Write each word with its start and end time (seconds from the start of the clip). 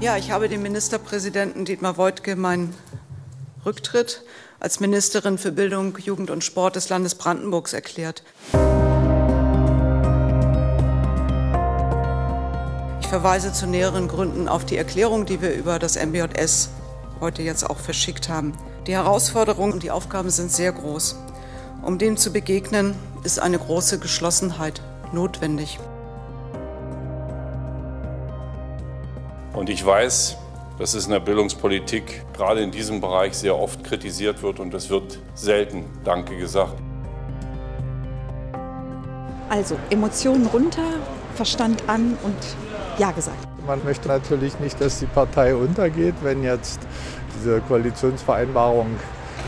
Ja, 0.00 0.16
ich 0.16 0.30
habe 0.30 0.48
dem 0.48 0.62
Ministerpräsidenten 0.62 1.66
Dietmar 1.66 1.98
Woidke 1.98 2.34
meinen 2.34 2.74
Rücktritt 3.66 4.22
als 4.58 4.80
Ministerin 4.80 5.36
für 5.36 5.52
Bildung, 5.52 5.98
Jugend 5.98 6.30
und 6.30 6.42
Sport 6.42 6.76
des 6.76 6.88
Landes 6.88 7.14
Brandenburgs 7.16 7.74
erklärt. 7.74 8.22
Ich 13.02 13.06
verweise 13.08 13.52
zu 13.52 13.66
näheren 13.66 14.08
Gründen 14.08 14.48
auf 14.48 14.64
die 14.64 14.78
Erklärung, 14.78 15.26
die 15.26 15.42
wir 15.42 15.52
über 15.52 15.78
das 15.78 15.96
MBJS 15.96 16.70
heute 17.20 17.42
jetzt 17.42 17.68
auch 17.68 17.78
verschickt 17.78 18.30
haben. 18.30 18.54
Die 18.86 18.94
Herausforderungen 18.94 19.74
und 19.74 19.82
die 19.82 19.90
Aufgaben 19.90 20.30
sind 20.30 20.50
sehr 20.50 20.72
groß. 20.72 21.16
Um 21.82 21.98
dem 21.98 22.16
zu 22.16 22.32
begegnen, 22.32 22.94
ist 23.22 23.38
eine 23.38 23.58
große 23.58 23.98
Geschlossenheit 23.98 24.80
notwendig. 25.12 25.78
Und 29.52 29.68
ich 29.68 29.84
weiß, 29.84 30.36
dass 30.78 30.94
es 30.94 31.06
in 31.06 31.12
der 31.12 31.20
Bildungspolitik 31.20 32.24
gerade 32.32 32.60
in 32.60 32.70
diesem 32.70 33.00
Bereich 33.00 33.34
sehr 33.34 33.58
oft 33.58 33.82
kritisiert 33.84 34.42
wird 34.42 34.60
und 34.60 34.72
es 34.74 34.88
wird 34.90 35.18
selten 35.34 35.84
Danke 36.04 36.36
gesagt. 36.36 36.74
Also 39.48 39.76
Emotionen 39.90 40.46
runter, 40.46 40.84
Verstand 41.34 41.82
an 41.88 42.16
und 42.22 42.36
Ja 42.98 43.10
gesagt. 43.10 43.36
Man 43.66 43.84
möchte 43.84 44.08
natürlich 44.08 44.58
nicht, 44.60 44.80
dass 44.80 45.00
die 45.00 45.06
Partei 45.06 45.54
untergeht, 45.54 46.14
wenn 46.22 46.44
jetzt 46.44 46.80
diese 47.36 47.60
Koalitionsvereinbarung 47.62 48.86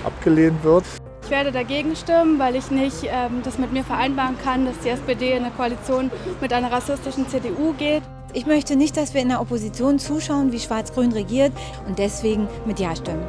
abgelehnt 0.04 0.62
wird. 0.64 0.84
Ich 1.24 1.30
werde 1.30 1.52
dagegen 1.52 1.94
stimmen, 1.94 2.38
weil 2.40 2.56
ich 2.56 2.70
nicht 2.70 3.04
ähm, 3.04 3.42
das 3.44 3.58
mit 3.58 3.72
mir 3.72 3.84
vereinbaren 3.84 4.36
kann, 4.42 4.66
dass 4.66 4.78
die 4.80 4.88
SPD 4.88 5.32
in 5.32 5.44
eine 5.44 5.52
Koalition 5.52 6.10
mit 6.40 6.52
einer 6.52 6.70
rassistischen 6.70 7.28
CDU 7.28 7.72
geht. 7.74 8.02
Ich 8.34 8.46
möchte 8.46 8.76
nicht, 8.76 8.96
dass 8.96 9.12
wir 9.12 9.20
in 9.20 9.28
der 9.28 9.42
Opposition 9.42 9.98
zuschauen, 9.98 10.52
wie 10.52 10.58
Schwarz-Grün 10.58 11.12
regiert 11.12 11.52
und 11.86 11.98
deswegen 11.98 12.48
mit 12.64 12.80
Ja 12.80 12.96
stimmen. 12.96 13.26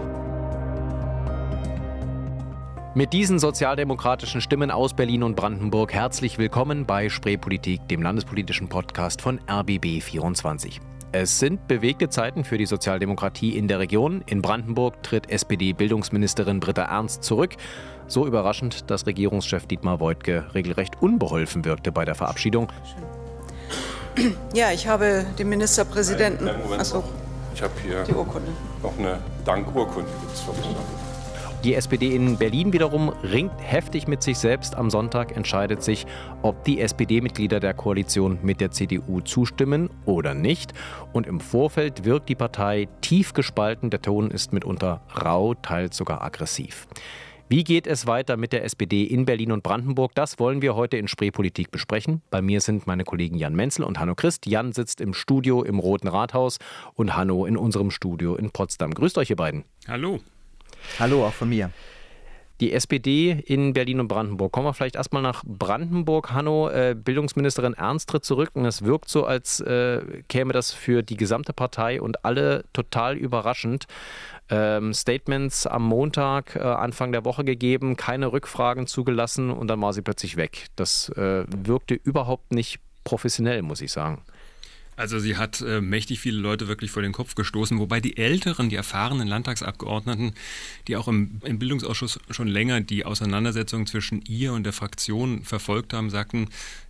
Mit 2.95 3.11
diesen 3.11 3.37
sozialdemokratischen 3.37 4.39
Stimmen 4.39 4.71
aus 4.71 4.93
Berlin 4.93 5.23
und 5.23 5.35
Brandenburg 5.35 5.91
herzlich 5.93 6.37
willkommen 6.37 6.85
bei 6.85 7.09
Spreepolitik, 7.09 7.85
dem 7.89 8.01
landespolitischen 8.01 8.69
Podcast 8.69 9.21
von 9.21 9.41
RBB 9.49 10.01
24. 10.01 10.79
Es 11.11 11.37
sind 11.37 11.67
bewegte 11.67 12.07
Zeiten 12.07 12.45
für 12.45 12.57
die 12.57 12.65
Sozialdemokratie 12.65 13.57
in 13.57 13.67
der 13.67 13.79
Region. 13.79 14.23
In 14.25 14.41
Brandenburg 14.41 15.03
tritt 15.03 15.29
SPD-Bildungsministerin 15.29 16.61
Britta 16.61 16.83
Ernst 16.83 17.23
zurück. 17.23 17.55
So 18.07 18.25
überraschend, 18.25 18.89
dass 18.89 19.05
Regierungschef 19.05 19.65
Dietmar 19.67 19.99
Woidke 19.99 20.45
regelrecht 20.53 21.01
unbeholfen 21.01 21.65
wirkte 21.65 21.91
bei 21.91 22.05
der 22.05 22.15
Verabschiedung. 22.15 22.71
Ja, 24.53 24.71
ich 24.71 24.87
habe 24.87 25.25
dem 25.39 25.49
Ministerpräsidenten. 25.49 26.45
Nein, 26.45 26.59
Moment 26.61 26.81
Achso, 26.81 27.03
Ich 27.55 27.61
habe 27.61 27.73
hier 27.81 28.03
die 28.03 28.13
Urkunde. 28.13 28.51
noch 28.81 28.97
eine 28.97 29.19
Dankurkunde. 29.45 30.09
Gibt's 30.21 30.41
von 30.41 30.55
mir. 30.55 30.75
Die 31.63 31.75
SPD 31.75 32.13
in 32.13 32.37
Berlin 32.37 32.73
wiederum 32.73 33.09
ringt 33.23 33.53
heftig 33.59 34.05
mit 34.05 34.21
sich 34.21 34.37
selbst. 34.37 34.75
Am 34.75 34.89
Sonntag 34.89 35.37
entscheidet 35.37 35.81
sich, 35.81 36.05
ob 36.41 36.65
die 36.65 36.81
SPD-Mitglieder 36.81 37.61
der 37.61 37.73
Koalition 37.73 38.37
mit 38.43 38.59
der 38.59 38.71
CDU 38.71 39.21
zustimmen 39.21 39.89
oder 40.05 40.33
nicht. 40.33 40.73
Und 41.13 41.25
im 41.25 41.39
Vorfeld 41.39 42.03
wirkt 42.03 42.27
die 42.27 42.35
Partei 42.35 42.89
tief 42.99 43.31
gespalten. 43.31 43.89
Der 43.91 44.01
Ton 44.01 44.29
ist 44.29 44.51
mitunter 44.51 44.99
rau, 45.23 45.53
teils 45.53 45.95
sogar 45.95 46.21
aggressiv. 46.21 46.85
Wie 47.49 47.63
geht 47.63 47.87
es 47.87 48.07
weiter 48.07 48.37
mit 48.37 48.53
der 48.53 48.63
SPD 48.63 49.03
in 49.03 49.25
Berlin 49.25 49.51
und 49.51 49.63
Brandenburg? 49.63 50.15
Das 50.15 50.39
wollen 50.39 50.61
wir 50.61 50.75
heute 50.75 50.97
in 50.97 51.07
Spreepolitik 51.07 51.71
besprechen. 51.71 52.21
Bei 52.31 52.41
mir 52.41 52.61
sind 52.61 52.87
meine 52.87 53.03
Kollegen 53.03 53.37
Jan 53.37 53.53
Menzel 53.53 53.83
und 53.83 53.99
Hanno 53.99 54.15
Christ. 54.15 54.45
Jan 54.45 54.71
sitzt 54.71 55.01
im 55.01 55.13
Studio 55.13 55.61
im 55.61 55.77
Roten 55.77 56.07
Rathaus 56.07 56.57
und 56.93 57.15
Hanno 57.15 57.45
in 57.45 57.57
unserem 57.57 57.91
Studio 57.91 58.35
in 58.35 58.49
Potsdam. 58.49 58.93
Grüßt 58.93 59.17
euch, 59.17 59.29
ihr 59.29 59.35
beiden. 59.35 59.65
Hallo. 59.87 60.19
Hallo, 60.99 61.25
auch 61.25 61.33
von 61.33 61.49
mir. 61.49 61.69
Die 62.61 62.71
SPD 62.73 63.31
in 63.45 63.73
Berlin 63.73 63.99
und 63.99 64.07
Brandenburg. 64.07 64.51
Kommen 64.51 64.67
wir 64.67 64.73
vielleicht 64.73 64.95
erstmal 64.95 65.21
nach 65.21 65.43
Brandenburg. 65.45 66.31
Hanno, 66.31 66.69
äh, 66.69 66.95
Bildungsministerin 66.95 67.73
Ernst 67.73 68.09
tritt 68.09 68.23
zurück 68.23 68.51
und 68.53 68.65
es 68.65 68.83
wirkt 68.83 69.09
so, 69.09 69.25
als 69.25 69.59
äh, 69.59 70.01
käme 70.27 70.53
das 70.53 70.71
für 70.71 71.03
die 71.03 71.17
gesamte 71.17 71.53
Partei 71.53 72.01
und 72.01 72.25
alle 72.25 72.65
total 72.73 73.17
überraschend. 73.17 73.85
Ähm, 74.49 74.93
Statements 74.93 75.65
am 75.65 75.83
Montag, 75.83 76.55
äh, 76.55 76.59
Anfang 76.59 77.11
der 77.11 77.25
Woche 77.25 77.43
gegeben, 77.43 77.95
keine 77.95 78.31
Rückfragen 78.31 78.87
zugelassen 78.87 79.49
und 79.49 79.67
dann 79.67 79.81
war 79.81 79.93
sie 79.93 80.01
plötzlich 80.01 80.37
weg. 80.37 80.67
Das 80.75 81.11
wirkte 81.15 81.93
überhaupt 81.95 82.51
nicht 82.51 82.79
professionell, 83.03 83.61
muss 83.61 83.81
ich 83.81 83.91
sagen. 83.91 84.21
Also 85.03 85.19
sie 85.19 85.35
hat 85.35 85.59
äh, 85.59 85.81
mächtig 85.81 86.21
viele 86.21 86.39
Leute 86.39 86.69
wirklich 86.69 86.89
vor 86.89 87.01
den 87.01 87.11
Kopf 87.11 87.35
gestoßen, 87.35 87.77
wobei 87.77 87.99
die 87.99 88.15
älteren, 88.15 88.69
die 88.69 88.77
erfahrenen 88.77 89.27
Landtagsabgeordneten, 89.27 90.31
die 90.87 90.95
auch 90.95 91.09
im, 91.09 91.41
im 91.43 91.59
Bildungsausschuss 91.59 92.21
schon 92.29 92.47
länger 92.47 92.79
die 92.79 93.03
Auseinandersetzung 93.03 93.85
zwischen 93.85 94.21
ihr 94.21 94.53
und 94.53 94.63
der 94.63 94.71
Fraktion 94.71 95.43
verfolgt 95.43 95.91
haben, 95.91 96.09
sagten, 96.09 96.47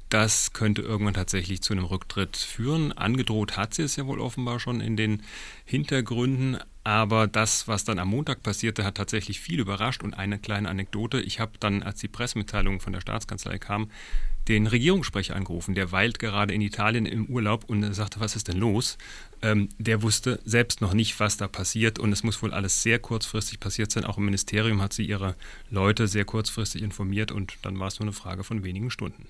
das 0.10 0.54
könnte 0.54 0.84
irgendwann 0.84 1.16
tatsächlich 1.16 1.64
zu 1.64 1.74
einem 1.74 1.86
Rücktritt 1.86 2.38
führen. 2.38 2.92
Angedroht 2.92 3.58
hat 3.58 3.74
sie 3.74 3.82
es 3.82 3.96
ja 3.96 4.06
wohl 4.06 4.20
offenbar 4.20 4.60
schon 4.60 4.80
in 4.80 4.96
den 4.96 5.24
Hintergründen, 5.66 6.60
aber 6.84 7.26
das, 7.26 7.68
was 7.68 7.84
dann 7.84 7.98
am 7.98 8.10
Montag 8.10 8.44
passierte, 8.44 8.84
hat 8.84 8.94
tatsächlich 8.94 9.40
viel 9.40 9.60
überrascht. 9.60 10.04
Und 10.04 10.14
eine 10.14 10.38
kleine 10.38 10.70
Anekdote, 10.70 11.20
ich 11.20 11.40
habe 11.40 11.54
dann, 11.60 11.82
als 11.82 12.00
die 12.00 12.10
Pressemitteilung 12.10 12.80
von 12.80 12.94
der 12.94 13.02
Staatskanzlei 13.02 13.58
kam, 13.58 13.90
den 14.48 14.68
Regierungssprecher 14.68 15.36
angerufen, 15.36 15.76
der 15.76 15.92
weilt 15.92 16.20
gerade 16.20 16.54
in 16.54 16.62
Italien 16.62 17.06
im 17.06 17.26
Urlaub 17.28 17.64
und 17.66 17.94
sagte, 17.94 18.20
was 18.20 18.36
ist 18.36 18.48
denn 18.48 18.58
los? 18.58 18.98
Ähm, 19.44 19.68
der 19.78 20.02
wusste 20.02 20.40
selbst 20.46 20.80
noch 20.80 20.94
nicht, 20.94 21.20
was 21.20 21.36
da 21.36 21.50
passiert 21.50 22.00
und 22.00 22.14
es 22.14 22.24
muss 22.24 22.42
wohl 22.42 22.54
alles 22.54 22.82
sehr 22.82 22.98
kurzfristig 22.98 23.60
passiert 23.60 23.92
sein. 23.92 24.06
Auch 24.06 24.18
im 24.18 24.24
Ministerium 24.24 24.82
hat 24.82 24.94
sie 24.94 25.06
ihre 25.06 25.36
Leute 25.70 26.08
sehr 26.08 26.24
kurzfristig 26.24 26.82
informiert 26.82 27.32
und 27.32 27.58
dann 27.62 27.78
war 27.78 27.88
es 27.88 28.00
nur 28.00 28.06
eine 28.06 28.14
Frage 28.14 28.46
von 28.46 28.64
wenigen 28.64 28.90
Stunden. 28.90 29.28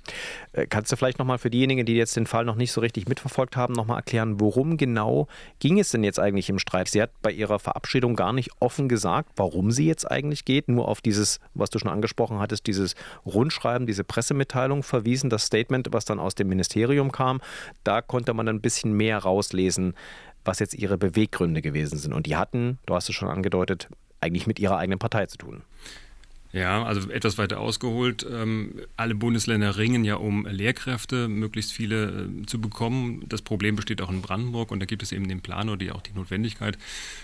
Äh, 0.51 0.67
kannst 0.67 0.91
du 0.91 0.97
vielleicht 0.97 1.17
nochmal 1.17 1.39
für 1.39 1.49
diejenigen, 1.49 1.87
die 1.87 1.95
jetzt 1.95 2.15
den 2.15 2.27
Fall 2.27 2.45
noch 2.45 2.55
nicht 2.55 2.71
so 2.71 2.79
richtig 2.79 3.07
mitverfolgt 3.07 3.57
haben, 3.57 3.73
nochmal 3.73 3.97
erklären, 3.97 4.39
worum 4.39 4.77
genau 4.77 5.27
ging 5.57 5.79
es 5.79 5.89
denn 5.89 6.03
jetzt 6.03 6.19
eigentlich 6.19 6.47
im 6.49 6.59
Streit? 6.59 6.89
Sie 6.89 7.01
hat 7.01 7.09
bei 7.23 7.31
ihrer 7.31 7.57
Verabschiedung 7.57 8.15
gar 8.15 8.33
nicht 8.33 8.51
offen 8.59 8.87
gesagt, 8.87 9.31
warum 9.35 9.71
sie 9.71 9.87
jetzt 9.87 10.09
eigentlich 10.09 10.45
geht, 10.45 10.67
nur 10.69 10.87
auf 10.87 11.01
dieses, 11.01 11.39
was 11.55 11.71
du 11.71 11.79
schon 11.79 11.89
angesprochen 11.89 12.37
hattest, 12.37 12.67
dieses 12.67 12.93
Rundschreiben, 13.25 13.87
diese 13.87 14.03
Pressemitteilung 14.03 14.83
verwiesen, 14.83 15.31
das 15.31 15.45
Statement, 15.45 15.87
was 15.91 16.05
dann 16.05 16.19
aus 16.19 16.35
dem 16.35 16.49
Ministerium 16.49 17.11
kam. 17.11 17.41
Da 17.83 18.01
konnte 18.01 18.35
man 18.35 18.47
ein 18.47 18.61
bisschen 18.61 18.93
mehr 18.93 19.17
rauslesen, 19.17 19.95
was 20.45 20.59
jetzt 20.59 20.73
ihre 20.73 20.97
Beweggründe 20.97 21.61
gewesen 21.61 21.97
sind. 21.97 22.13
Und 22.13 22.25
die 22.25 22.35
hatten, 22.35 22.79
du 22.85 22.95
hast 22.95 23.09
es 23.09 23.15
schon 23.15 23.29
angedeutet, 23.29 23.87
eigentlich 24.21 24.47
mit 24.47 24.59
ihrer 24.59 24.77
eigenen 24.77 24.99
Partei 24.99 25.25
zu 25.25 25.37
tun. 25.37 25.63
Ja, 26.53 26.83
also 26.83 27.09
etwas 27.09 27.39
weiter 27.39 27.59
ausgeholt. 27.59 28.23
Ähm, 28.31 28.75
alle 28.95 29.15
Bundesländer 29.15 29.75
ringen 29.77 30.05
ja 30.05 30.17
um 30.17 30.45
Lehrkräfte, 30.45 31.27
möglichst 31.27 31.73
viele 31.73 32.27
äh, 32.27 32.45
zu 32.45 32.61
bekommen. 32.61 33.25
Das 33.27 33.41
Problem 33.41 33.75
besteht 33.75 34.03
auch 34.03 34.11
in 34.11 34.21
Brandenburg 34.21 34.69
und 34.69 34.79
da 34.79 34.85
gibt 34.85 35.01
es 35.01 35.11
eben 35.11 35.27
den 35.27 35.41
Plan 35.41 35.67
oder 35.67 35.95
auch 35.95 36.01
die 36.01 36.13
Notwendigkeit, 36.13 36.77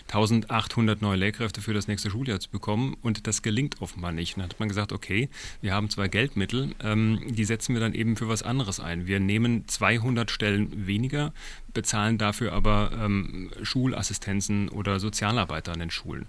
1800 0.07 1.03
neue 1.03 1.17
Lehrkräfte 1.17 1.61
für 1.61 1.75
das 1.75 1.87
nächste 1.87 2.09
Schuljahr 2.09 2.39
zu 2.39 2.49
bekommen 2.49 2.97
und 3.03 3.27
das 3.27 3.43
gelingt 3.43 3.83
offenbar 3.83 4.13
nicht. 4.13 4.35
Dann 4.35 4.45
hat 4.45 4.59
man 4.59 4.67
gesagt, 4.67 4.91
okay, 4.91 5.29
wir 5.61 5.75
haben 5.75 5.91
zwei 5.91 6.07
Geldmittel, 6.07 6.71
ähm, 6.83 7.21
die 7.27 7.45
setzen 7.45 7.75
wir 7.75 7.81
dann 7.81 7.93
eben 7.93 8.15
für 8.15 8.29
was 8.29 8.41
anderes 8.41 8.79
ein. 8.79 9.05
Wir 9.05 9.19
nehmen 9.19 9.67
200 9.67 10.31
Stellen 10.31 10.87
weniger, 10.87 11.33
bezahlen 11.73 12.17
dafür 12.17 12.53
aber 12.53 12.91
ähm, 12.99 13.51
Schulassistenzen 13.61 14.69
oder 14.69 14.99
Sozialarbeiter 14.99 15.73
an 15.73 15.79
den 15.79 15.91
Schulen. 15.91 16.25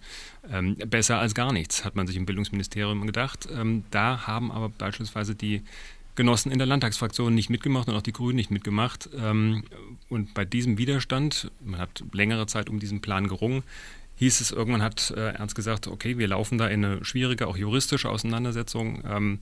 Ähm, 0.51 0.77
besser 0.77 1.19
als 1.19 1.35
gar 1.35 1.53
nichts, 1.53 1.85
hat 1.85 1.97
man 1.97 2.07
sich 2.07 2.17
im 2.17 2.27
Bildungsministerium 2.27 3.07
gedacht. 3.07 3.49
Ähm, 3.55 3.85
da 3.91 4.27
haben 4.27 4.51
aber 4.51 4.69
beispielsweise 4.69 5.35
die 5.35 5.63
Genossen 6.17 6.53
in 6.53 6.59
der 6.59 6.67
Landtagsfraktion 6.67 7.35
nicht 7.35 7.51
mitgemacht 7.51 7.89
und 7.89 7.95
auch 7.95 8.03
die 8.03 8.13
Grünen 8.13 8.37
nicht 8.37 8.51
mitgemacht. 8.51 9.09
Ähm, 9.17 9.65
und 10.09 10.35
bei 10.35 10.45
diesem 10.45 10.77
Widerstand, 10.77 11.51
man 11.65 11.81
hat 11.81 12.03
längere 12.13 12.47
Zeit 12.47 12.69
um 12.69 12.79
diesen 12.79 13.01
Plan 13.01 13.29
gerungen, 13.29 13.63
hieß 14.17 14.43
es, 14.43 14.51
irgendwann 14.51 14.83
hat 14.83 15.13
äh, 15.17 15.31
Ernst 15.31 15.55
gesagt, 15.55 15.87
okay, 15.87 16.19
wir 16.19 16.29
laufen 16.29 16.59
da 16.59 16.69
in 16.69 16.85
eine 16.85 17.05
schwierige, 17.05 17.47
auch 17.47 17.57
juristische 17.57 18.11
Auseinandersetzung. 18.11 19.03
Ähm, 19.09 19.39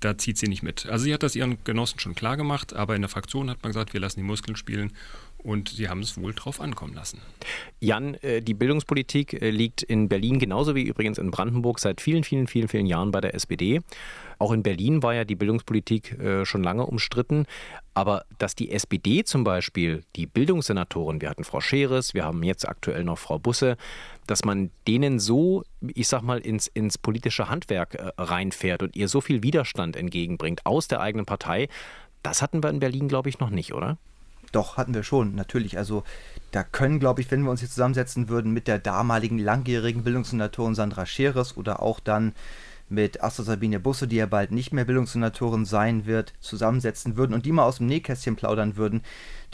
da 0.00 0.18
zieht 0.18 0.38
sie 0.38 0.48
nicht 0.48 0.62
mit. 0.62 0.86
Also 0.86 1.04
sie 1.04 1.14
hat 1.14 1.22
das 1.22 1.36
ihren 1.36 1.62
Genossen 1.64 2.00
schon 2.00 2.14
klar 2.14 2.36
gemacht, 2.36 2.74
aber 2.74 2.94
in 2.94 3.02
der 3.02 3.08
Fraktion 3.08 3.50
hat 3.50 3.62
man 3.62 3.72
gesagt, 3.72 3.92
wir 3.92 4.00
lassen 4.00 4.20
die 4.20 4.26
Muskeln 4.26 4.56
spielen 4.56 4.92
und 5.46 5.68
sie 5.68 5.88
haben 5.88 6.00
es 6.00 6.20
wohl 6.20 6.34
drauf 6.34 6.60
ankommen 6.60 6.94
lassen. 6.94 7.20
Jan, 7.78 8.14
äh, 8.14 8.42
die 8.42 8.54
Bildungspolitik 8.54 9.40
äh, 9.40 9.50
liegt 9.50 9.82
in 9.82 10.08
Berlin 10.08 10.40
genauso 10.40 10.74
wie 10.74 10.82
übrigens 10.82 11.18
in 11.18 11.30
Brandenburg 11.30 11.78
seit 11.78 12.00
vielen, 12.00 12.24
vielen, 12.24 12.48
vielen, 12.48 12.66
vielen 12.66 12.86
Jahren 12.86 13.12
bei 13.12 13.20
der 13.20 13.34
SPD. 13.34 13.80
Auch 14.38 14.50
in 14.50 14.64
Berlin 14.64 15.04
war 15.04 15.14
ja 15.14 15.24
die 15.24 15.36
Bildungspolitik 15.36 16.18
äh, 16.18 16.44
schon 16.44 16.64
lange 16.64 16.84
umstritten. 16.84 17.46
Aber 17.94 18.24
dass 18.38 18.56
die 18.56 18.72
SPD 18.72 19.22
zum 19.22 19.44
Beispiel, 19.44 20.02
die 20.16 20.26
Bildungssenatoren, 20.26 21.20
wir 21.20 21.30
hatten 21.30 21.44
Frau 21.44 21.60
Scheres, 21.60 22.12
wir 22.12 22.24
haben 22.24 22.42
jetzt 22.42 22.68
aktuell 22.68 23.04
noch 23.04 23.18
Frau 23.18 23.38
Busse, 23.38 23.76
dass 24.26 24.44
man 24.44 24.70
denen 24.88 25.20
so, 25.20 25.62
ich 25.94 26.08
sag 26.08 26.22
mal, 26.22 26.40
ins, 26.40 26.66
ins 26.66 26.98
politische 26.98 27.48
Handwerk 27.48 27.96
reinfährt 28.18 28.82
und 28.82 28.96
ihr 28.96 29.06
so 29.06 29.20
viel 29.20 29.44
Widerstand 29.44 29.94
entgegenbringt 29.94 30.66
aus 30.66 30.88
der 30.88 31.00
eigenen 31.00 31.24
Partei, 31.24 31.68
das 32.24 32.42
hatten 32.42 32.64
wir 32.64 32.70
in 32.70 32.80
Berlin, 32.80 33.06
glaube 33.06 33.28
ich, 33.28 33.38
noch 33.38 33.50
nicht, 33.50 33.72
oder? 33.72 33.98
Doch, 34.56 34.78
hatten 34.78 34.94
wir 34.94 35.02
schon, 35.02 35.34
natürlich. 35.34 35.76
Also 35.76 36.02
da 36.50 36.62
können, 36.62 36.98
glaube 36.98 37.20
ich, 37.20 37.30
wenn 37.30 37.42
wir 37.42 37.50
uns 37.50 37.60
hier 37.60 37.68
zusammensetzen 37.68 38.30
würden 38.30 38.54
mit 38.54 38.68
der 38.68 38.78
damaligen 38.78 39.38
langjährigen 39.38 40.02
Bildungssenatorin 40.02 40.74
Sandra 40.74 41.04
Scheres 41.04 41.58
oder 41.58 41.82
auch 41.82 42.00
dann 42.00 42.32
mit 42.88 43.22
Astrid 43.22 43.46
Sabine 43.46 43.80
Busse, 43.80 44.06
die 44.06 44.16
ja 44.16 44.26
bald 44.26 44.52
nicht 44.52 44.72
mehr 44.72 44.84
Bildungssenatorin 44.84 45.64
sein 45.64 46.06
wird, 46.06 46.32
zusammensetzen 46.40 47.16
würden 47.16 47.34
und 47.34 47.44
die 47.44 47.52
mal 47.52 47.64
aus 47.64 47.78
dem 47.78 47.86
Nähkästchen 47.86 48.36
plaudern 48.36 48.76
würden, 48.76 49.02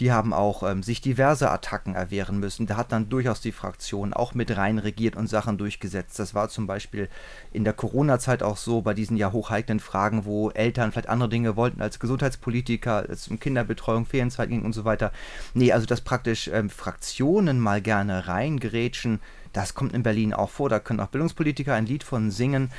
die 0.00 0.12
haben 0.12 0.32
auch 0.32 0.62
ähm, 0.62 0.82
sich 0.82 1.00
diverse 1.00 1.50
Attacken 1.50 1.94
erwehren 1.94 2.38
müssen. 2.38 2.66
Da 2.66 2.76
hat 2.76 2.92
dann 2.92 3.08
durchaus 3.08 3.40
die 3.40 3.52
Fraktion 3.52 4.12
auch 4.12 4.34
mit 4.34 4.56
rein 4.56 4.78
regiert 4.78 5.16
und 5.16 5.28
Sachen 5.28 5.58
durchgesetzt. 5.58 6.18
Das 6.18 6.34
war 6.34 6.48
zum 6.48 6.66
Beispiel 6.66 7.08
in 7.52 7.64
der 7.64 7.72
Corona-Zeit 7.72 8.42
auch 8.42 8.56
so, 8.56 8.82
bei 8.82 8.94
diesen 8.94 9.16
ja 9.16 9.32
hochheiklen 9.32 9.80
Fragen, 9.80 10.24
wo 10.24 10.50
Eltern 10.50 10.92
vielleicht 10.92 11.08
andere 11.08 11.28
Dinge 11.28 11.56
wollten 11.56 11.80
als 11.80 12.00
Gesundheitspolitiker, 12.00 13.06
als 13.08 13.28
um 13.28 13.38
Kinderbetreuung, 13.38 14.06
Ferienzeit 14.06 14.48
ging 14.48 14.62
und 14.62 14.72
so 14.72 14.84
weiter. 14.84 15.12
Nee, 15.54 15.72
also 15.72 15.86
dass 15.86 16.00
praktisch 16.00 16.48
ähm, 16.52 16.70
Fraktionen 16.70 17.60
mal 17.60 17.80
gerne 17.80 18.28
reingerätschen, 18.28 19.20
das 19.52 19.74
kommt 19.74 19.92
in 19.92 20.02
Berlin 20.02 20.32
auch 20.32 20.50
vor. 20.50 20.68
Da 20.68 20.80
können 20.80 21.00
auch 21.00 21.08
Bildungspolitiker 21.08 21.74
ein 21.74 21.86
Lied 21.86 22.04
von 22.04 22.30
singen 22.30 22.70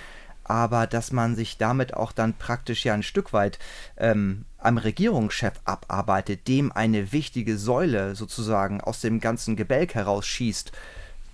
aber 0.43 0.87
dass 0.87 1.11
man 1.11 1.35
sich 1.35 1.57
damit 1.57 1.93
auch 1.93 2.11
dann 2.11 2.33
praktisch 2.33 2.85
ja 2.85 2.93
ein 2.93 3.03
Stück 3.03 3.33
weit 3.33 3.59
ähm, 3.97 4.45
am 4.57 4.77
Regierungschef 4.77 5.53
abarbeitet, 5.65 6.47
dem 6.47 6.71
eine 6.71 7.11
wichtige 7.11 7.57
Säule 7.57 8.15
sozusagen 8.15 8.81
aus 8.81 9.01
dem 9.01 9.19
ganzen 9.19 9.55
Gebälk 9.55 9.95
herausschießt, 9.95 10.71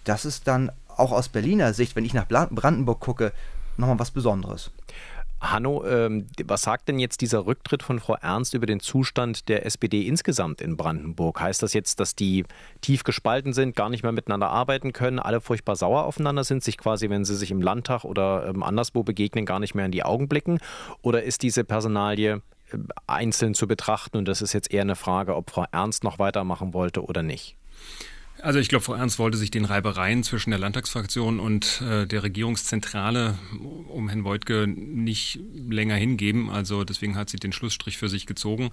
das 0.03 0.25
ist 0.25 0.47
dann 0.47 0.71
auch 0.87 1.11
aus 1.11 1.29
Berliner 1.29 1.73
Sicht, 1.73 1.95
wenn 1.95 2.05
ich 2.05 2.13
nach 2.13 2.27
Brandenburg 2.27 2.99
gucke, 2.99 3.31
nochmal 3.77 3.99
was 3.99 4.11
Besonderes. 4.11 4.71
Hanno, 5.41 5.85
ähm, 5.85 6.27
was 6.43 6.63
sagt 6.63 6.89
denn 6.89 6.99
jetzt 6.99 7.21
dieser 7.21 7.45
Rücktritt 7.45 7.81
von 7.81 7.99
Frau 7.99 8.15
Ernst 8.15 8.53
über 8.53 8.65
den 8.65 8.79
Zustand 8.81 9.47
der 9.47 9.65
SPD 9.65 10.05
insgesamt 10.05 10.59
in 10.59 10.75
Brandenburg? 10.75 11.39
Heißt 11.39 11.63
das 11.63 11.73
jetzt, 11.73 11.99
dass 11.99 12.15
die 12.15 12.43
tief 12.81 13.03
gespalten 13.03 13.53
sind, 13.53 13.75
gar 13.75 13.89
nicht 13.89 14.03
mehr 14.03 14.11
miteinander 14.11 14.49
arbeiten 14.49 14.91
können, 14.91 15.17
alle 15.17 15.39
furchtbar 15.39 15.77
sauer 15.77 16.03
aufeinander 16.03 16.43
sind, 16.43 16.63
sich 16.63 16.77
quasi, 16.77 17.09
wenn 17.09 17.23
sie 17.23 17.35
sich 17.35 17.51
im 17.51 17.61
Landtag 17.61 18.03
oder 18.03 18.47
ähm, 18.47 18.63
anderswo 18.63 19.03
begegnen, 19.03 19.45
gar 19.45 19.59
nicht 19.59 19.75
mehr 19.75 19.85
in 19.85 19.91
die 19.91 20.03
Augen 20.03 20.27
blicken? 20.27 20.59
Oder 21.01 21.23
ist 21.23 21.41
diese 21.41 21.63
Personalie 21.63 22.41
äh, 22.71 22.77
einzeln 23.07 23.53
zu 23.53 23.65
betrachten 23.65 24.17
und 24.17 24.27
das 24.27 24.41
ist 24.41 24.51
jetzt 24.51 24.71
eher 24.71 24.81
eine 24.81 24.97
Frage, 24.97 25.35
ob 25.35 25.51
Frau 25.51 25.65
Ernst 25.71 26.03
noch 26.03 26.19
weitermachen 26.19 26.73
wollte 26.73 27.03
oder 27.03 27.23
nicht? 27.23 27.55
Also 28.41 28.59
ich 28.59 28.69
glaube, 28.69 28.83
Frau 28.83 28.93
Ernst 28.93 29.19
wollte 29.19 29.37
sich 29.37 29.51
den 29.51 29.65
Reibereien 29.65 30.23
zwischen 30.23 30.51
der 30.51 30.59
Landtagsfraktion 30.59 31.39
und 31.39 31.81
äh, 31.81 32.07
der 32.07 32.23
Regierungszentrale 32.23 33.37
um 33.87 34.07
Herrn 34.07 34.23
Beutke 34.23 34.67
nicht 34.67 35.39
länger 35.53 35.95
hingeben. 35.95 36.49
Also 36.49 36.83
deswegen 36.83 37.15
hat 37.15 37.29
sie 37.29 37.37
den 37.37 37.51
Schlussstrich 37.51 37.97
für 37.97 38.07
sich 38.07 38.25
gezogen. 38.25 38.71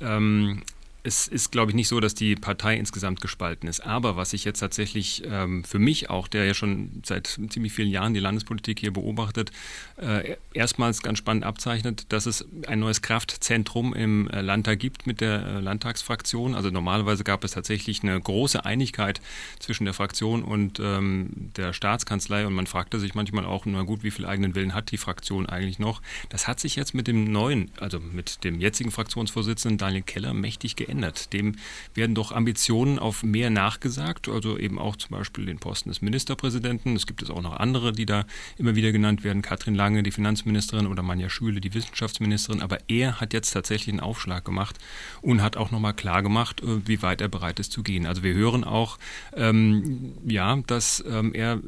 Ähm, 0.00 0.62
es 1.04 1.26
ist, 1.26 1.50
glaube 1.50 1.72
ich, 1.72 1.74
nicht 1.74 1.88
so, 1.88 1.98
dass 1.98 2.14
die 2.14 2.36
Partei 2.36 2.76
insgesamt 2.76 3.20
gespalten 3.20 3.68
ist. 3.68 3.80
Aber 3.80 4.16
was 4.16 4.32
ich 4.32 4.44
jetzt 4.44 4.60
tatsächlich 4.60 5.22
ähm, 5.26 5.64
für 5.64 5.80
mich 5.80 6.10
auch, 6.10 6.28
der 6.28 6.44
ja 6.44 6.54
schon 6.54 7.02
seit 7.04 7.38
ziemlich 7.48 7.72
vielen 7.72 7.90
Jahren 7.90 8.14
die 8.14 8.20
Landespolitik 8.20 8.78
hier 8.78 8.92
beobachtet, 8.92 9.50
äh, 9.96 10.36
erstmals 10.54 11.02
ganz 11.02 11.18
spannend 11.18 11.44
abzeichnet, 11.44 12.06
dass 12.10 12.26
es 12.26 12.46
ein 12.68 12.78
neues 12.78 13.02
Kraftzentrum 13.02 13.94
im 13.94 14.30
äh, 14.30 14.42
Landtag 14.42 14.78
gibt 14.78 15.08
mit 15.08 15.20
der 15.20 15.44
äh, 15.44 15.60
Landtagsfraktion. 15.60 16.54
Also 16.54 16.70
normalerweise 16.70 17.24
gab 17.24 17.42
es 17.42 17.50
tatsächlich 17.50 18.04
eine 18.04 18.20
große 18.20 18.64
Einigkeit 18.64 19.20
zwischen 19.58 19.86
der 19.86 19.94
Fraktion 19.94 20.44
und 20.44 20.78
ähm, 20.78 21.50
der 21.56 21.72
Staatskanzlei 21.72 22.46
und 22.46 22.54
man 22.54 22.68
fragte 22.68 23.00
sich 23.00 23.14
manchmal 23.14 23.44
auch, 23.44 23.66
na 23.66 23.82
gut, 23.82 24.04
wie 24.04 24.12
viel 24.12 24.24
eigenen 24.24 24.54
Willen 24.54 24.72
hat 24.72 24.92
die 24.92 24.98
Fraktion 24.98 25.46
eigentlich 25.46 25.80
noch? 25.80 26.00
Das 26.28 26.46
hat 26.46 26.60
sich 26.60 26.76
jetzt 26.76 26.94
mit 26.94 27.08
dem 27.08 27.24
neuen, 27.32 27.72
also 27.80 27.98
mit 27.98 28.44
dem 28.44 28.60
jetzigen 28.60 28.92
Fraktionsvorsitzenden 28.92 29.78
Daniel 29.78 30.02
Keller 30.02 30.32
mächtig 30.32 30.76
geändert 30.76 30.91
geändert. 30.92 31.32
Dem 31.32 31.56
werden 31.94 32.14
doch 32.14 32.32
Ambitionen 32.32 32.98
auf 32.98 33.22
mehr 33.22 33.48
nachgesagt, 33.50 34.28
also 34.28 34.58
eben 34.58 34.78
auch 34.78 34.96
zum 34.96 35.16
Beispiel 35.16 35.46
den 35.46 35.58
Posten 35.58 35.88
des 35.88 36.02
Ministerpräsidenten. 36.02 36.94
Es 36.94 37.06
gibt 37.06 37.22
es 37.22 37.30
auch 37.30 37.40
noch 37.40 37.56
andere, 37.56 37.92
die 37.92 38.04
da 38.04 38.26
immer 38.58 38.74
wieder 38.74 38.92
genannt 38.92 39.24
werden. 39.24 39.40
Katrin 39.40 39.74
Lange, 39.74 40.02
die 40.02 40.10
Finanzministerin 40.10 40.86
oder 40.86 41.02
Manja 41.02 41.30
Schüle, 41.30 41.60
die 41.60 41.72
Wissenschaftsministerin. 41.72 42.60
Aber 42.60 42.78
er 42.88 43.20
hat 43.20 43.32
jetzt 43.32 43.52
tatsächlich 43.52 43.94
einen 43.94 44.00
Aufschlag 44.00 44.44
gemacht 44.44 44.78
und 45.22 45.40
hat 45.40 45.56
auch 45.56 45.70
nochmal 45.70 45.94
klar 45.94 46.22
gemacht, 46.22 46.62
äh, 46.62 46.86
wie 46.86 47.00
weit 47.02 47.20
er 47.22 47.28
bereit 47.28 47.58
ist 47.58 47.72
zu 47.72 47.82
gehen. 47.82 48.06
Also 48.06 48.22
wir 48.22 48.34
hören 48.34 48.64
auch, 48.64 48.98
ähm, 49.34 50.12
ja, 50.26 50.56
dass 50.66 51.02
ähm, 51.08 51.32
er 51.34 51.60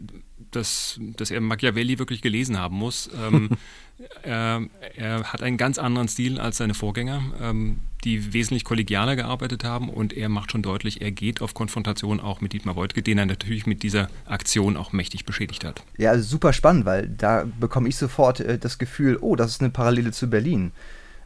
dass, 0.57 0.99
dass 1.17 1.31
er 1.31 1.41
Machiavelli 1.41 1.99
wirklich 1.99 2.23
gelesen 2.23 2.59
haben 2.59 2.77
muss. 2.77 3.11
Ähm, 3.23 3.51
er, 4.23 4.63
er, 4.97 5.25
hat 5.25 5.43
einen 5.43 5.57
ganz 5.57 5.79
anderen 5.79 6.09
Stil 6.09 6.41
als 6.41 6.57
seine 6.57 6.75
Vorgänger, 6.75 7.23
ähm, 7.41 7.79
die 8.05 8.33
wesentlich 8.33 8.65
kollegialer 8.65 9.17
gearbeitet 9.17 9.65
haben 9.65 9.89
und 9.89 10.13
er 10.13 10.29
macht 10.29 10.53
schon 10.53 10.63
deutlich, 10.63 11.01
er 11.01 11.11
geht 11.11 11.41
auf 11.41 11.55
Konfrontation 11.55 12.21
auch 12.21 12.41
mit 12.41 12.53
Dietmar 12.53 12.77
Woidke, 12.77 13.03
den 13.03 13.19
er 13.19 13.27
natürlich 13.27 13.67
mit 13.67 13.83
dieser 13.83 14.09
Aktion 14.27 14.77
auch 14.77 14.93
mächtig 14.93 15.25
beschädigt 15.25 15.65
hat. 15.65 15.83
Ja, 15.97 16.11
also 16.11 16.25
super 16.25 16.53
spannend, 16.53 16.85
weil 16.85 17.09
da 17.09 17.47
bekomme 17.59 17.89
ich 17.89 17.97
sofort 17.97 18.41
äh, 18.41 18.59
das 18.59 18.79
Gefühl, 18.79 19.19
oh, 19.21 19.37
das 19.37 19.53
ist 19.53 19.61
eine 19.61 19.71
Parallele 19.71 20.13
zu 20.13 20.29
Berlin 20.29 20.73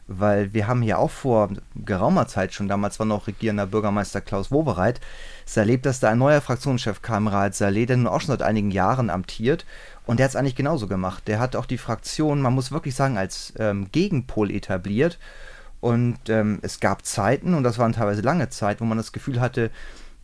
weil 0.09 0.53
wir 0.53 0.67
haben 0.67 0.81
ja 0.81 0.97
auch 0.97 1.11
vor 1.11 1.49
geraumer 1.75 2.27
Zeit 2.27 2.53
schon, 2.53 2.67
damals 2.67 2.97
war 2.99 3.05
noch 3.05 3.27
regierender 3.27 3.67
Bürgermeister 3.67 4.21
Klaus 4.21 4.51
Wowereit, 4.51 4.99
erlebt, 5.57 5.85
dass 5.85 5.99
da 5.99 6.09
ein 6.09 6.17
neuer 6.17 6.41
Fraktionschef 6.41 7.01
kam, 7.01 7.27
Raed 7.27 7.55
Saleh, 7.55 7.85
der 7.85 7.97
nun 7.97 8.07
auch 8.07 8.21
schon 8.21 8.29
seit 8.29 8.41
einigen 8.41 8.71
Jahren 8.71 9.09
amtiert 9.09 9.65
und 10.05 10.19
der 10.19 10.25
hat 10.25 10.31
es 10.31 10.35
eigentlich 10.35 10.55
genauso 10.55 10.87
gemacht. 10.87 11.27
Der 11.27 11.39
hat 11.39 11.55
auch 11.55 11.65
die 11.65 11.77
Fraktion, 11.77 12.41
man 12.41 12.53
muss 12.53 12.71
wirklich 12.71 12.95
sagen, 12.95 13.17
als 13.17 13.53
ähm, 13.57 13.87
Gegenpol 13.91 14.51
etabliert 14.51 15.19
und 15.81 16.17
ähm, 16.27 16.59
es 16.61 16.79
gab 16.79 17.05
Zeiten, 17.05 17.53
und 17.53 17.63
das 17.63 17.77
waren 17.77 17.93
teilweise 17.93 18.21
lange 18.21 18.49
Zeit, 18.49 18.81
wo 18.81 18.85
man 18.85 18.97
das 18.97 19.11
Gefühl 19.11 19.39
hatte, 19.39 19.71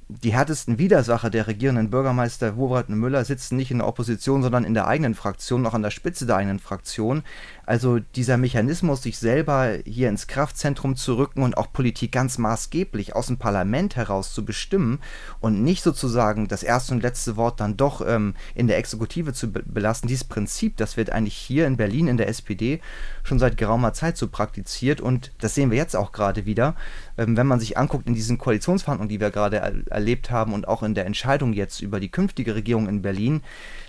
die 0.07 0.33
härtesten 0.33 0.77
Widersacher 0.77 1.31
der 1.31 1.47
regierenden 1.47 1.89
Bürgermeister 1.89 2.57
Wowereit 2.57 2.89
und 2.89 2.99
Müller 2.99 3.25
sitzen 3.25 3.55
nicht 3.55 3.71
in 3.71 3.79
der 3.79 3.87
Opposition, 3.87 4.43
sondern 4.43 4.63
in 4.63 4.75
der 4.75 4.87
eigenen 4.87 5.15
Fraktion, 5.15 5.63
noch 5.63 5.73
an 5.73 5.81
der 5.81 5.89
Spitze 5.89 6.27
der 6.27 6.35
eigenen 6.35 6.59
Fraktion. 6.59 7.23
Also 7.65 7.97
dieser 7.97 8.37
Mechanismus, 8.37 9.01
sich 9.01 9.17
selber 9.17 9.79
hier 9.83 10.09
ins 10.09 10.27
Kraftzentrum 10.27 10.95
zu 10.95 11.15
rücken 11.15 11.41
und 11.41 11.57
auch 11.57 11.73
Politik 11.73 12.11
ganz 12.11 12.37
maßgeblich 12.37 13.15
aus 13.15 13.27
dem 13.27 13.37
Parlament 13.37 13.95
heraus 13.95 14.31
zu 14.31 14.45
bestimmen 14.45 14.99
und 15.39 15.63
nicht 15.63 15.81
sozusagen 15.81 16.47
das 16.47 16.61
erste 16.61 16.93
und 16.93 17.01
letzte 17.01 17.35
Wort 17.35 17.59
dann 17.59 17.75
doch 17.75 18.05
ähm, 18.07 18.35
in 18.53 18.67
der 18.67 18.77
Exekutive 18.77 19.33
zu 19.33 19.51
be 19.51 19.63
belassen, 19.65 20.07
dieses 20.07 20.25
Prinzip, 20.25 20.77
das 20.77 20.97
wird 20.97 21.09
eigentlich 21.09 21.35
hier 21.35 21.65
in 21.65 21.77
Berlin 21.77 22.07
in 22.07 22.17
der 22.17 22.27
SPD 22.27 22.79
schon 23.23 23.39
seit 23.39 23.57
geraumer 23.57 23.93
Zeit 23.93 24.17
so 24.17 24.27
praktiziert 24.27 25.01
und 25.01 25.31
das 25.39 25.55
sehen 25.55 25.71
wir 25.71 25.77
jetzt 25.77 25.95
auch 25.95 26.11
gerade 26.11 26.45
wieder, 26.45 26.75
ähm, 27.17 27.35
wenn 27.35 27.47
man 27.47 27.59
sich 27.59 27.79
anguckt 27.79 28.05
in 28.05 28.13
diesen 28.13 28.37
Koalitionsverhandlungen, 28.37 29.09
die 29.09 29.19
wir 29.19 29.31
gerade 29.31 29.57
er 29.57 29.94
erlebt 29.95 30.29
haben 30.29 30.53
und 30.53 30.67
auch 30.67 30.83
in 30.83 30.93
der 30.93 31.05
Entscheidung 31.05 31.53
jetzt 31.53 31.81
über 31.81 31.99
die 31.99 32.09
künftige 32.09 32.53
Regierung 32.53 32.87
in 32.87 33.01
Berlin, 33.01 33.41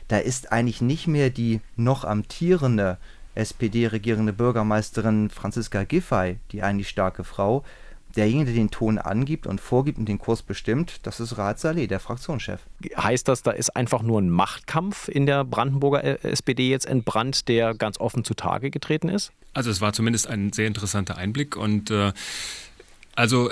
da 0.09 0.19
ist 0.19 0.53
eigentlich 0.53 0.81
nicht 0.81 1.07
mehr 1.07 1.31
die 1.31 1.61
noch 1.77 2.05
amtierende 2.05 2.97
SPD-regierende 3.35 4.33
Bürgermeisterin 4.33 5.29
Franziska 5.29 5.85
Giffey, 5.85 6.39
die 6.53 6.63
eigentlich 6.63 6.89
starke 6.89 7.23
Frau, 7.23 7.65
derjenige, 8.17 8.47
der 8.47 8.55
den 8.55 8.71
Ton 8.71 8.99
angibt 8.99 9.47
und 9.47 9.61
vorgibt 9.61 9.99
und 9.99 10.09
den 10.09 10.19
Kurs 10.19 10.43
bestimmt, 10.43 11.01
das 11.03 11.21
ist 11.21 11.37
Raad 11.37 11.59
Saleh, 11.59 11.87
der 11.87 12.01
Fraktionschef. 12.01 12.61
Heißt 12.97 13.29
das, 13.29 13.43
da 13.43 13.51
ist 13.51 13.77
einfach 13.77 14.03
nur 14.03 14.21
ein 14.21 14.31
Machtkampf 14.31 15.09
in 15.09 15.27
der 15.27 15.45
Brandenburger 15.45 16.03
äh, 16.03 16.31
SPD 16.31 16.71
jetzt 16.71 16.87
entbrannt, 16.87 17.49
der 17.49 17.75
ganz 17.75 18.01
offen 18.01 18.25
zutage 18.25 18.71
getreten 18.71 19.09
ist? 19.09 19.33
Also 19.53 19.71
es 19.71 19.81
war 19.81 19.93
zumindest 19.93 20.27
ein 20.29 20.53
sehr 20.53 20.67
interessanter 20.67 21.17
Einblick 21.17 21.57
und 21.57 21.91
äh, 21.91 22.13
also 23.15 23.51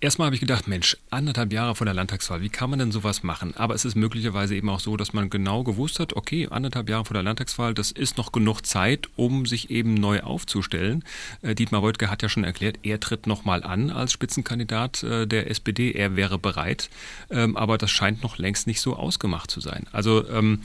Erstmal 0.00 0.26
habe 0.26 0.34
ich 0.34 0.40
gedacht, 0.40 0.68
Mensch, 0.68 0.96
anderthalb 1.10 1.52
Jahre 1.52 1.74
vor 1.74 1.84
der 1.84 1.94
Landtagswahl, 1.94 2.40
wie 2.40 2.48
kann 2.48 2.70
man 2.70 2.78
denn 2.78 2.92
sowas 2.92 3.22
machen? 3.22 3.54
Aber 3.56 3.74
es 3.74 3.84
ist 3.84 3.94
möglicherweise 3.94 4.54
eben 4.54 4.68
auch 4.68 4.80
so, 4.80 4.96
dass 4.96 5.12
man 5.12 5.30
genau 5.30 5.62
gewusst 5.62 6.00
hat, 6.00 6.14
okay, 6.14 6.48
anderthalb 6.50 6.88
Jahre 6.88 7.04
vor 7.04 7.14
der 7.14 7.22
Landtagswahl, 7.22 7.74
das 7.74 7.90
ist 7.90 8.16
noch 8.16 8.32
genug 8.32 8.66
Zeit, 8.66 9.08
um 9.16 9.46
sich 9.46 9.70
eben 9.70 9.94
neu 9.94 10.20
aufzustellen. 10.20 11.04
Äh, 11.42 11.54
Dietmar 11.54 11.82
Woidke 11.82 12.10
hat 12.10 12.22
ja 12.22 12.28
schon 12.28 12.44
erklärt, 12.44 12.78
er 12.82 13.00
tritt 13.00 13.26
nochmal 13.26 13.62
an 13.62 13.90
als 13.90 14.12
Spitzenkandidat 14.12 15.02
äh, 15.02 15.26
der 15.26 15.50
SPD, 15.50 15.92
er 15.92 16.16
wäre 16.16 16.38
bereit, 16.38 16.90
ähm, 17.30 17.56
aber 17.56 17.78
das 17.78 17.90
scheint 17.90 18.22
noch 18.22 18.38
längst 18.38 18.66
nicht 18.66 18.80
so 18.80 18.96
ausgemacht 18.96 19.50
zu 19.50 19.60
sein. 19.60 19.86
Also 19.92 20.28
ähm, 20.28 20.60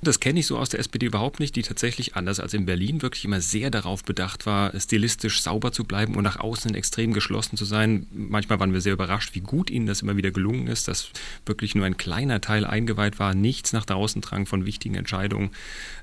das 0.00 0.20
kenne 0.20 0.40
ich 0.40 0.46
so 0.46 0.58
aus 0.58 0.68
der 0.68 0.80
SPD 0.80 1.06
überhaupt 1.06 1.40
nicht, 1.40 1.56
die 1.56 1.62
tatsächlich 1.62 2.16
anders 2.16 2.40
als 2.40 2.54
in 2.54 2.66
Berlin 2.66 3.02
wirklich 3.02 3.24
immer 3.24 3.40
sehr 3.40 3.70
darauf 3.70 4.04
bedacht 4.04 4.46
war, 4.46 4.78
stilistisch 4.78 5.42
sauber 5.42 5.72
zu 5.72 5.84
bleiben 5.84 6.14
und 6.16 6.24
nach 6.24 6.38
außen 6.38 6.74
extrem 6.74 7.12
geschlossen 7.12 7.56
zu 7.56 7.64
sein. 7.64 8.06
Manchmal 8.12 8.51
manchmal 8.52 8.60
waren 8.60 8.74
wir 8.74 8.80
sehr 8.80 8.92
überrascht, 8.92 9.34
wie 9.34 9.40
gut 9.40 9.70
ihnen 9.70 9.86
das 9.86 10.02
immer 10.02 10.16
wieder 10.16 10.30
gelungen 10.30 10.66
ist, 10.66 10.88
dass 10.88 11.10
wirklich 11.46 11.74
nur 11.74 11.86
ein 11.86 11.96
kleiner 11.96 12.40
Teil 12.40 12.64
eingeweiht 12.64 13.18
war, 13.18 13.34
nichts 13.34 13.72
nach 13.72 13.86
draußen 13.86 14.20
drang 14.20 14.46
von 14.46 14.66
wichtigen 14.66 14.94
Entscheidungen. 14.94 15.50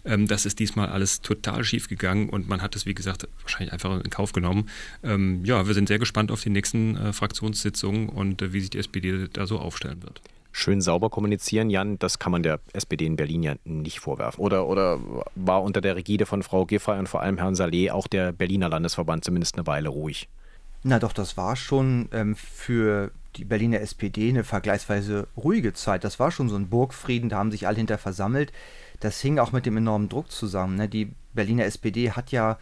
Ähm, 0.05 0.27
das 0.27 0.45
ist 0.45 0.59
diesmal 0.59 0.89
alles 0.89 1.21
total 1.21 1.63
schief 1.63 1.87
gegangen 1.87 2.29
und 2.29 2.47
man 2.49 2.61
hat 2.61 2.75
es, 2.75 2.85
wie 2.85 2.93
gesagt, 2.93 3.27
wahrscheinlich 3.41 3.73
einfach 3.73 4.03
in 4.03 4.09
Kauf 4.09 4.31
genommen. 4.31 4.69
Ähm, 5.03 5.43
ja, 5.45 5.67
wir 5.67 5.73
sind 5.73 5.87
sehr 5.87 5.99
gespannt 5.99 6.31
auf 6.31 6.41
die 6.41 6.49
nächsten 6.49 6.95
äh, 6.97 7.13
Fraktionssitzungen 7.13 8.09
und 8.09 8.41
äh, 8.41 8.53
wie 8.53 8.61
sich 8.61 8.69
die 8.71 8.79
SPD 8.79 9.27
da 9.31 9.45
so 9.45 9.59
aufstellen 9.59 10.01
wird 10.03 10.21
schön 10.51 10.81
sauber 10.81 11.11
kommunizieren, 11.11 11.69
Jan, 11.69 11.99
das 11.99 12.17
kann 12.17 12.31
man 12.31 12.41
der 12.41 12.59
SPD 12.73 13.05
in 13.05 13.15
Berlin 13.15 13.43
ja 13.43 13.53
nicht 13.63 13.99
vorwerfen. 13.99 14.43
Oder, 14.43 14.67
oder 14.67 14.99
war 15.35 15.61
unter 15.61 15.79
der 15.79 15.95
Rigide 15.95 16.25
von 16.25 16.41
Frau 16.41 16.65
Giffey 16.65 16.97
und 16.97 17.07
vor 17.07 17.21
allem 17.21 17.37
Herrn 17.37 17.55
Saleh 17.55 17.91
auch 17.91 18.07
der 18.07 18.33
Berliner 18.33 18.67
Landesverband 18.67 19.23
zumindest 19.23 19.55
eine 19.55 19.67
Weile 19.67 19.89
ruhig? 19.89 20.27
Na 20.83 20.99
doch, 20.99 21.13
das 21.13 21.35
war 21.35 21.55
schon 21.55 22.07
ähm, 22.13 22.35
für 22.35 23.11
die 23.35 23.45
Berliner 23.45 23.81
SPD 23.81 24.29
eine 24.29 24.43
vergleichsweise 24.43 25.27
ruhige 25.37 25.73
Zeit. 25.73 26.03
Das 26.03 26.19
war 26.19 26.31
schon 26.31 26.49
so 26.49 26.55
ein 26.55 26.69
Burgfrieden, 26.69 27.29
da 27.29 27.37
haben 27.37 27.51
sich 27.51 27.67
alle 27.67 27.77
hinter 27.77 27.97
versammelt. 27.97 28.51
Das 28.99 29.19
hing 29.19 29.39
auch 29.39 29.51
mit 29.51 29.65
dem 29.65 29.77
enormen 29.77 30.09
Druck 30.09 30.31
zusammen. 30.31 30.75
Ne? 30.75 30.89
Die 30.89 31.11
Berliner 31.33 31.65
SPD 31.65 32.11
hat 32.11 32.31
ja 32.31 32.57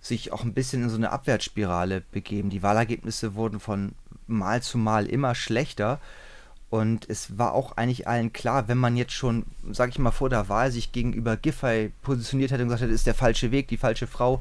sich 0.00 0.32
auch 0.32 0.44
ein 0.44 0.52
bisschen 0.52 0.82
in 0.82 0.90
so 0.90 0.96
eine 0.96 1.10
Abwärtsspirale 1.10 2.02
begeben. 2.12 2.50
Die 2.50 2.62
Wahlergebnisse 2.62 3.34
wurden 3.34 3.60
von 3.60 3.92
Mal 4.26 4.62
zu 4.62 4.78
Mal 4.78 5.06
immer 5.06 5.34
schlechter. 5.34 6.00
Und 6.70 7.08
es 7.08 7.38
war 7.38 7.54
auch 7.54 7.76
eigentlich 7.76 8.08
allen 8.08 8.32
klar, 8.32 8.68
wenn 8.68 8.78
man 8.78 8.96
jetzt 8.96 9.12
schon, 9.12 9.46
sag 9.70 9.90
ich 9.90 9.98
mal, 9.98 10.10
vor 10.10 10.28
der 10.28 10.48
Wahl 10.48 10.72
sich 10.72 10.92
gegenüber 10.92 11.36
Giffey 11.36 11.92
positioniert 12.02 12.50
hätte 12.50 12.62
und 12.62 12.68
gesagt 12.68 12.82
hätte, 12.82 12.90
das 12.90 13.00
ist 13.00 13.06
der 13.06 13.14
falsche 13.14 13.50
Weg, 13.50 13.68
die 13.68 13.76
falsche 13.76 14.06
Frau, 14.06 14.40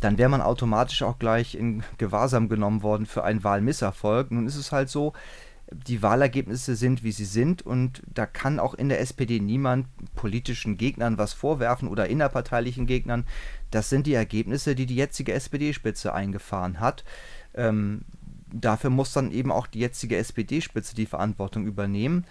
dann 0.00 0.18
wäre 0.18 0.28
man 0.30 0.40
automatisch 0.40 1.02
auch 1.02 1.18
gleich 1.18 1.54
in 1.54 1.82
Gewahrsam 1.98 2.48
genommen 2.48 2.82
worden 2.82 3.06
für 3.06 3.24
einen 3.24 3.44
Wahlmisserfolg. 3.44 4.30
Nun 4.30 4.46
ist 4.46 4.56
es 4.56 4.72
halt 4.72 4.88
so, 4.88 5.12
die 5.72 6.02
Wahlergebnisse 6.02 6.74
sind, 6.74 7.04
wie 7.04 7.12
sie 7.12 7.24
sind 7.24 7.62
und 7.62 8.02
da 8.12 8.26
kann 8.26 8.58
auch 8.58 8.74
in 8.74 8.88
der 8.88 9.00
SPD 9.00 9.38
niemand 9.38 9.86
politischen 10.16 10.76
Gegnern 10.76 11.16
was 11.16 11.32
vorwerfen 11.32 11.88
oder 11.88 12.08
innerparteilichen 12.08 12.86
Gegnern. 12.86 13.24
Das 13.70 13.88
sind 13.88 14.06
die 14.06 14.14
Ergebnisse, 14.14 14.74
die 14.74 14.86
die 14.86 14.96
jetzige 14.96 15.32
SPD-Spitze 15.32 16.12
eingefahren 16.12 16.80
hat. 16.80 17.04
Ähm, 17.54 18.02
dafür 18.52 18.90
muss 18.90 19.12
dann 19.12 19.30
eben 19.30 19.52
auch 19.52 19.68
die 19.68 19.78
jetzige 19.80 20.16
SPD-Spitze 20.16 20.96
die 20.96 21.06
Verantwortung 21.06 21.66
übernehmen. 21.66 22.24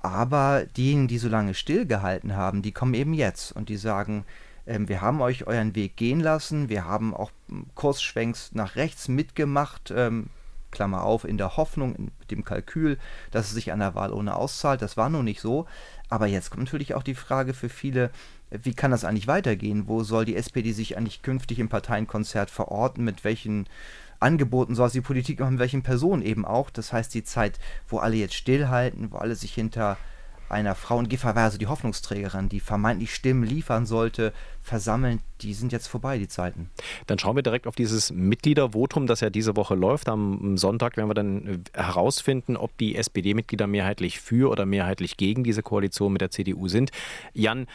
Aber 0.00 0.64
diejenigen, 0.76 1.08
die 1.08 1.18
so 1.18 1.28
lange 1.28 1.54
stillgehalten 1.54 2.34
haben, 2.34 2.62
die 2.62 2.72
kommen 2.72 2.94
eben 2.94 3.14
jetzt 3.14 3.52
und 3.52 3.68
die 3.68 3.76
sagen, 3.76 4.24
ähm, 4.66 4.88
wir 4.88 5.00
haben 5.00 5.20
euch 5.20 5.46
euren 5.46 5.74
Weg 5.74 5.96
gehen 5.96 6.20
lassen, 6.20 6.68
wir 6.68 6.84
haben 6.84 7.14
auch 7.14 7.30
Kursschwenks 7.74 8.52
nach 8.52 8.76
rechts 8.76 9.08
mitgemacht, 9.08 9.92
ähm, 9.94 10.26
Klammer 10.70 11.02
auf, 11.04 11.24
in 11.24 11.38
der 11.38 11.56
Hoffnung, 11.56 11.94
in, 11.94 12.10
mit 12.18 12.30
dem 12.30 12.44
Kalkül, 12.44 12.98
dass 13.30 13.46
es 13.46 13.52
sich 13.52 13.72
an 13.72 13.78
der 13.78 13.94
Wahl 13.94 14.12
ohne 14.12 14.34
auszahlt. 14.34 14.82
Das 14.82 14.96
war 14.96 15.08
nun 15.08 15.24
nicht 15.24 15.40
so. 15.40 15.66
Aber 16.08 16.26
jetzt 16.26 16.50
kommt 16.50 16.64
natürlich 16.64 16.94
auch 16.94 17.02
die 17.02 17.14
Frage 17.14 17.54
für 17.54 17.68
viele, 17.68 18.10
wie 18.50 18.74
kann 18.74 18.90
das 18.90 19.04
eigentlich 19.04 19.28
weitergehen? 19.28 19.86
Wo 19.86 20.02
soll 20.02 20.24
die 20.24 20.36
SPD 20.36 20.72
sich 20.72 20.96
eigentlich 20.96 21.22
künftig 21.22 21.58
im 21.58 21.68
Parteienkonzert 21.68 22.50
verorten? 22.50 23.04
Mit 23.04 23.24
welchen 23.24 23.66
Angeboten 24.18 24.74
soll 24.74 24.90
sie 24.90 25.00
Politik 25.00 25.40
machen? 25.40 25.54
Mit 25.54 25.60
welchen 25.60 25.82
Personen 25.82 26.22
eben 26.22 26.44
auch? 26.44 26.70
Das 26.70 26.92
heißt, 26.92 27.14
die 27.14 27.24
Zeit, 27.24 27.58
wo 27.88 27.98
alle 27.98 28.16
jetzt 28.16 28.34
stillhalten, 28.34 29.12
wo 29.12 29.18
alle 29.18 29.36
sich 29.36 29.54
hinter 29.54 29.96
einer 30.52 30.74
Frau, 30.74 30.98
und 30.98 31.08
Giffer 31.08 31.34
war 31.34 31.44
also 31.44 31.58
die 31.58 31.66
Hoffnungsträgerin, 31.66 32.48
die 32.48 32.60
vermeintlich 32.60 33.14
Stimmen 33.14 33.44
liefern 33.44 33.86
sollte, 33.86 34.32
versammeln, 34.62 35.20
die 35.40 35.54
sind 35.54 35.72
jetzt 35.72 35.88
vorbei, 35.88 36.18
die 36.18 36.28
Zeiten. 36.28 36.70
Dann 37.06 37.18
schauen 37.18 37.34
wir 37.34 37.42
direkt 37.42 37.66
auf 37.66 37.74
dieses 37.74 38.12
Mitgliedervotum, 38.12 39.06
das 39.06 39.20
ja 39.20 39.30
diese 39.30 39.56
Woche 39.56 39.74
läuft. 39.74 40.08
Am 40.08 40.56
Sonntag 40.56 40.96
werden 40.96 41.08
wir 41.08 41.14
dann 41.14 41.64
herausfinden, 41.74 42.56
ob 42.56 42.76
die 42.78 42.96
SPD-Mitglieder 42.96 43.66
mehrheitlich 43.66 44.20
für 44.20 44.50
oder 44.50 44.66
mehrheitlich 44.66 45.16
gegen 45.16 45.42
diese 45.42 45.62
Koalition 45.62 46.12
mit 46.12 46.20
der 46.20 46.30
CDU 46.30 46.68
sind. 46.68 46.92
Jan, 47.32 47.66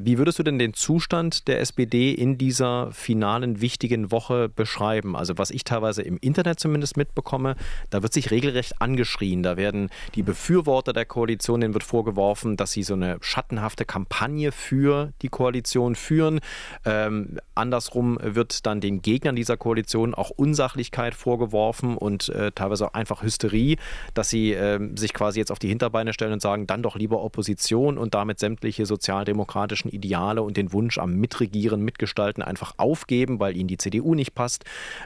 wie 0.00 0.18
würdest 0.18 0.38
du 0.38 0.42
denn 0.42 0.58
den 0.58 0.74
Zustand 0.74 1.48
der 1.48 1.60
SPD 1.60 2.12
in 2.12 2.38
dieser 2.38 2.90
finalen 2.92 3.60
wichtigen 3.60 4.10
Woche 4.10 4.48
beschreiben? 4.48 5.16
Also 5.16 5.38
was 5.38 5.50
ich 5.50 5.64
teilweise 5.64 6.02
im 6.02 6.18
Internet 6.18 6.60
zumindest 6.60 6.96
mitbekomme, 6.96 7.56
da 7.90 8.02
wird 8.02 8.12
sich 8.12 8.30
regelrecht 8.30 8.80
angeschrien. 8.80 9.42
Da 9.42 9.56
werden 9.56 9.90
die 10.14 10.22
Befürworter 10.22 10.92
der 10.92 11.04
Koalition, 11.04 11.60
denen 11.60 11.74
wird 11.74 11.84
vorgeworfen, 11.84 12.56
dass 12.56 12.72
sie 12.72 12.82
so 12.82 12.94
eine 12.94 13.18
schattenhafte 13.20 13.84
Kampagne 13.84 14.52
für 14.52 15.12
die 15.22 15.28
Koalition 15.28 15.94
führen. 15.94 16.40
Ähm, 16.84 17.38
andersrum 17.54 18.18
wird 18.22 18.66
dann 18.66 18.80
den 18.80 19.02
Gegnern 19.02 19.36
dieser 19.36 19.56
Koalition 19.56 20.14
auch 20.14 20.30
Unsachlichkeit 20.30 21.14
vorgeworfen 21.14 21.96
und 21.96 22.28
äh, 22.28 22.52
teilweise 22.52 22.86
auch 22.86 22.94
einfach 22.94 23.22
Hysterie, 23.22 23.76
dass 24.14 24.30
sie 24.30 24.52
äh, 24.52 24.78
sich 24.96 25.12
quasi 25.12 25.38
jetzt 25.38 25.50
auf 25.50 25.58
die 25.58 25.68
Hinterbeine 25.68 26.12
stellen 26.12 26.32
und 26.32 26.42
sagen, 26.42 26.66
dann 26.66 26.82
doch 26.82 26.96
lieber 26.96 27.22
Opposition 27.22 27.98
und 27.98 28.14
damit 28.14 28.38
sämtliche 28.38 28.86
sozialdemokratischen 28.86 29.81
demokratischen 29.82 29.88
Ideale 29.88 30.42
und 30.42 30.56
den 30.56 30.72
Wunsch 30.72 30.98
am 30.98 31.16
Mitregieren, 31.16 31.82
Mitgestalten 31.82 32.42
einfach 32.42 32.74
aufgeben, 32.76 33.40
weil 33.40 33.56
ihnen 33.56 33.68
die 33.68 33.78
CDU 33.78 34.14
nicht 34.14 34.34
passt. 34.34 34.64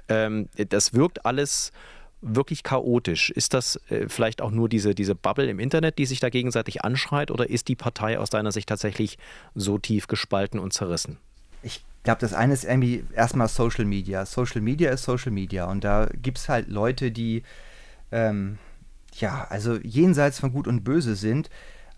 Ähm, 0.09 0.49
das 0.68 0.95
wirkt 0.95 1.25
alles 1.25 1.73
wirklich 2.23 2.62
chaotisch. 2.62 3.30
Ist 3.30 3.54
das 3.54 3.80
äh, 3.88 4.09
vielleicht 4.09 4.40
auch 4.42 4.50
nur 4.50 4.68
diese, 4.68 4.95
diese 4.95 5.14
Bubble 5.14 5.49
im 5.49 5.59
Internet, 5.59 5.99
die 5.99 6.06
sich 6.06 6.21
da 6.21 6.30
gegenseitig 6.30 6.83
anschreit, 6.83 7.30
oder 7.30 7.49
ist 7.49 7.68
die 7.68 7.76
Partei 7.76 8.18
aus 8.18 8.30
deiner 8.30 8.52
Sicht 8.52 8.68
tatsächlich 8.68 9.18
so 9.54 9.78
tief 9.78 10.06
gespalten 10.06 10.59
und 10.59 10.73
zerrissen? 10.73 11.18
Ich 11.62 11.85
glaube, 12.04 12.21
das 12.21 12.33
eine 12.33 12.54
ist 12.54 12.64
irgendwie 12.64 13.04
erstmal 13.14 13.49
Social 13.49 13.85
Media. 13.85 14.25
Social 14.25 14.61
Media 14.61 14.90
ist 14.90 15.04
Social 15.04 15.33
Media 15.33 15.66
und 15.66 15.85
da 15.85 16.09
gibt 16.23 16.38
es 16.38 16.49
halt 16.49 16.68
Leute, 16.68 17.11
die 17.11 17.42
ähm, 18.12 18.59
ja, 19.18 19.47
also 19.49 19.76
jenseits 19.83 20.40
von 20.40 20.52
Gut 20.52 20.68
und 20.68 20.85
Böse 20.85 21.16
sind, 21.16 21.49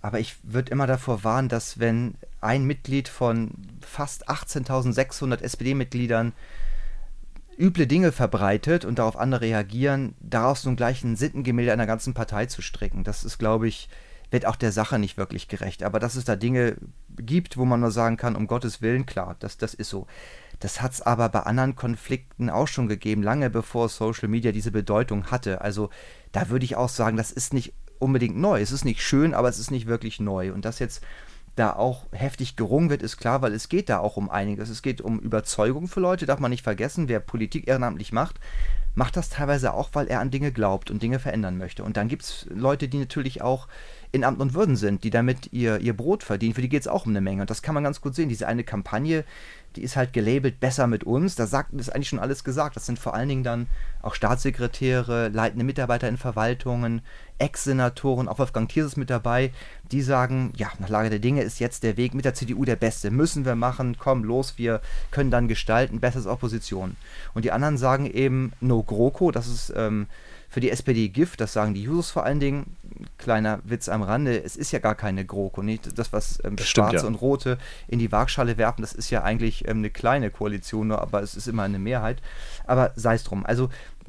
aber 0.00 0.21
ich 0.21 0.37
würde 0.43 0.71
immer 0.71 0.87
davor 0.87 1.25
warnen, 1.25 1.49
dass 1.49 1.78
wenn 1.78 2.14
ein 2.40 2.64
Mitglied 2.64 3.09
von 3.09 3.50
fast 3.81 4.28
18.600 4.28 5.43
SPD-Mitgliedern 5.43 6.33
üble 7.59 7.88
Dinge 7.88 8.12
verbreitet 8.12 8.85
und 8.85 9.00
darauf 9.00 9.17
andere 9.17 9.40
reagieren, 9.40 10.14
daraus 10.21 10.64
nun 10.64 10.76
gleich 10.76 11.02
ein 11.02 11.17
Sittengemälde 11.17 11.73
einer 11.73 11.87
ganzen 11.87 12.14
Partei 12.14 12.47
zu 12.47 12.62
stricken. 12.62 13.02
Das 13.02 13.25
ist, 13.25 13.38
glaube 13.38 13.67
ich, 13.67 13.88
wird 14.31 14.47
auch 14.47 14.57
der 14.57 14.73
Sache 14.73 14.99
nicht 14.99 15.17
wirklich 15.17 15.49
gerecht. 15.49 15.83
Aber 15.83 15.99
dass 15.99 16.14
es 16.14 16.25
da 16.25 16.37
Dinge 16.37 16.76
gibt, 17.17 17.57
wo 17.57 17.64
man 17.64 17.81
nur 17.81 17.90
sagen 17.90 18.17
kann, 18.17 18.37
um 18.37 18.47
Gottes 18.47 18.81
Willen, 18.81 19.07
klar, 19.07 19.37
das, 19.40 19.57
das 19.57 19.75
ist 19.75 19.88
so. 19.88 20.07
Das 20.61 20.83
hat 20.83 20.93
es 20.93 21.02
aber 21.02 21.28
bei 21.28 21.40
anderen 21.40 21.76
Konflikten 21.76 22.50
auch 22.50 22.69
schon 22.69 22.88
gegeben, 22.88 23.23
lange 23.23 23.49
bevor 23.50 23.88
Social 23.88 24.28
Media 24.28 24.52
diese 24.52 24.71
Bedeutung 24.71 25.31
hatte. 25.31 25.61
Also 25.61 25.90
da 26.33 26.50
würde 26.50 26.64
ich 26.64 26.76
auch 26.76 26.88
sagen, 26.88 27.17
das 27.17 27.33
ist 27.33 27.55
nicht 27.55 27.73
unbedingt 27.99 28.37
neu. 28.37 28.61
Es 28.61 28.73
ist 28.73 28.85
nicht 28.85 29.02
schön, 29.02 29.35
aber 29.35 29.49
es 29.49 29.59
ist 29.59 29.71
nicht 29.71 29.87
wirklich 29.87 30.21
neu. 30.21 30.52
Und 30.52 30.64
das 30.64 30.78
jetzt 30.78 31.02
da 31.57 31.73
auch 31.73 32.07
heftig 32.12 32.57
gerungen 32.57 32.90
wird, 32.90 33.02
ist 33.02 33.17
klar, 33.17 33.43
weil 33.43 33.52
es 33.52 33.69
geht 33.69 33.88
da 33.88 33.99
auch 33.99 34.17
um 34.17 34.31
einiges. 34.31 34.69
Es 34.69 34.83
geht 34.83 35.00
um 35.00 35.19
Überzeugung 35.19 35.88
für 35.88 36.00
Leute, 36.00 36.26
darf 36.26 36.38
man 36.38 36.50
nicht 36.50 36.62
vergessen. 36.62 37.09
Wer 37.09 37.21
Politik 37.21 37.67
ehrenamtlich 37.67 38.12
macht, 38.12 38.38
macht 38.95 39.17
das 39.17 39.28
teilweise 39.28 39.75
auch, 39.75 39.90
weil 39.93 40.07
er 40.07 40.21
an 40.21 40.31
Dinge 40.31 40.52
glaubt 40.52 40.90
und 40.90 41.02
Dinge 41.02 41.19
verändern 41.19 41.59
möchte. 41.59 41.83
Und 41.83 41.97
dann 41.97 42.09
gibt 42.09 42.23
es 42.23 42.47
Leute, 42.50 42.88
die 42.88 42.99
natürlich 42.99 43.43
auch 43.43 43.67
in 44.12 44.25
Amt 44.25 44.41
und 44.41 44.55
Würden 44.55 44.77
sind, 44.77 45.05
die 45.05 45.11
damit 45.11 45.53
ihr, 45.53 45.79
ihr 45.79 45.97
Brot 45.97 46.23
verdienen. 46.23 46.55
Für 46.55 46.62
die 46.62 46.69
geht 46.69 46.83
es 46.83 46.88
auch 46.88 47.05
um 47.05 47.12
eine 47.12 47.21
Menge. 47.21 47.43
Und 47.43 47.50
das 47.50 47.62
kann 47.62 47.75
man 47.75 47.85
ganz 47.85 48.00
gut 48.00 48.15
sehen. 48.15 48.29
Diese 48.29 48.47
eine 48.47 48.65
Kampagne, 48.65 49.25
die 49.77 49.83
ist 49.83 49.97
halt 49.97 50.12
gelabelt 50.12 50.61
besser 50.61 50.87
mit 50.87 51.05
uns. 51.05 51.35
Da 51.35 51.47
sagt 51.47 51.75
ist 51.75 51.95
eigentlich 51.95 52.09
schon 52.09 52.19
alles 52.19 52.43
gesagt. 52.43 52.77
Das 52.77 52.87
sind 52.87 52.99
vor 52.99 53.15
allen 53.15 53.29
Dingen 53.29 53.45
dann 53.45 53.67
auch 54.03 54.15
Staatssekretäre, 54.15 55.29
leitende 55.29 55.65
Mitarbeiter 55.65 56.09
in 56.09 56.17
Verwaltungen, 56.17 57.03
Ex-Senatoren, 57.38 58.29
auch 58.29 58.38
Wolfgang 58.38 58.69
Thiers 58.69 58.87
ist 58.87 58.97
mit 58.97 59.11
dabei, 59.11 59.53
die 59.93 60.03
sagen, 60.03 60.53
ja, 60.57 60.69
nach 60.79 60.88
Lage 60.88 61.11
der 61.11 61.19
Dinge 61.19 61.43
ist 61.43 61.61
jetzt 61.61 61.83
der 61.83 61.97
Weg 61.97 62.15
mit 62.15 62.25
der 62.25 62.35
CDU 62.35 62.65
der 62.65 62.77
beste. 62.77 63.11
Müssen 63.11 63.45
wir 63.45 63.55
machen, 63.55 63.97
komm 63.99 64.25
los, 64.25 64.55
wir 64.57 64.81
können 65.11 65.31
dann 65.31 65.49
gestalten, 65.49 66.00
besseres 66.00 66.27
Opposition. 66.27 66.97
Und 67.35 67.45
die 67.45 67.53
anderen 67.53 67.79
sagen 67.79 68.07
eben, 68.07 68.53
no 68.61 68.83
GroKo, 68.83 69.31
das 69.31 69.47
ist 69.47 69.73
ähm, 69.77 70.07
für 70.49 70.61
die 70.61 70.71
SPD 70.71 71.09
Gift, 71.09 71.40
das 71.40 71.52
sagen 71.52 71.75
die 71.75 71.83
Jusos 71.83 72.11
vor 72.11 72.25
allen 72.25 72.40
Dingen. 72.40 72.76
Kleiner 73.19 73.61
Witz 73.64 73.88
am 73.88 74.02
Rande, 74.02 74.43
es 74.43 74.57
ist 74.57 74.73
ja 74.73 74.78
gar 74.78 74.95
keine 74.95 75.25
GroKo. 75.25 75.62
Nicht? 75.62 75.99
Das, 75.99 76.12
was 76.12 76.43
ähm, 76.43 76.57
Schwarze 76.59 76.97
ja. 76.97 77.05
und 77.05 77.17
Rote 77.17 77.59
in 77.87 77.99
die 77.99 78.11
Waagschale 78.11 78.57
werfen, 78.57 78.81
das 78.81 78.93
ist 78.93 79.11
ja 79.11 79.23
eigentlich 79.23 79.69
ähm, 79.69 79.78
eine 79.78 79.90
kleine 79.90 80.31
Koalition, 80.31 80.90
aber 80.90 81.23
es 81.23 81.35
ist 81.35 81.49
immer 81.49 81.64
eine 81.64 81.78
Mehrheit. 81.78 82.23
Aber 82.67 82.93
sei 82.97 83.14
es 83.14 83.25
drum. 83.25 83.45
Also 83.45 83.69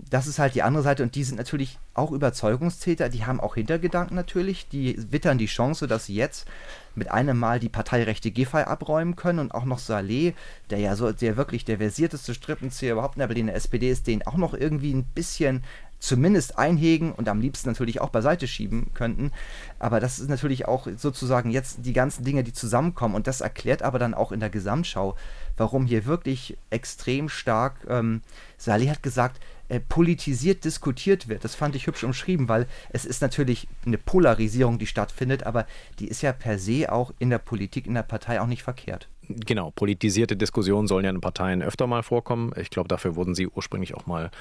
das 0.09 0.27
ist 0.27 0.39
halt 0.39 0.55
die 0.55 0.63
andere 0.63 0.83
Seite 0.83 1.03
und 1.03 1.15
die 1.15 1.23
sind 1.23 1.37
natürlich 1.37 1.77
auch 1.93 2.11
Überzeugungstäter, 2.11 3.09
die 3.09 3.25
haben 3.25 3.39
auch 3.39 3.55
Hintergedanken 3.55 4.15
natürlich, 4.15 4.69
die 4.69 4.95
wittern 5.11 5.37
die 5.37 5.47
Chance, 5.47 5.87
dass 5.87 6.05
sie 6.05 6.15
jetzt 6.15 6.47
mit 6.95 7.11
einem 7.11 7.37
Mal 7.37 7.59
die 7.59 7.69
parteirechte 7.69 8.31
Giffey 8.31 8.63
abräumen 8.63 9.15
können 9.15 9.39
und 9.39 9.53
auch 9.53 9.65
noch 9.65 9.79
Saleh, 9.79 10.33
der 10.69 10.79
ja 10.79 10.95
so 10.95 11.11
der 11.11 11.37
wirklich 11.37 11.65
der 11.65 11.77
versierteste 11.77 12.33
Strippenzieher 12.33 12.93
überhaupt 12.93 13.15
in 13.15 13.19
der 13.19 13.27
Berliner 13.27 13.53
SPD 13.53 13.89
ist, 13.89 14.07
den 14.07 14.25
auch 14.25 14.37
noch 14.37 14.53
irgendwie 14.53 14.93
ein 14.93 15.03
bisschen 15.03 15.63
zumindest 15.99 16.57
einhegen 16.57 17.11
und 17.11 17.27
am 17.29 17.41
liebsten 17.41 17.69
natürlich 17.69 18.01
auch 18.01 18.09
beiseite 18.09 18.47
schieben 18.47 18.91
könnten. 18.93 19.31
Aber 19.77 19.99
das 19.99 20.19
ist 20.19 20.29
natürlich 20.29 20.67
auch 20.67 20.87
sozusagen 20.97 21.51
jetzt 21.51 21.85
die 21.85 21.93
ganzen 21.93 22.23
Dinge, 22.23 22.43
die 22.43 22.53
zusammenkommen. 22.53 23.15
Und 23.15 23.27
das 23.27 23.41
erklärt 23.41 23.83
aber 23.83 23.99
dann 23.99 24.13
auch 24.13 24.31
in 24.31 24.39
der 24.39 24.49
Gesamtschau, 24.49 25.15
warum 25.57 25.85
hier 25.85 26.05
wirklich 26.05 26.57
extrem 26.69 27.29
stark, 27.29 27.75
ähm, 27.87 28.21
Saleh 28.57 28.89
hat 28.89 29.03
gesagt, 29.03 29.39
äh, 29.69 29.79
politisiert 29.79 30.65
diskutiert 30.65 31.27
wird. 31.27 31.43
Das 31.43 31.53
fand 31.55 31.75
ich 31.75 31.85
hübsch 31.85 32.03
umschrieben, 32.03 32.49
weil 32.49 32.65
es 32.89 33.05
ist 33.05 33.21
natürlich 33.21 33.67
eine 33.85 33.97
Polarisierung, 33.97 34.79
die 34.79 34.87
stattfindet, 34.87 35.43
aber 35.43 35.67
die 35.99 36.07
ist 36.07 36.23
ja 36.23 36.31
per 36.31 36.57
se 36.57 36.91
auch 36.91 37.13
in 37.19 37.29
der 37.29 37.37
Politik, 37.37 37.85
in 37.85 37.93
der 37.93 38.03
Partei 38.03 38.41
auch 38.41 38.47
nicht 38.47 38.63
verkehrt. 38.63 39.07
Genau, 39.31 39.69
politisierte 39.69 40.35
Diskussionen 40.35 40.87
sollen 40.87 41.05
ja 41.05 41.11
in 41.11 41.21
Parteien 41.21 41.61
öfter 41.61 41.85
mal 41.85 42.01
vorkommen. 42.01 42.51
Ich 42.59 42.71
glaube, 42.71 42.87
dafür 42.87 43.15
wurden 43.15 43.35
sie 43.35 43.47
ursprünglich 43.47 43.93
auch 43.93 44.07
mal 44.07 44.31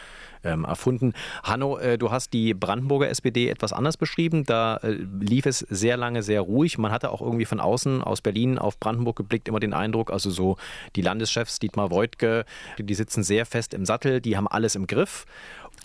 ähm, 0.45 0.65
erfunden. 0.65 1.13
Hanno, 1.43 1.77
äh, 1.77 1.99
du 1.99 2.11
hast 2.11 2.33
die 2.33 2.55
Brandenburger 2.55 3.11
SPD 3.11 3.51
etwas 3.51 3.75
anders 3.75 3.99
beschrieben. 3.99 4.45
Da 4.47 4.79
äh, 4.79 4.97
lief 5.21 5.45
es 5.45 5.59
sehr 5.59 5.99
lange 5.99 6.23
sehr 6.23 6.41
ruhig. 6.41 6.79
Man 6.79 6.91
hatte 6.91 7.11
auch 7.11 7.21
irgendwie 7.21 7.45
von 7.45 7.61
außen 7.61 8.03
aus 8.03 8.23
Berlin 8.23 8.59
auf 8.59 8.79
Brandenburg 8.81 9.17
geblickt 9.17 9.49
immer 9.49 9.61
den 9.61 9.75
Eindruck, 9.75 10.11
also 10.11 10.31
so 10.31 10.57
die 10.97 11.03
Landeschefs 11.03 11.59
Dietmar 11.59 11.91
Woidke, 11.91 12.47
die 12.79 12.95
sitzen 12.95 13.23
sehr 13.23 13.45
fest 13.45 13.75
im 13.75 13.85
Sattel, 13.85 14.23
die 14.23 14.39
haben 14.39 14.49
alles 14.49 14.75
im 14.75 14.87
Griff. 14.87 15.27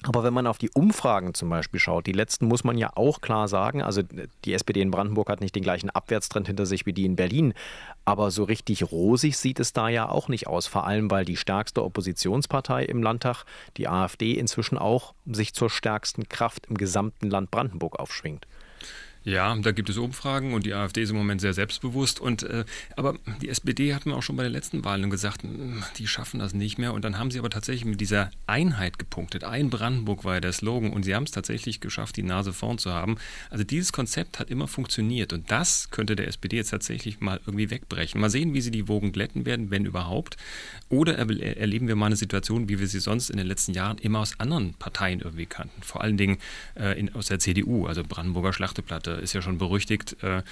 Aber 0.04 0.24
wenn 0.24 0.34
man 0.34 0.48
auf 0.48 0.58
die 0.58 0.70
Umfragen 0.70 1.34
zum 1.34 1.50
Beispiel 1.50 1.80
schaut, 1.80 2.08
die 2.08 2.12
letzten 2.12 2.48
muss 2.48 2.64
man 2.64 2.78
ja 2.78 2.92
auch 2.96 3.22
klar 3.22 3.48
sagen, 3.48 3.82
also 3.82 4.02
die 4.44 4.54
SPD 4.54 4.82
in 4.82 4.92
Brandenburg 4.92 5.30
hat 5.30 5.40
nicht 5.40 5.56
den 5.56 5.64
gleichen 5.64 5.90
Abwärtstrend 5.90 6.48
hinter 6.48 6.66
sich 6.66 6.86
wie 6.86 6.92
die 6.94 7.06
in 7.06 7.16
Berlin, 7.16 7.54
aber 8.04 8.30
so 8.30 8.44
richtig 8.44 8.92
rosig 8.92 9.38
sieht 9.38 9.62
es 9.62 9.72
da 9.72 9.88
ja 9.88 10.10
auch 10.10 10.28
nicht 10.28 10.48
aus, 10.48 10.68
vor 10.68 10.86
allem 10.86 11.10
weil 11.10 11.24
die 11.24 11.38
stärkste 11.38 11.84
Oppositionspartei 11.84 12.84
im 12.84 13.02
Landtag, 13.02 13.46
die 13.78 13.88
AfD, 13.88 14.34
inzwischen 14.34 14.78
auch 14.78 15.14
sich 15.26 15.54
zur 15.54 15.70
stärksten 15.70 16.28
Kraft 16.28 16.66
im 16.68 16.78
gesamten 16.78 17.30
Land 17.30 17.50
Brandenburg 17.50 17.98
aufschwingt. 17.98 18.46
Ja, 19.24 19.56
da 19.56 19.72
gibt 19.72 19.90
es 19.90 19.98
Umfragen 19.98 20.54
und 20.54 20.66
die 20.66 20.74
AfD 20.74 21.02
ist 21.02 21.12
im 21.12 21.16
Moment 21.16 21.40
sehr 21.40 21.54
selbstbewusst. 21.54 22.20
Und 22.20 22.44
äh, 22.44 22.66
aber 22.98 23.16
die 23.42 23.48
SPD 23.48 23.94
hat 23.94 24.06
mir 24.06 24.16
auch 24.16 24.24
schon 24.24 24.36
bei 24.36 24.44
den 24.44 24.52
letzten 24.52 24.84
Wahlen 24.84 25.10
gesagt, 25.10 25.44
hm, 25.44 25.84
die 25.98 26.08
schaffen 26.08 26.40
das 26.40 26.54
nicht 26.54 26.78
mehr. 26.78 26.94
Und 26.94 27.06
dann 27.06 27.18
haben 27.18 27.32
sie 27.32 27.40
aber 27.40 27.50
tatsächlich 27.50 27.86
mit 27.86 28.02
dieser 28.02 28.32
Einheit 28.48 29.00
gepunktet. 29.00 29.46
Ein 29.46 29.70
Brandenburg 29.70 30.26
war 30.26 30.36
ja 30.36 30.40
der 30.42 30.52
Slogan 30.52 30.92
und 30.92 31.04
sie 31.04 31.16
haben 31.16 31.24
es 31.24 31.32
tatsächlich 31.32 31.80
geschafft, 31.80 32.18
die 32.18 32.24
Nase 32.24 32.52
vorn 32.52 32.78
zu 32.78 32.92
haben. 32.92 33.18
Also 33.50 33.64
dieses 33.64 33.94
Konzept 33.94 34.40
hat 34.40 34.50
immer 34.50 34.68
funktioniert 34.68 35.32
und 35.32 35.50
das 35.50 35.90
könnte 35.90 36.18
der 36.18 36.28
SPD 36.28 36.58
jetzt 36.58 36.72
tatsächlich 36.72 37.22
mal 37.22 37.40
irgendwie 37.46 37.70
wegbrechen. 37.70 38.20
Mal 38.20 38.30
sehen, 38.30 38.54
wie 38.54 38.62
sie 38.62 38.72
die 38.72 38.90
Wogen 38.90 39.14
glätten 39.14 39.46
werden, 39.46 39.72
wenn 39.72 39.86
überhaupt. 39.86 40.36
Oder 40.90 41.18
erleben 41.18 41.88
wir 41.88 41.96
mal 41.96 42.08
eine 42.08 42.16
Situation, 42.18 42.68
wie 42.68 42.80
wir 42.80 42.88
sie 42.88 43.00
sonst 43.00 43.30
in 43.30 43.38
den 43.38 43.48
letzten 43.48 43.74
Jahren 43.74 43.98
immer 44.00 44.20
aus 44.20 44.40
anderen 44.40 44.74
Parteien 44.74 45.22
irgendwie 45.22 45.46
kannten. 45.46 45.82
Vor 45.82 46.02
allen 46.02 46.18
Dingen 46.18 46.40
äh, 46.76 47.00
in, 47.00 47.16
aus 47.16 47.28
der 47.28 47.40
CDU, 47.40 47.88
also 47.88 48.04
Brandenburger 48.04 48.52
Schlachteplatte 48.52 49.13
ist 49.20 49.34
ja 49.34 49.42
schon 49.42 49.58
berüchtigt. 49.58 50.16
Äh, 50.24 50.44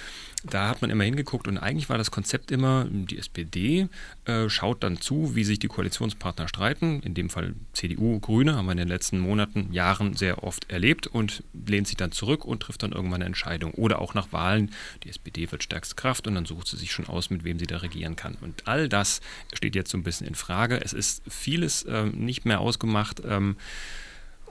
da 0.44 0.68
hat 0.68 0.82
man 0.82 0.90
immer 0.90 1.04
hingeguckt 1.04 1.46
und 1.46 1.58
eigentlich 1.58 1.88
war 1.88 1.98
das 1.98 2.10
Konzept 2.10 2.50
immer, 2.50 2.86
die 2.90 3.18
SPD 3.18 3.88
äh, 4.24 4.48
schaut 4.48 4.82
dann 4.82 5.00
zu, 5.00 5.36
wie 5.36 5.44
sich 5.44 5.58
die 5.58 5.68
Koalitionspartner 5.68 6.48
streiten. 6.48 7.00
In 7.00 7.14
dem 7.14 7.30
Fall 7.30 7.54
CDU, 7.72 8.18
Grüne, 8.18 8.56
haben 8.56 8.66
wir 8.66 8.72
in 8.72 8.78
den 8.78 8.88
letzten 8.88 9.18
Monaten, 9.20 9.72
Jahren 9.72 10.14
sehr 10.14 10.42
oft 10.42 10.70
erlebt 10.70 11.06
und 11.06 11.44
lehnt 11.52 11.86
sich 11.86 11.96
dann 11.96 12.12
zurück 12.12 12.44
und 12.44 12.60
trifft 12.60 12.82
dann 12.82 12.92
irgendwann 12.92 13.22
eine 13.22 13.26
Entscheidung. 13.26 13.72
Oder 13.74 14.00
auch 14.00 14.14
nach 14.14 14.32
Wahlen, 14.32 14.72
die 15.04 15.10
SPD 15.10 15.50
wird 15.52 15.62
stärkste 15.62 15.94
Kraft 15.94 16.26
und 16.26 16.34
dann 16.34 16.46
sucht 16.46 16.66
sie 16.66 16.76
sich 16.76 16.92
schon 16.92 17.06
aus, 17.06 17.30
mit 17.30 17.44
wem 17.44 17.58
sie 17.58 17.66
da 17.66 17.78
regieren 17.78 18.16
kann. 18.16 18.36
Und 18.40 18.66
all 18.66 18.88
das 18.88 19.20
steht 19.52 19.76
jetzt 19.76 19.90
so 19.90 19.98
ein 19.98 20.02
bisschen 20.02 20.26
in 20.26 20.34
Frage. 20.34 20.80
Es 20.82 20.92
ist 20.92 21.22
vieles 21.28 21.84
äh, 21.84 22.06
nicht 22.06 22.44
mehr 22.44 22.60
ausgemacht. 22.60 23.22
Ähm, 23.24 23.56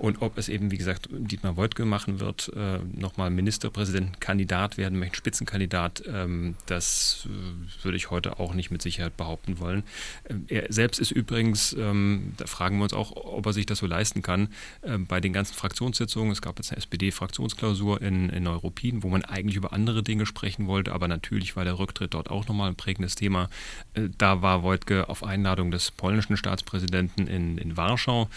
und 0.02 0.24
ob 0.24 0.40
es 0.40 0.50
eben, 0.50 0.72
wie 0.72 0.80
gesagt, 0.80 1.10
Dietmar 1.12 1.58
Woidke 1.58 1.86
machen 1.86 2.20
wird, 2.20 2.52
äh, 2.56 2.80
nochmal 3.00 3.30
Ministerpräsidentenkandidat 3.30 4.80
werden 4.80 4.98
möchte, 4.98 5.18
Spitzenkandidat, 5.18 6.02
ähm, 6.08 6.56
das 6.66 7.28
äh, 7.28 7.84
würde 7.84 7.98
ich 7.98 8.10
heute 8.10 8.40
auch 8.40 8.56
nicht 8.56 8.72
mit 8.72 8.82
Sicherheit 8.82 9.16
behaupten 9.16 9.60
wollen. 9.60 9.84
Äh, 10.24 10.56
er 10.62 10.74
selbst 10.74 11.00
ist 11.00 11.12
übrigens, 11.12 11.74
ähm, 11.74 12.34
da 12.38 12.48
fragen 12.48 12.80
wir 12.80 12.86
uns 12.86 12.94
auch, 12.94 13.12
ob 13.16 13.46
er 13.46 13.54
sich 13.54 13.68
das 13.68 13.78
so 13.78 13.86
leisten 13.86 14.24
kann, 14.24 14.48
äh, 14.82 14.98
bei 14.98 15.22
den 15.22 15.34
ganzen 15.34 15.54
Fraktionssitzungen, 15.54 16.32
es 16.32 16.42
gab 16.42 16.58
jetzt 16.58 16.72
eine 16.72 16.80
SPD-Fraktionsklausur 16.80 18.02
in, 18.02 18.30
in 18.30 18.48
Europin, 18.48 19.04
wo 19.04 19.10
man 19.10 19.24
eigentlich 19.24 19.56
über 19.56 19.72
andere 19.72 20.02
Dinge 20.02 20.26
sprechen 20.26 20.66
wollte, 20.66 20.94
aber 20.94 21.08
natürlich 21.08 21.56
war 21.56 21.64
der 21.64 21.78
Rücktritt 21.78 22.16
dort 22.16 22.32
auch 22.32 22.48
nochmal 22.48 22.70
ein 22.70 22.76
prägendes 22.76 23.14
Thema. 23.14 23.52
Äh, 23.94 24.10
da 24.18 24.42
war 24.42 24.64
Woidke 24.64 25.10
auf 25.10 25.24
Einladung 25.24 25.70
des 25.70 25.92
polnischen 25.92 26.38
Staatspräsidenten 26.38 27.28
in, 27.28 27.60
in 27.60 27.78
Warschau 27.78 28.30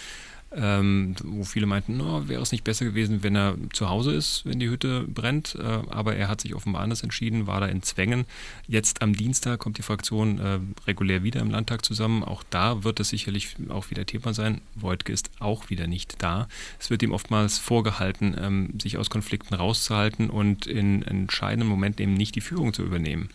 ähm, 0.56 1.14
wo 1.22 1.44
viele 1.44 1.66
meinten, 1.66 1.96
no, 1.96 2.28
wäre 2.28 2.42
es 2.42 2.52
nicht 2.52 2.64
besser 2.64 2.84
gewesen, 2.84 3.22
wenn 3.22 3.36
er 3.36 3.56
zu 3.72 3.88
Hause 3.88 4.12
ist, 4.12 4.44
wenn 4.44 4.60
die 4.60 4.68
Hütte 4.68 5.04
brennt. 5.08 5.56
Äh, 5.56 5.62
aber 5.62 6.16
er 6.16 6.28
hat 6.28 6.40
sich 6.40 6.54
offenbar 6.54 6.82
anders 6.82 7.02
entschieden, 7.02 7.46
war 7.46 7.60
da 7.60 7.66
in 7.66 7.82
Zwängen. 7.82 8.24
Jetzt 8.66 9.02
am 9.02 9.14
Dienstag 9.14 9.60
kommt 9.60 9.78
die 9.78 9.82
Fraktion 9.82 10.38
äh, 10.38 10.58
regulär 10.86 11.22
wieder 11.22 11.40
im 11.40 11.50
Landtag 11.50 11.84
zusammen. 11.84 12.22
Auch 12.22 12.42
da 12.50 12.84
wird 12.84 13.00
es 13.00 13.08
sicherlich 13.08 13.56
auch 13.68 13.90
wieder 13.90 14.06
Thema 14.06 14.34
sein. 14.34 14.60
Wojtke 14.74 15.12
ist 15.12 15.30
auch 15.40 15.70
wieder 15.70 15.86
nicht 15.86 16.22
da. 16.22 16.48
Es 16.78 16.90
wird 16.90 17.02
ihm 17.02 17.12
oftmals 17.12 17.58
vorgehalten, 17.58 18.36
ähm, 18.38 18.74
sich 18.80 18.98
aus 18.98 19.10
Konflikten 19.10 19.54
rauszuhalten 19.54 20.30
und 20.30 20.66
in 20.66 21.02
entscheidenden 21.02 21.68
Momenten 21.68 22.02
eben 22.02 22.14
nicht 22.14 22.34
die 22.34 22.40
Führung 22.40 22.72
zu 22.72 22.82
übernehmen. 22.82 23.28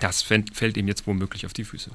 Das 0.00 0.22
fällt 0.22 0.76
ihm 0.76 0.88
jetzt 0.88 1.06
womöglich 1.06 1.46
auf 1.46 1.52
die 1.52 1.64
Füße. 1.64 1.90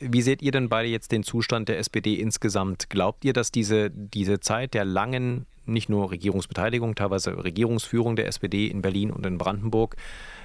Wie 0.00 0.22
seht 0.22 0.42
ihr 0.42 0.52
denn 0.52 0.68
beide 0.68 0.88
jetzt 0.88 1.10
den 1.10 1.24
Zustand 1.24 1.68
der 1.68 1.78
SPD 1.78 2.14
insgesamt? 2.14 2.88
Glaubt 2.88 3.24
ihr, 3.24 3.32
dass 3.32 3.50
diese, 3.50 3.90
diese 3.90 4.38
Zeit 4.38 4.74
der 4.74 4.84
langen, 4.84 5.46
nicht 5.66 5.88
nur 5.88 6.10
Regierungsbeteiligung, 6.10 6.94
teilweise 6.94 7.42
Regierungsführung 7.42 8.14
der 8.14 8.28
SPD 8.28 8.68
in 8.68 8.80
Berlin 8.80 9.10
und 9.10 9.26
in 9.26 9.38
Brandenburg 9.38 9.96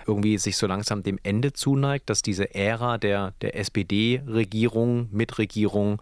irgendwie 0.08 0.38
sich 0.38 0.58
so 0.58 0.66
langsam 0.66 1.04
dem 1.04 1.20
Ende 1.22 1.54
zuneigt, 1.54 2.10
dass 2.10 2.24
diese 2.24 2.54
Ära 2.56 2.98
der, 2.98 3.34
der 3.42 3.56
SPD-Regierung, 3.56 5.08
Mitregierung 5.12 6.02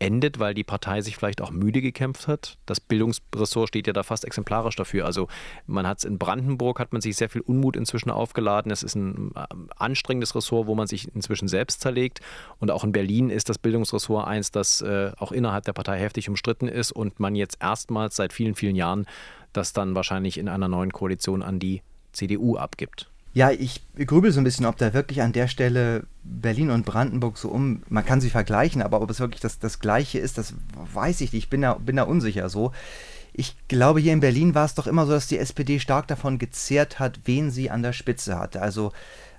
endet, 0.00 0.38
weil 0.38 0.54
die 0.54 0.64
Partei 0.64 1.02
sich 1.02 1.16
vielleicht 1.16 1.40
auch 1.40 1.50
müde 1.50 1.80
gekämpft 1.80 2.26
hat. 2.26 2.56
Das 2.66 2.80
Bildungsressort 2.80 3.68
steht 3.68 3.86
ja 3.86 3.92
da 3.92 4.02
fast 4.02 4.24
exemplarisch 4.24 4.74
dafür. 4.74 5.04
Also 5.04 5.28
man 5.66 5.86
hat 5.86 5.98
es 5.98 6.04
in 6.04 6.18
Brandenburg, 6.18 6.80
hat 6.80 6.92
man 6.92 7.00
sich 7.00 7.16
sehr 7.16 7.28
viel 7.28 7.42
Unmut 7.42 7.76
inzwischen 7.76 8.10
aufgeladen. 8.10 8.72
Es 8.72 8.82
ist 8.82 8.94
ein 8.94 9.32
äh, 9.36 9.44
anstrengendes 9.76 10.34
Ressort, 10.34 10.66
wo 10.66 10.74
man 10.74 10.86
sich 10.86 11.14
inzwischen 11.14 11.48
selbst 11.48 11.82
zerlegt. 11.82 12.20
Und 12.58 12.70
auch 12.70 12.82
in 12.82 12.92
Berlin 12.92 13.30
ist 13.30 13.48
das 13.48 13.58
Bildungsressort 13.58 14.26
eins, 14.26 14.50
das 14.50 14.80
äh, 14.80 15.12
auch 15.18 15.32
innerhalb 15.32 15.64
der 15.64 15.74
Partei 15.74 15.98
heftig 15.98 16.28
umstritten 16.28 16.66
ist 16.66 16.92
und 16.92 17.20
man 17.20 17.34
jetzt 17.34 17.58
erstmals 17.60 18.16
seit 18.16 18.32
vielen, 18.32 18.54
vielen 18.54 18.76
Jahren 18.76 19.06
das 19.52 19.72
dann 19.72 19.94
wahrscheinlich 19.94 20.38
in 20.38 20.48
einer 20.48 20.68
neuen 20.68 20.92
Koalition 20.92 21.42
an 21.42 21.58
die 21.58 21.82
CDU 22.12 22.56
abgibt. 22.56 23.09
Ja, 23.32 23.50
ich 23.50 23.82
grübel 23.96 24.32
so 24.32 24.40
ein 24.40 24.44
bisschen, 24.44 24.66
ob 24.66 24.76
da 24.76 24.92
wirklich 24.92 25.22
an 25.22 25.32
der 25.32 25.46
Stelle 25.46 26.04
Berlin 26.24 26.70
und 26.70 26.84
Brandenburg 26.84 27.38
so 27.38 27.48
um, 27.48 27.82
man 27.88 28.04
kann 28.04 28.20
sie 28.20 28.30
vergleichen, 28.30 28.82
aber 28.82 29.00
ob 29.00 29.10
es 29.10 29.20
wirklich 29.20 29.40
das, 29.40 29.60
das 29.60 29.78
Gleiche 29.78 30.18
ist, 30.18 30.36
das 30.36 30.54
weiß 30.92 31.20
ich 31.20 31.32
nicht. 31.32 31.44
Ich 31.44 31.50
bin 31.50 31.62
da, 31.62 31.74
bin 31.74 31.96
da 31.96 32.02
unsicher 32.02 32.48
so. 32.48 32.72
Ich 33.32 33.56
glaube, 33.68 34.00
hier 34.00 34.12
in 34.12 34.20
Berlin 34.20 34.56
war 34.56 34.64
es 34.64 34.74
doch 34.74 34.88
immer 34.88 35.06
so, 35.06 35.12
dass 35.12 35.28
die 35.28 35.38
SPD 35.38 35.78
stark 35.78 36.08
davon 36.08 36.38
gezehrt 36.38 36.98
hat, 36.98 37.20
wen 37.24 37.52
sie 37.52 37.70
an 37.70 37.82
der 37.82 37.92
Spitze 37.92 38.36
hatte. 38.36 38.60
Also 38.60 38.92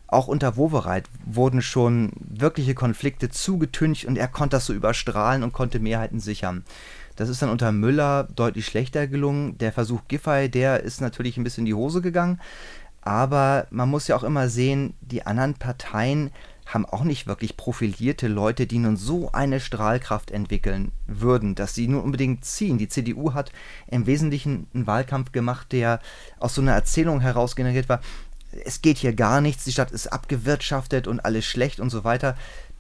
auch 0.08 0.28
unter 0.28 0.56
Wowereit 0.56 1.06
wurden 1.26 1.62
schon 1.62 2.12
wirkliche 2.20 2.76
Konflikte 2.76 3.30
zugetüncht 3.30 4.06
und 4.06 4.18
er 4.18 4.30
konnte 4.30 4.56
das 4.58 4.66
so 4.66 4.74
überstrahlen 4.74 5.44
und 5.44 5.52
konnte 5.52 5.80
Mehrheiten 5.80 6.22
sichern. 6.22 6.64
Das 7.16 7.30
ist 7.30 7.42
dann 7.42 7.50
unter 7.50 7.72
Müller 7.72 8.28
deutlich 8.36 8.66
schlechter 8.66 9.08
gelungen. 9.08 9.58
Der 9.58 9.72
Versuch 9.72 10.02
Giffey, 10.08 10.50
der 10.50 10.84
ist 10.84 11.02
natürlich 11.02 11.38
ein 11.38 11.44
bisschen 11.44 11.62
in 11.62 11.68
die 11.68 11.74
Hose 11.74 12.02
gegangen. 12.02 12.40
Aber 13.02 13.68
man 13.72 13.90
muss 13.90 14.08
ja 14.08 14.16
auch 14.16 14.24
immer 14.24 14.48
sehen, 14.50 14.94
die 15.02 15.26
anderen 15.26 15.56
Parteien 15.56 16.32
haben 16.74 16.86
auch 16.86 17.04
nicht 17.04 17.28
wirklich 17.28 17.58
profilierte 17.58 18.28
Leute, 18.28 18.66
die 18.66 18.78
nun 18.78 18.96
so 18.96 19.32
eine 19.32 19.60
Strahlkraft 19.60 20.32
entwickeln 20.32 20.92
würden, 21.06 21.56
dass 21.56 21.76
sie 21.76 21.88
nur 21.88 22.04
unbedingt 22.04 22.46
ziehen. 22.46 22.78
Die 22.78 22.88
CDU 22.88 23.34
hat 23.34 23.52
im 23.88 24.06
Wesentlichen 24.06 24.68
einen 24.74 24.88
Wahlkampf 24.88 25.32
gemacht, 25.32 25.72
der 25.72 26.00
aus 26.40 26.56
so 26.56 26.62
einer 26.62 26.74
Erzählung 26.74 27.20
heraus 27.20 27.56
generiert 27.56 27.90
war. 27.90 28.00
Es 28.64 28.82
geht 28.82 28.98
hier 28.98 29.14
gar 29.14 29.42
nichts, 29.42 29.66
die 29.66 29.72
Stadt 29.72 29.92
ist 29.92 30.08
abgewirtschaftet 30.08 31.08
und 31.08 31.20
alles 31.26 31.46
schlecht 31.46 31.80
und 31.80 31.90
so 31.90 32.04
weiter. 32.04 32.38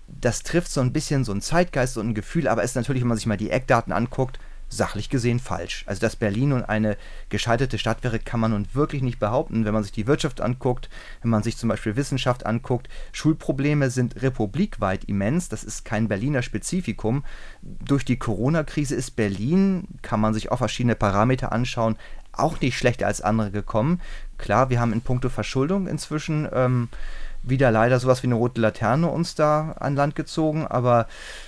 Das 0.08 0.44
trifft 0.44 0.72
so 0.72 0.82
ein 0.82 0.94
bisschen 0.94 1.24
so 1.24 1.32
ein 1.34 1.42
Zeitgeist 1.42 1.98
und 1.98 2.10
ein 2.10 2.14
Gefühl, 2.14 2.48
aber 2.48 2.64
ist 2.64 2.76
natürlich, 2.76 3.02
wenn 3.02 3.08
man 3.10 3.18
sich 3.18 3.28
mal 3.28 3.38
die 3.38 3.50
Eckdaten 3.50 3.94
anguckt, 3.94 4.40
sachlich 4.72 5.10
gesehen 5.10 5.40
falsch. 5.40 5.84
Also 5.86 6.02
dass 6.02 6.16
Berlin 6.16 6.50
nun 6.50 6.64
eine 6.64 6.98
gescheiterte 7.30 7.78
Stadt 7.78 8.04
wäre, 8.04 8.20
kann 8.20 8.40
man 8.40 8.52
nun 8.52 8.68
wirklich 8.74 9.02
nicht 9.02 9.20
behaupten. 9.20 9.66
Wenn 9.66 9.74
man 9.74 9.84
sich 9.84 9.92
die 9.92 10.08
Wirtschaft 10.08 10.42
anguckt, 10.42 10.90
wenn 11.22 11.30
man 11.30 11.44
sich 11.44 11.58
zum 11.58 11.70
Beispiel 11.70 11.96
Wissenschaft 11.96 12.46
anguckt, 12.46 12.88
Schulprobleme 13.12 13.90
sind 13.90 14.22
republikweit 14.22 15.04
immens. 15.04 15.50
Das 15.50 15.64
ist 15.64 15.86
kein 15.86 16.08
Berliner 16.08 16.42
Spezifikum. 16.42 17.24
Durch 17.62 18.06
die 18.06 18.18
Corona-Krise 18.18 18.96
ist 18.96 19.16
Berlin, 19.16 19.88
kann 20.02 20.22
man 20.22 20.34
sich 20.34 20.52
auch 20.52 20.58
verschiedene 20.58 20.96
Parameter 20.96 21.52
anschauen, 21.52 21.98
auch 22.32 22.62
nicht 22.62 22.78
schlechter 22.78 23.08
als 23.08 23.22
andere 23.22 23.52
gekommen. 23.52 24.00
Klar, 24.38 24.70
wir 24.70 24.80
haben 24.80 24.94
in 24.94 25.02
puncto 25.02 25.28
Verschuldung 25.30 25.88
inzwischen 25.88 26.48
ähm, 26.54 26.88
wieder 27.44 27.72
leider 27.72 28.00
sowas 28.00 28.24
wie 28.24 28.28
eine 28.28 28.36
rote 28.36 28.62
Laterne 28.62 29.08
uns 29.08 29.36
da 29.36 29.72
an 29.80 29.96
Land 29.96 30.16
gezogen, 30.16 30.68
aber 30.68 31.08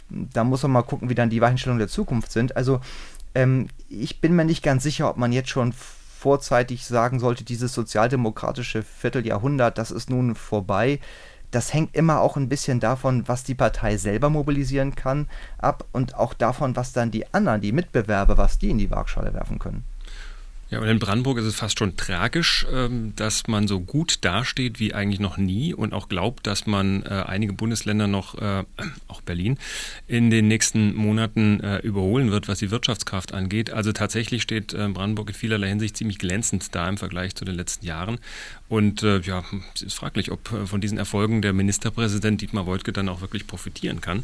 da 0.10 0.44
muss 0.44 0.64
man 0.64 0.72
mal 0.72 0.82
gucken, 0.82 1.10
wie 1.10 1.16
dann 1.16 1.30
die 1.30 1.42
Weichenstellungen 1.42 1.80
der 1.80 1.88
Zukunft 1.88 2.32
sind. 2.32 2.56
Also 2.56 2.82
ähm, 3.36 3.68
ich 3.90 4.22
bin 4.22 4.36
mir 4.36 4.46
nicht 4.46 4.64
ganz 4.64 4.84
sicher, 4.84 5.10
ob 5.10 5.18
man 5.18 5.32
jetzt 5.32 5.50
schon 5.50 5.74
vorzeitig 5.74 6.86
sagen 6.86 7.20
sollte, 7.20 7.44
dieses 7.44 7.74
sozialdemokratische 7.74 8.84
Vierteljahrhundert, 8.84 9.78
das 9.78 9.92
ist 9.92 10.10
nun 10.10 10.36
vorbei. 10.36 11.00
Das 11.52 11.74
hängt 11.74 11.96
immer 11.96 12.22
auch 12.22 12.38
ein 12.38 12.50
bisschen 12.50 12.80
davon, 12.80 13.28
was 13.28 13.44
die 13.44 13.54
Partei 13.54 13.98
selber 13.98 14.30
mobilisieren 14.30 14.96
kann, 14.96 15.28
ab 15.58 15.86
und 15.92 16.16
auch 16.16 16.34
davon, 16.34 16.76
was 16.76 16.94
dann 16.94 17.12
die 17.12 17.32
anderen, 17.34 17.62
die 17.62 17.74
Mitbewerber, 17.74 18.38
was 18.38 18.58
die 18.58 18.72
in 18.72 18.80
die 18.80 18.90
Waagschale 18.90 19.34
werfen 19.34 19.60
können. 19.60 19.84
Ja, 20.74 20.80
und 20.80 20.88
in 20.88 20.98
Brandenburg 20.98 21.38
ist 21.38 21.46
es 21.46 21.54
fast 21.54 21.78
schon 21.78 21.98
tragisch, 21.98 22.66
ähm, 22.74 23.14
dass 23.16 23.48
man 23.48 23.68
so 23.68 23.80
gut 23.80 24.26
dasteht 24.26 24.80
wie 24.80 24.96
eigentlich 24.96 25.20
noch 25.20 25.38
nie 25.38 25.72
und 25.72 25.94
auch 25.94 26.10
glaubt, 26.10 26.48
dass 26.48 26.66
man 26.66 27.04
äh, 27.04 27.10
einige 27.28 27.54
Bundesländer 27.54 28.08
noch, 28.08 28.42
äh, 28.42 28.64
auch 29.08 29.22
Berlin, 29.22 29.60
in 30.08 30.32
den 30.32 30.48
nächsten 30.48 30.96
Monaten 30.96 31.60
äh, 31.60 31.78
überholen 31.82 32.32
wird, 32.32 32.48
was 32.48 32.58
die 32.58 32.72
Wirtschaftskraft 32.72 33.36
angeht. 33.36 33.70
Also 33.72 33.92
tatsächlich 33.92 34.42
steht 34.42 34.70
Brandenburg 34.70 35.30
in 35.30 35.36
vielerlei 35.36 35.70
Hinsicht 35.70 35.96
ziemlich 35.96 36.18
glänzend 36.18 36.74
da 36.74 36.90
im 36.90 36.98
Vergleich 36.98 37.36
zu 37.36 37.46
den 37.46 37.54
letzten 37.54 37.86
Jahren. 37.86 38.18
Und 38.68 39.04
ja, 39.04 39.44
es 39.76 39.84
ist 39.84 39.94
fraglich, 39.94 40.32
ob 40.32 40.48
von 40.66 40.82
diesen 40.82 40.98
Erfolgen 40.98 41.44
der 41.44 41.54
Ministerpräsident 41.54 42.42
Dietmar 42.42 42.66
Woidke 42.66 42.92
dann 42.92 43.10
auch 43.10 43.22
wirklich 43.22 43.46
profitieren 43.46 44.02
kann. 44.02 44.24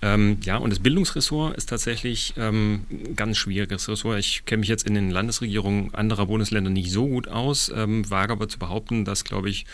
Ähm, 0.00 0.38
ja, 0.44 0.56
und 0.58 0.70
das 0.70 0.78
Bildungsressort 0.78 1.56
ist 1.56 1.68
tatsächlich 1.68 2.34
ähm, 2.36 2.82
ein 2.90 3.16
ganz 3.16 3.36
schwieriges 3.36 3.88
Ressort. 3.88 4.18
Ich 4.20 4.44
kenne 4.44 4.60
mich 4.60 4.68
jetzt 4.68 4.86
in 4.86 4.94
den 4.94 5.10
Landesregierungen 5.10 5.92
anderer 5.92 6.26
Bundesländer 6.26 6.70
nicht 6.70 6.92
so 6.92 7.08
gut 7.08 7.26
aus, 7.26 7.72
ähm, 7.74 8.08
wage 8.08 8.32
aber 8.32 8.48
zu 8.48 8.60
behaupten, 8.60 9.04
dass, 9.04 9.24
glaube 9.24 9.50
ich, 9.50 9.66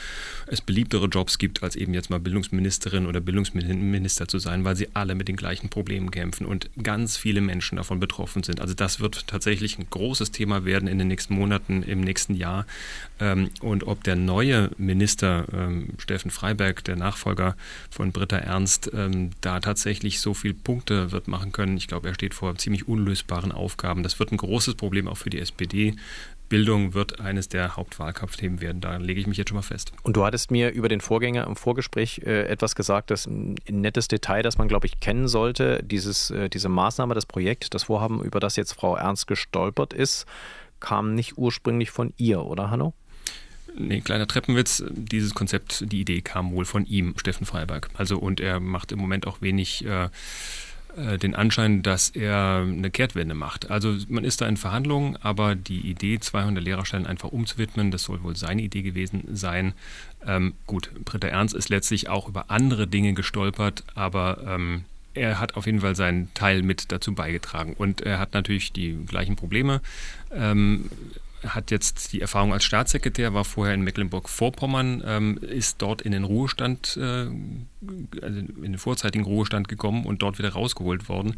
es 0.46 0.62
beliebtere 0.62 1.06
Jobs 1.06 1.36
gibt, 1.36 1.62
als 1.62 1.76
eben 1.76 1.92
jetzt 1.92 2.08
mal 2.08 2.20
Bildungsministerin 2.20 3.06
oder 3.06 3.20
Bildungsminister 3.20 4.26
zu 4.26 4.38
sein, 4.38 4.64
weil 4.64 4.76
sie 4.76 4.88
alle 4.94 5.14
mit 5.14 5.28
den 5.28 5.36
gleichen 5.36 5.68
Problemen 5.68 6.10
kämpfen 6.10 6.46
und 6.46 6.70
ganz 6.82 7.18
viele 7.18 7.42
Menschen 7.42 7.76
davon 7.76 8.00
betroffen 8.00 8.42
sind. 8.42 8.60
Also 8.60 8.72
das 8.72 9.00
wird 9.00 9.26
tatsächlich 9.26 9.78
ein 9.78 9.86
großes 9.90 10.30
Thema 10.30 10.64
werden 10.64 10.88
in 10.88 10.98
den 10.98 11.08
nächsten 11.08 11.34
Monaten, 11.34 11.82
im 11.82 12.00
nächsten 12.00 12.34
Jahr. 12.34 12.66
Ähm, 13.20 13.50
und 13.60 13.86
ob 13.86 14.02
der 14.04 14.16
neue 14.16 14.70
Minister 14.78 15.44
ähm, 15.52 15.90
Steffen 15.98 16.30
Freiberg, 16.30 16.82
der 16.84 16.96
Nachfolger 16.96 17.56
von 17.90 18.12
Britta 18.12 18.38
Ernst, 18.38 18.90
ähm, 18.94 19.30
da 19.42 19.60
tatsächlich 19.60 20.13
so 20.20 20.34
viele 20.34 20.54
Punkte 20.54 21.12
wird 21.12 21.28
machen 21.28 21.52
können. 21.52 21.76
Ich 21.76 21.88
glaube, 21.88 22.08
er 22.08 22.14
steht 22.14 22.34
vor 22.34 22.56
ziemlich 22.56 22.88
unlösbaren 22.88 23.52
Aufgaben. 23.52 24.02
Das 24.02 24.18
wird 24.18 24.32
ein 24.32 24.36
großes 24.36 24.74
Problem 24.74 25.08
auch 25.08 25.16
für 25.16 25.30
die 25.30 25.40
SPD. 25.40 25.94
Bildung 26.48 26.94
wird 26.94 27.20
eines 27.20 27.48
der 27.48 27.76
Hauptwahlkampfthemen 27.76 28.60
werden. 28.60 28.80
Da 28.80 28.96
lege 28.96 29.20
ich 29.20 29.26
mich 29.26 29.38
jetzt 29.38 29.48
schon 29.48 29.56
mal 29.56 29.62
fest. 29.62 29.92
Und 30.02 30.16
du 30.16 30.24
hattest 30.24 30.50
mir 30.50 30.72
über 30.72 30.88
den 30.88 31.00
Vorgänger 31.00 31.46
im 31.46 31.56
Vorgespräch 31.56 32.20
äh, 32.24 32.46
etwas 32.46 32.74
gesagt, 32.74 33.10
das 33.10 33.26
ein 33.26 33.56
nettes 33.68 34.08
Detail, 34.08 34.42
das 34.42 34.58
man, 34.58 34.68
glaube 34.68 34.86
ich, 34.86 35.00
kennen 35.00 35.26
sollte. 35.26 35.82
Dieses, 35.82 36.30
äh, 36.30 36.48
diese 36.48 36.68
Maßnahme, 36.68 37.14
das 37.14 37.26
Projekt, 37.26 37.74
das 37.74 37.84
Vorhaben, 37.84 38.22
über 38.22 38.40
das 38.40 38.56
jetzt 38.56 38.72
Frau 38.72 38.96
Ernst 38.96 39.26
gestolpert 39.26 39.92
ist, 39.92 40.26
kam 40.80 41.14
nicht 41.14 41.38
ursprünglich 41.38 41.90
von 41.90 42.12
ihr, 42.18 42.44
oder 42.44 42.70
Hanno? 42.70 42.94
Nee, 43.76 44.00
kleiner 44.00 44.26
Treppenwitz. 44.26 44.84
Dieses 44.90 45.34
Konzept, 45.34 45.84
die 45.90 46.00
Idee 46.00 46.20
kam 46.20 46.52
wohl 46.52 46.64
von 46.64 46.86
ihm, 46.86 47.14
Steffen 47.18 47.46
Freiberg. 47.46 47.90
Also, 47.94 48.18
und 48.18 48.40
er 48.40 48.60
macht 48.60 48.92
im 48.92 48.98
Moment 48.98 49.26
auch 49.26 49.42
wenig 49.42 49.84
äh, 49.84 50.08
äh, 50.96 51.18
den 51.18 51.34
Anschein, 51.34 51.82
dass 51.82 52.10
er 52.10 52.64
eine 52.66 52.90
Kehrtwende 52.90 53.34
macht. 53.34 53.70
Also, 53.70 53.96
man 54.08 54.24
ist 54.24 54.40
da 54.40 54.46
in 54.46 54.56
Verhandlungen, 54.56 55.16
aber 55.16 55.56
die 55.56 55.80
Idee, 55.80 56.20
200 56.20 56.62
Lehrerstellen 56.62 57.06
einfach 57.06 57.30
umzuwidmen, 57.30 57.90
das 57.90 58.04
soll 58.04 58.22
wohl 58.22 58.36
seine 58.36 58.62
Idee 58.62 58.82
gewesen 58.82 59.24
sein. 59.32 59.74
Ähm, 60.24 60.54
gut, 60.66 60.90
Britta 61.04 61.28
Ernst 61.28 61.54
ist 61.54 61.68
letztlich 61.68 62.08
auch 62.08 62.28
über 62.28 62.50
andere 62.50 62.86
Dinge 62.86 63.12
gestolpert, 63.14 63.82
aber 63.96 64.38
ähm, 64.46 64.84
er 65.14 65.40
hat 65.40 65.56
auf 65.56 65.66
jeden 65.66 65.80
Fall 65.80 65.96
seinen 65.96 66.32
Teil 66.34 66.62
mit 66.62 66.92
dazu 66.92 67.14
beigetragen. 67.14 67.74
Und 67.76 68.00
er 68.02 68.18
hat 68.18 68.34
natürlich 68.34 68.72
die 68.72 68.96
gleichen 69.06 69.36
Probleme. 69.36 69.80
Ähm, 70.32 70.90
hat 71.46 71.70
jetzt 71.70 72.12
die 72.12 72.20
Erfahrung 72.20 72.52
als 72.52 72.64
Staatssekretär, 72.64 73.34
war 73.34 73.44
vorher 73.44 73.74
in 73.74 73.82
Mecklenburg-Vorpommern, 73.82 75.02
ähm, 75.06 75.38
ist 75.38 75.82
dort 75.82 76.02
in 76.02 76.12
den 76.12 76.24
Ruhestand, 76.24 76.96
äh, 76.96 77.26
also 78.22 78.38
in 78.38 78.62
den 78.62 78.78
vorzeitigen 78.78 79.24
Ruhestand 79.24 79.68
gekommen 79.68 80.06
und 80.06 80.22
dort 80.22 80.38
wieder 80.38 80.50
rausgeholt 80.50 81.08
worden. 81.08 81.36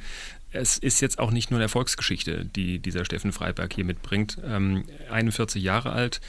Es 0.50 0.78
ist 0.78 1.00
jetzt 1.00 1.18
auch 1.18 1.30
nicht 1.30 1.50
nur 1.50 1.58
eine 1.58 1.64
Erfolgsgeschichte, 1.64 2.44
die 2.44 2.78
dieser 2.78 3.04
Steffen 3.04 3.32
Freiberg 3.32 3.72
hier 3.72 3.84
mitbringt. 3.84 4.38
Ähm, 4.44 4.84
41 5.10 5.62
Jahre 5.62 5.92
alt, 5.92 6.20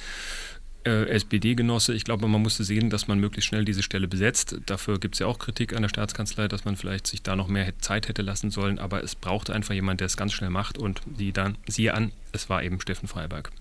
äh, 0.88 1.06
SPD-Genosse. 1.10 1.94
Ich 1.94 2.04
glaube, 2.06 2.28
man 2.28 2.42
musste 2.42 2.64
sehen, 2.64 2.90
dass 2.90 3.08
man 3.08 3.20
möglichst 3.20 3.48
schnell 3.50 3.66
diese 3.66 3.84
Stelle 3.84 4.08
besetzt. 4.08 4.58
Dafür 4.66 5.00
gibt 5.00 5.16
es 5.16 5.20
ja 5.20 5.28
auch 5.28 5.38
Kritik 5.38 5.76
an 5.76 5.82
der 5.82 5.90
Staatskanzlei, 5.90 6.48
dass 6.48 6.66
man 6.66 6.76
vielleicht 6.78 7.08
sich 7.08 7.22
da 7.22 7.36
noch 7.36 7.48
mehr 7.48 7.78
Zeit 7.80 8.08
hätte 8.08 8.22
lassen 8.22 8.50
sollen. 8.50 8.80
Aber 8.80 9.04
es 9.04 9.16
brauchte 9.16 9.54
einfach 9.54 9.74
jemand, 9.74 10.00
der 10.00 10.06
es 10.06 10.18
ganz 10.18 10.34
schnell 10.34 10.50
macht. 10.50 10.78
Und 10.78 11.02
die 11.06 11.34
dann, 11.34 11.58
siehe 11.68 11.94
an, 11.94 12.12
es 12.32 12.50
war 12.50 12.64
eben 12.64 12.80
Steffen 12.80 13.08
Freiberg. 13.08 13.52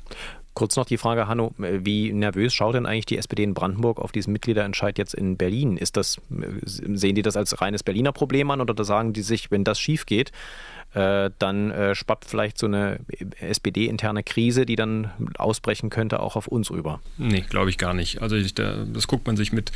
Kurz 0.54 0.76
noch 0.76 0.86
die 0.86 0.96
Frage, 0.96 1.28
Hanno, 1.28 1.52
wie 1.58 2.12
nervös 2.12 2.54
schaut 2.54 2.76
denn 2.76 2.86
eigentlich 2.86 3.04
die 3.04 3.18
SPD 3.18 3.42
in 3.42 3.52
Brandenburg 3.52 3.98
auf 3.98 4.10
diesen 4.10 4.32
Mitgliederentscheid 4.32 4.96
jetzt 4.96 5.12
in 5.12 5.36
Berlin? 5.36 5.76
Ist 5.76 5.98
das, 5.98 6.18
sehen 6.64 7.14
die 7.14 7.20
das 7.20 7.36
als 7.36 7.60
reines 7.60 7.82
Berliner 7.82 8.12
Problem 8.12 8.50
an 8.50 8.62
oder 8.62 8.82
sagen 8.82 9.12
die 9.12 9.20
sich, 9.20 9.50
wenn 9.50 9.64
das 9.64 9.78
schief 9.78 10.06
geht, 10.06 10.32
äh, 10.94 11.30
dann 11.38 11.70
äh, 11.70 11.94
schwappt 11.94 12.24
vielleicht 12.24 12.58
so 12.58 12.66
eine 12.66 13.00
SPD-interne 13.38 14.22
Krise, 14.22 14.64
die 14.64 14.76
dann 14.76 15.10
ausbrechen 15.36 15.90
könnte, 15.90 16.20
auch 16.20 16.36
auf 16.36 16.46
uns 16.46 16.70
rüber. 16.70 17.00
Nee, 17.18 17.42
glaube 17.42 17.68
ich 17.70 17.76
gar 17.76 17.92
nicht. 17.92 18.22
Also 18.22 18.36
ich, 18.36 18.54
da, 18.54 18.84
das 18.86 19.06
guckt 19.06 19.26
man 19.26 19.36
sich 19.36 19.52
mit 19.52 19.72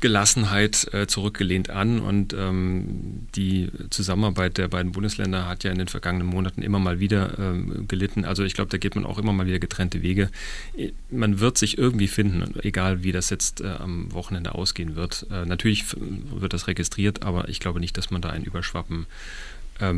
Gelassenheit 0.00 0.92
äh, 0.94 1.06
zurückgelehnt 1.06 1.68
an 1.68 2.00
und 2.00 2.32
ähm, 2.32 3.26
die 3.34 3.70
Zusammenarbeit 3.90 4.56
der 4.56 4.68
beiden 4.68 4.92
Bundesländer 4.92 5.46
hat 5.46 5.64
ja 5.64 5.70
in 5.70 5.78
den 5.78 5.88
vergangenen 5.88 6.28
Monaten 6.28 6.62
immer 6.62 6.78
mal 6.78 6.98
wieder 6.98 7.38
ähm, 7.38 7.86
gelitten. 7.86 8.24
Also 8.24 8.42
ich 8.42 8.54
glaube, 8.54 8.70
da 8.70 8.78
geht 8.78 8.94
man 8.94 9.04
auch 9.04 9.18
immer 9.18 9.34
mal 9.34 9.46
wieder 9.46 9.58
getrennte 9.58 10.00
Wege. 10.02 10.30
Man 11.10 11.40
wird 11.40 11.58
sich 11.58 11.76
irgendwie 11.76 12.08
finden, 12.08 12.54
egal 12.62 13.02
wie 13.02 13.12
das 13.12 13.28
jetzt 13.28 13.60
äh, 13.60 13.68
am 13.68 14.12
Wochenende 14.14 14.54
ausgehen 14.54 14.96
wird. 14.96 15.26
Äh, 15.30 15.44
natürlich 15.44 15.84
wird 15.98 16.54
das 16.54 16.68
registriert, 16.68 17.22
aber 17.22 17.48
ich 17.50 17.60
glaube 17.60 17.80
nicht, 17.80 17.98
dass 17.98 18.10
man 18.10 18.22
da 18.22 18.30
ein 18.30 18.44
Überschwappen 18.44 18.94
ähm, 18.94 19.06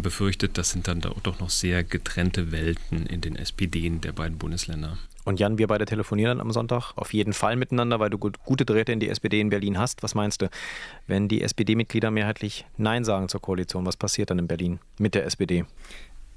befürchtet, 0.03 0.59
das 0.59 0.71
sind 0.71 0.89
dann 0.89 1.01
doch 1.01 1.39
noch 1.41 1.51
sehr 1.51 1.85
getrennte 1.85 2.51
Welten 2.51 3.07
in 3.07 3.21
den 3.21 3.37
SPDen 3.37 4.01
der 4.01 4.13
beiden 4.13 4.39
Bundesländer. 4.39 4.99
Und 5.27 5.41
Jan, 5.41 5.59
wir 5.59 5.67
beide 5.67 5.87
telefonieren 5.87 6.39
dann 6.39 6.47
am 6.47 6.53
Sonntag 6.53 6.93
auf 6.95 7.13
jeden 7.13 7.33
Fall 7.33 7.57
miteinander, 7.57 7.99
weil 7.99 8.11
du 8.11 8.17
gute 8.17 8.65
Drähte 8.65 8.93
in 8.93 9.01
die 9.01 9.09
SPD 9.09 9.41
in 9.41 9.51
Berlin 9.51 9.77
hast. 9.77 10.05
Was 10.05 10.15
meinst 10.15 10.41
du, 10.41 10.49
wenn 11.09 11.27
die 11.27 11.43
SPD-Mitglieder 11.43 12.13
mehrheitlich 12.13 12.65
Nein 12.77 13.05
sagen 13.05 13.29
zur 13.29 13.43
Koalition, 13.43 13.85
was 13.85 13.97
passiert 13.97 14.31
dann 14.31 14.39
in 14.39 14.47
Berlin 14.47 14.79
mit 14.99 15.17
der 15.17 15.27
SPD? 15.27 15.65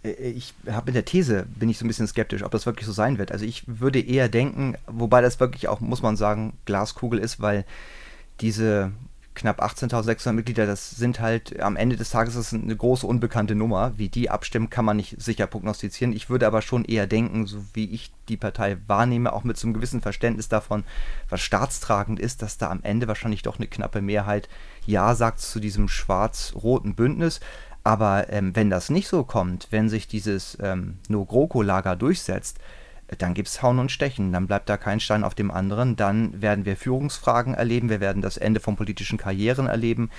Äh, 0.04 0.32
ich 0.32 0.56
habe 0.68 0.90
in 0.90 0.96
der 0.96 1.06
These, 1.06 1.46
bin 1.56 1.70
ich 1.70 1.78
so 1.78 1.86
ein 1.86 1.88
bisschen 1.88 2.08
skeptisch, 2.08 2.42
ob 2.42 2.52
das 2.52 2.66
wirklich 2.66 2.88
so 2.88 2.92
sein 2.92 3.20
wird. 3.20 3.32
Also 3.32 3.46
ich 3.46 3.64
würde 3.68 4.00
eher 4.00 4.28
denken, 4.28 4.76
wobei 4.88 5.22
das 5.22 5.40
wirklich 5.40 5.68
auch, 5.68 5.82
muss 5.82 6.02
man 6.02 6.18
sagen, 6.18 6.54
Glaskugel 6.66 7.20
ist, 7.20 7.40
weil 7.40 7.66
diese 8.42 8.92
knapp 9.40 9.62
18.600 9.64 10.34
Mitglieder, 10.34 10.66
das 10.66 10.92
sind 10.92 11.22
halt 11.22 11.62
am 11.62 11.78
Ende 11.78 11.96
des 11.96 12.10
Tages 12.10 12.36
das 12.36 12.54
eine 12.54 12.76
große 12.76 13.08
unbekannte 13.08 13.56
Nummer. 13.56 13.94
Wie 13.98 14.10
die 14.10 14.30
abstimmen, 14.30 14.70
kann 14.70 14.84
man 14.84 14.98
nicht 14.98 15.22
sicher 15.22 15.48
prognostizieren. 15.48 16.14
Ich 16.14 16.30
würde 16.30 16.46
aber 16.46 16.62
schon 16.62 16.84
eher 16.84 17.08
denken, 17.08 17.48
so 17.48 17.64
wie 17.74 17.90
ich 17.90 18.12
die 18.28 18.36
Partei 18.36 18.78
wahrnehme, 18.88 19.32
auch 19.32 19.46
mit 19.46 19.58
so 19.58 19.66
einem 19.66 19.74
gewissen 19.74 20.02
Verständnis 20.02 20.50
davon, 20.50 20.84
was 21.30 21.40
staatstragend 21.40 22.20
ist, 22.20 22.42
dass 22.42 22.58
da 22.58 22.70
am 22.70 22.84
Ende 22.84 23.08
wahrscheinlich 23.08 23.42
doch 23.42 23.58
eine 23.58 23.68
knappe 23.68 24.02
Mehrheit 24.02 24.50
Ja 24.86 25.16
sagt 25.16 25.40
zu 25.40 25.62
diesem 25.62 25.88
schwarz-roten 25.88 26.96
Bündnis. 26.96 27.40
Aber 27.86 28.30
ähm, 28.30 28.56
wenn 28.58 28.70
das 28.70 28.90
nicht 28.90 29.08
so 29.08 29.24
kommt, 29.24 29.68
wenn 29.72 29.88
sich 29.88 30.08
dieses 30.08 30.58
ähm, 30.62 30.98
No-GroKo-Lager 31.08 31.96
durchsetzt, 31.96 32.60
dann 33.18 33.34
gibt 33.34 33.48
es 33.48 33.62
Hauen 33.62 33.80
und 33.80 33.92
Stechen, 33.92 34.32
dann 34.32 34.48
bleibt 34.48 34.70
da 34.70 34.78
kein 34.78 35.00
Stein 35.00 35.24
auf 35.24 35.36
dem 35.36 35.52
anderen, 35.52 35.96
dann 35.96 36.42
werden 36.42 36.66
wir 36.66 36.78
Führungsfragen 36.78 37.54
erleben, 37.54 37.90
wir 37.90 38.00
werden 38.00 38.22
das 38.22 38.38
Ende 38.38 38.60
von 38.60 38.76
politischen 38.76 39.18
Karrieren 39.18 39.68
erleben, 39.68 40.10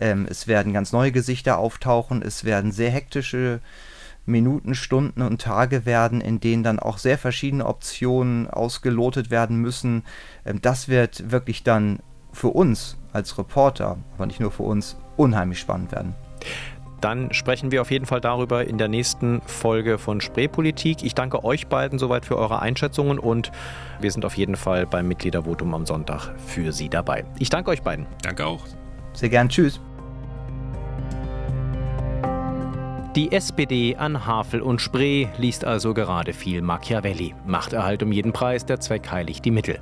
ähm, 0.00 0.26
es 0.28 0.46
werden 0.46 0.72
ganz 0.72 0.92
neue 0.92 1.12
Gesichter 1.12 1.58
auftauchen, 1.58 2.22
es 2.22 2.44
werden 2.44 2.72
sehr 2.72 2.90
hektische 2.90 3.60
Minuten, 4.26 4.74
Stunden 4.74 5.22
und 5.22 5.40
Tage 5.40 5.86
werden, 5.86 6.20
in 6.20 6.40
denen 6.40 6.62
dann 6.62 6.78
auch 6.78 6.98
sehr 6.98 7.18
verschiedene 7.18 7.66
Optionen 7.66 8.48
ausgelotet 8.48 9.30
werden 9.30 9.56
müssen. 9.56 10.04
Ähm, 10.44 10.60
das 10.60 10.88
wird 10.88 11.30
wirklich 11.30 11.64
dann 11.64 12.00
für 12.32 12.48
uns 12.48 12.96
als 13.12 13.38
Reporter, 13.38 13.98
aber 14.14 14.26
nicht 14.26 14.40
nur 14.40 14.52
für 14.52 14.64
uns, 14.64 14.96
unheimlich 15.16 15.58
spannend 15.58 15.92
werden 15.92 16.14
dann 17.00 17.32
sprechen 17.32 17.70
wir 17.70 17.82
auf 17.82 17.90
jeden 17.90 18.06
Fall 18.06 18.20
darüber 18.20 18.66
in 18.66 18.78
der 18.78 18.88
nächsten 18.88 19.42
Folge 19.42 19.98
von 19.98 20.20
Spreepolitik. 20.20 21.02
Ich 21.02 21.14
danke 21.14 21.44
euch 21.44 21.66
beiden 21.66 21.98
soweit 21.98 22.24
für 22.24 22.36
eure 22.36 22.62
Einschätzungen 22.62 23.18
und 23.18 23.52
wir 24.00 24.10
sind 24.10 24.24
auf 24.24 24.36
jeden 24.36 24.56
Fall 24.56 24.86
beim 24.86 25.08
Mitgliedervotum 25.08 25.74
am 25.74 25.86
Sonntag 25.86 26.34
für 26.38 26.72
Sie 26.72 26.88
dabei. 26.88 27.24
Ich 27.38 27.50
danke 27.50 27.70
euch 27.70 27.82
beiden. 27.82 28.06
Danke 28.22 28.46
auch. 28.46 28.64
Sehr 29.12 29.28
gern. 29.28 29.48
Tschüss. 29.48 29.80
Die 33.16 33.32
SPD 33.32 33.96
an 33.96 34.26
Havel 34.26 34.60
und 34.60 34.78
Spree 34.78 35.28
liest 35.38 35.64
also 35.64 35.94
gerade 35.94 36.34
viel 36.34 36.60
Machiavelli. 36.60 37.34
Machterhalt 37.46 38.02
um 38.02 38.12
jeden 38.12 38.34
Preis, 38.34 38.66
der 38.66 38.78
Zweck 38.78 39.10
heiligt 39.10 39.42
die 39.46 39.50
Mittel. 39.50 39.78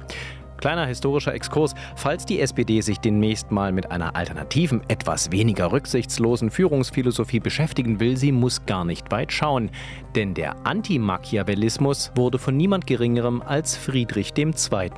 Kleiner 0.64 0.86
historischer 0.86 1.34
Exkurs. 1.34 1.74
Falls 1.94 2.24
die 2.24 2.40
SPD 2.40 2.80
sich 2.80 2.98
demnächst 2.98 3.50
mal 3.50 3.70
mit 3.70 3.90
einer 3.90 4.16
alternativen, 4.16 4.80
etwas 4.88 5.30
weniger 5.30 5.70
rücksichtslosen 5.72 6.50
Führungsphilosophie 6.50 7.38
beschäftigen 7.38 8.00
will, 8.00 8.16
sie 8.16 8.32
muss 8.32 8.64
gar 8.64 8.86
nicht 8.86 9.12
weit 9.12 9.30
schauen. 9.30 9.70
Denn 10.14 10.32
der 10.32 10.56
Antimachiavellismus 10.64 12.12
wurde 12.14 12.38
von 12.38 12.56
niemand 12.56 12.86
Geringerem 12.86 13.42
als 13.42 13.76
Friedrich 13.76 14.32
II. 14.38 14.54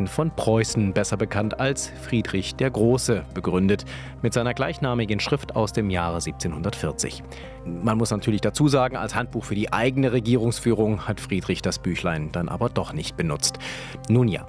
von 0.07 0.31
Preußen, 0.31 0.93
besser 0.93 1.17
bekannt 1.17 1.59
als 1.59 1.89
Friedrich 2.01 2.55
der 2.55 2.71
Große, 2.71 3.25
begründet, 3.35 3.87
mit 4.23 4.35
seiner 4.35 4.55
gleichnamigen 4.55 5.19
Schrift 5.19 5.57
aus 5.57 5.73
dem 5.73 5.91
Jahre 5.91 6.19
1740. 6.19 7.25
Man 7.65 7.99
muss 7.99 8.13
natürlich 8.13 8.41
dazu 8.41 8.69
sagen, 8.69 8.97
als 8.97 9.17
Handbuch 9.17 9.43
für 9.43 9.57
die 9.57 9.73
eigene 9.73 10.13
Regierungsführung 10.13 11.09
hat 11.09 11.19
Friedrich 11.19 11.61
das 11.61 11.81
Büchlein 11.81 12.31
dann 12.31 12.49
aber 12.49 12.69
doch 12.69 12.93
nicht 12.93 13.17
benutzt. 13.17 13.59
Nun 14.09 14.29
ja, 14.29 14.47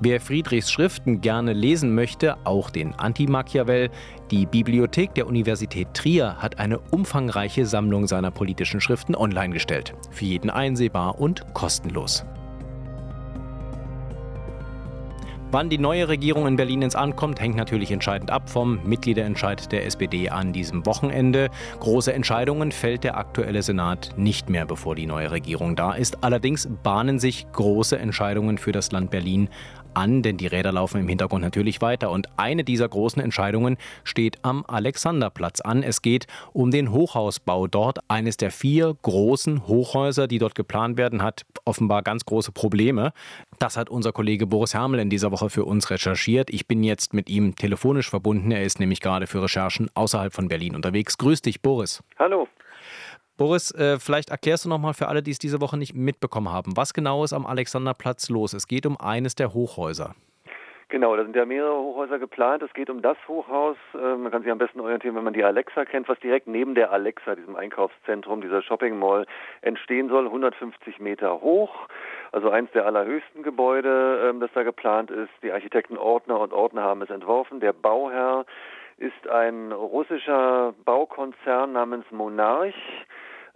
Wer 0.00 0.20
Friedrichs 0.20 0.70
Schriften 0.70 1.20
gerne 1.20 1.52
lesen 1.52 1.92
möchte, 1.92 2.36
auch 2.44 2.70
den 2.70 2.94
Anti-Machiavel, 2.94 3.90
die 4.30 4.46
Bibliothek 4.46 5.12
der 5.14 5.26
Universität 5.26 5.92
Trier 5.92 6.36
hat 6.38 6.60
eine 6.60 6.78
umfangreiche 6.78 7.66
Sammlung 7.66 8.06
seiner 8.06 8.30
politischen 8.30 8.80
Schriften 8.80 9.16
online 9.16 9.52
gestellt. 9.52 9.94
Für 10.12 10.26
jeden 10.26 10.50
einsehbar 10.50 11.20
und 11.20 11.52
kostenlos. 11.52 12.24
Wann 15.50 15.70
die 15.70 15.78
neue 15.78 16.08
Regierung 16.08 16.46
in 16.46 16.56
Berlin 16.56 16.82
ins 16.82 16.94
Ankommt, 16.94 17.40
hängt 17.40 17.56
natürlich 17.56 17.90
entscheidend 17.90 18.30
ab 18.30 18.50
vom 18.50 18.80
Mitgliederentscheid 18.84 19.72
der 19.72 19.86
SPD 19.86 20.28
an 20.28 20.52
diesem 20.52 20.84
Wochenende. 20.84 21.48
Große 21.80 22.12
Entscheidungen 22.12 22.70
fällt 22.70 23.02
der 23.02 23.16
aktuelle 23.16 23.62
Senat 23.62 24.12
nicht 24.18 24.50
mehr, 24.50 24.66
bevor 24.66 24.94
die 24.94 25.06
neue 25.06 25.30
Regierung 25.30 25.74
da 25.74 25.92
ist. 25.92 26.22
Allerdings 26.22 26.68
bahnen 26.82 27.18
sich 27.18 27.46
große 27.50 27.98
Entscheidungen 27.98 28.58
für 28.58 28.72
das 28.72 28.92
Land 28.92 29.10
Berlin 29.10 29.48
an, 29.94 30.22
denn 30.22 30.36
die 30.36 30.46
Räder 30.46 30.72
laufen 30.72 31.00
im 31.00 31.08
Hintergrund 31.08 31.42
natürlich 31.42 31.80
weiter. 31.80 32.10
Und 32.10 32.28
eine 32.36 32.64
dieser 32.64 32.88
großen 32.88 33.22
Entscheidungen 33.22 33.76
steht 34.04 34.38
am 34.42 34.64
Alexanderplatz 34.66 35.60
an. 35.60 35.82
Es 35.82 36.02
geht 36.02 36.26
um 36.52 36.70
den 36.70 36.92
Hochhausbau 36.92 37.66
dort. 37.66 37.98
Eines 38.08 38.36
der 38.36 38.50
vier 38.50 38.96
großen 39.02 39.66
Hochhäuser, 39.66 40.28
die 40.28 40.38
dort 40.38 40.54
geplant 40.54 40.96
werden, 40.96 41.22
hat 41.22 41.44
offenbar 41.64 42.02
ganz 42.02 42.24
große 42.24 42.52
Probleme. 42.52 43.12
Das 43.58 43.76
hat 43.76 43.90
unser 43.90 44.12
Kollege 44.12 44.46
Boris 44.46 44.74
Hermel 44.74 45.00
in 45.00 45.10
dieser 45.10 45.32
Woche 45.32 45.50
für 45.50 45.64
uns 45.64 45.90
recherchiert. 45.90 46.50
Ich 46.50 46.66
bin 46.66 46.84
jetzt 46.84 47.14
mit 47.14 47.28
ihm 47.28 47.56
telefonisch 47.56 48.08
verbunden. 48.08 48.50
Er 48.50 48.62
ist 48.62 48.80
nämlich 48.80 49.00
gerade 49.00 49.26
für 49.26 49.42
Recherchen 49.42 49.90
außerhalb 49.94 50.32
von 50.32 50.48
Berlin 50.48 50.74
unterwegs. 50.76 51.18
Grüß 51.18 51.42
dich, 51.42 51.62
Boris. 51.62 52.02
Hallo. 52.18 52.48
Boris, 53.38 53.70
äh, 53.70 54.00
vielleicht 54.00 54.30
erklärst 54.30 54.64
du 54.64 54.68
noch 54.68 54.78
mal 54.78 54.94
für 54.94 55.06
alle, 55.06 55.22
die 55.22 55.30
es 55.30 55.38
diese 55.38 55.60
Woche 55.60 55.78
nicht 55.78 55.94
mitbekommen 55.94 56.52
haben, 56.52 56.76
was 56.76 56.92
genau 56.92 57.22
ist 57.22 57.32
am 57.32 57.46
Alexanderplatz 57.46 58.30
los? 58.30 58.52
Es 58.52 58.66
geht 58.66 58.84
um 58.84 58.96
eines 59.00 59.36
der 59.36 59.54
Hochhäuser. 59.54 60.16
Genau, 60.88 61.14
da 61.14 61.22
sind 61.22 61.36
ja 61.36 61.44
mehrere 61.44 61.78
Hochhäuser 61.78 62.18
geplant. 62.18 62.62
Es 62.62 62.72
geht 62.72 62.90
um 62.90 63.00
das 63.00 63.16
Hochhaus, 63.28 63.76
äh, 63.94 64.16
man 64.16 64.32
kann 64.32 64.42
sich 64.42 64.50
am 64.50 64.58
besten 64.58 64.80
orientieren, 64.80 65.14
wenn 65.14 65.22
man 65.22 65.34
die 65.34 65.44
Alexa 65.44 65.84
kennt, 65.84 66.08
was 66.08 66.18
direkt 66.18 66.48
neben 66.48 66.74
der 66.74 66.90
Alexa, 66.90 67.36
diesem 67.36 67.54
Einkaufszentrum, 67.54 68.40
dieser 68.40 68.60
Shopping 68.60 68.98
Mall, 68.98 69.24
entstehen 69.60 70.08
soll, 70.08 70.24
150 70.24 70.98
Meter 70.98 71.40
hoch. 71.40 71.86
Also 72.32 72.50
eins 72.50 72.72
der 72.72 72.86
allerhöchsten 72.86 73.44
Gebäude, 73.44 74.30
ähm, 74.30 74.40
das 74.40 74.50
da 74.52 74.64
geplant 74.64 75.12
ist. 75.12 75.30
Die 75.44 75.52
Architekten 75.52 75.96
Ordner 75.96 76.40
und 76.40 76.52
Ordner 76.52 76.82
haben 76.82 77.02
es 77.02 77.10
entworfen. 77.10 77.60
Der 77.60 77.72
Bauherr 77.72 78.46
ist 78.96 79.28
ein 79.28 79.70
russischer 79.70 80.74
Baukonzern 80.84 81.70
namens 81.70 82.06
Monarch 82.10 82.74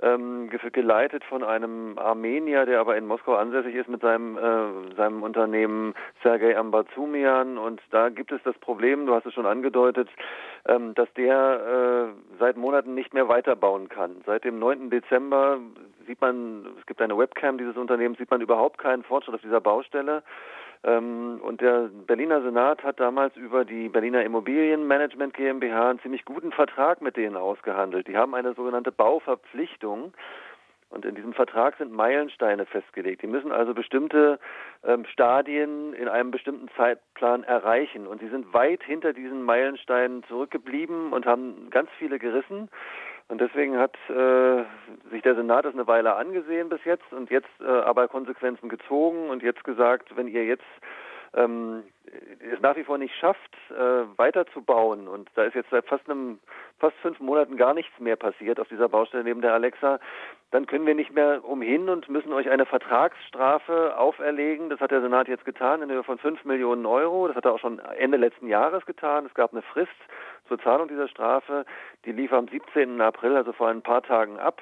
ähm, 0.02 0.50
geleitet 0.72 1.24
von 1.24 1.44
einem 1.44 1.96
Armenier, 1.98 2.66
der 2.66 2.80
aber 2.80 2.96
in 2.96 3.06
Moskau 3.06 3.34
ansässig 3.34 3.74
ist 3.74 3.88
mit 3.88 4.00
seinem, 4.00 4.36
äh, 4.36 4.94
seinem 4.96 5.22
Unternehmen 5.22 5.94
Sergei 6.22 6.56
Ambazumian. 6.56 7.56
Und 7.56 7.80
da 7.90 8.08
gibt 8.08 8.32
es 8.32 8.42
das 8.42 8.58
Problem, 8.58 9.06
du 9.06 9.14
hast 9.14 9.26
es 9.26 9.34
schon 9.34 9.46
angedeutet, 9.46 10.08
ähm, 10.66 10.94
dass 10.94 11.12
der 11.14 12.12
äh, 12.12 12.38
seit 12.38 12.56
Monaten 12.56 12.94
nicht 12.94 13.14
mehr 13.14 13.28
weiterbauen 13.28 13.88
kann. 13.88 14.22
Seit 14.26 14.44
dem 14.44 14.58
9. 14.58 14.90
Dezember 14.90 15.58
sieht 16.06 16.20
man, 16.20 16.66
es 16.78 16.86
gibt 16.86 17.00
eine 17.00 17.16
Webcam 17.16 17.58
dieses 17.58 17.76
Unternehmens, 17.76 18.18
sieht 18.18 18.30
man 18.30 18.40
überhaupt 18.40 18.78
keinen 18.78 19.04
Fortschritt 19.04 19.36
auf 19.36 19.40
dieser 19.40 19.60
Baustelle. 19.60 20.22
Ähm, 20.84 21.40
und 21.42 21.60
der 21.60 21.90
Berliner 22.06 22.42
Senat 22.42 22.82
hat 22.82 22.98
damals 22.98 23.36
über 23.36 23.64
die 23.64 23.88
Berliner 23.88 24.24
Immobilienmanagement 24.24 25.34
GmbH 25.34 25.90
einen 25.90 26.00
ziemlich 26.00 26.24
guten 26.24 26.52
Vertrag 26.52 27.00
mit 27.00 27.16
denen 27.16 27.36
ausgehandelt. 27.36 28.08
Die 28.08 28.16
haben 28.16 28.34
eine 28.34 28.54
sogenannte 28.54 28.92
Bauverpflichtung. 28.92 30.12
Und 30.90 31.06
in 31.06 31.14
diesem 31.14 31.32
Vertrag 31.32 31.78
sind 31.78 31.90
Meilensteine 31.90 32.66
festgelegt. 32.66 33.22
Die 33.22 33.26
müssen 33.26 33.50
also 33.50 33.72
bestimmte 33.72 34.38
ähm, 34.84 35.06
Stadien 35.06 35.94
in 35.94 36.06
einem 36.06 36.30
bestimmten 36.30 36.68
Zeitplan 36.76 37.44
erreichen. 37.44 38.06
Und 38.06 38.20
sie 38.20 38.28
sind 38.28 38.52
weit 38.52 38.82
hinter 38.82 39.14
diesen 39.14 39.42
Meilensteinen 39.42 40.22
zurückgeblieben 40.24 41.14
und 41.14 41.24
haben 41.24 41.70
ganz 41.70 41.88
viele 41.98 42.18
gerissen. 42.18 42.68
Und 43.28 43.40
deswegen 43.40 43.78
hat 43.78 43.96
äh, 44.08 44.64
sich 45.10 45.22
der 45.22 45.34
Senat 45.34 45.64
das 45.64 45.74
eine 45.74 45.86
Weile 45.86 46.16
angesehen 46.16 46.68
bis 46.68 46.84
jetzt 46.84 47.12
und 47.12 47.30
jetzt 47.30 47.48
äh, 47.60 47.66
aber 47.66 48.08
Konsequenzen 48.08 48.68
gezogen 48.68 49.30
und 49.30 49.42
jetzt 49.42 49.64
gesagt, 49.64 50.16
wenn 50.16 50.28
ihr 50.28 50.44
jetzt 50.44 50.64
ähm, 51.34 51.84
es 52.52 52.60
nach 52.60 52.76
wie 52.76 52.84
vor 52.84 52.98
nicht 52.98 53.14
schafft, 53.16 53.56
äh, 53.70 54.18
weiterzubauen 54.18 55.08
und 55.08 55.30
da 55.34 55.44
ist 55.44 55.54
jetzt 55.54 55.70
seit 55.70 55.86
fast 55.86 56.08
einem, 56.08 56.40
fast 56.78 56.96
fünf 56.98 57.20
Monaten 57.20 57.56
gar 57.56 57.74
nichts 57.74 57.98
mehr 57.98 58.16
passiert 58.16 58.60
auf 58.60 58.68
dieser 58.68 58.88
Baustelle 58.88 59.24
neben 59.24 59.40
der 59.40 59.54
Alexa, 59.54 59.98
dann 60.50 60.66
können 60.66 60.86
wir 60.86 60.94
nicht 60.94 61.14
mehr 61.14 61.42
umhin 61.44 61.88
und 61.88 62.10
müssen 62.10 62.32
euch 62.34 62.50
eine 62.50 62.66
Vertragsstrafe 62.66 63.96
auferlegen. 63.96 64.68
Das 64.68 64.80
hat 64.80 64.90
der 64.90 65.00
Senat 65.00 65.26
jetzt 65.26 65.46
getan 65.46 65.80
in 65.80 65.90
Höhe 65.90 66.04
von 66.04 66.18
fünf 66.18 66.44
Millionen 66.44 66.84
Euro. 66.84 67.26
Das 67.26 67.36
hat 67.36 67.46
er 67.46 67.54
auch 67.54 67.58
schon 67.58 67.78
Ende 67.78 68.18
letzten 68.18 68.48
Jahres 68.48 68.84
getan. 68.84 69.24
Es 69.24 69.32
gab 69.32 69.52
eine 69.52 69.62
Frist 69.62 69.90
zur 70.48 70.58
Zahlung 70.58 70.88
dieser 70.88 71.08
Strafe. 71.08 71.64
Die 72.04 72.12
lief 72.12 72.34
am 72.34 72.48
17. 72.48 73.00
April, 73.00 73.34
also 73.34 73.54
vor 73.54 73.68
ein 73.68 73.80
paar 73.80 74.02
Tagen 74.02 74.38
ab. 74.38 74.60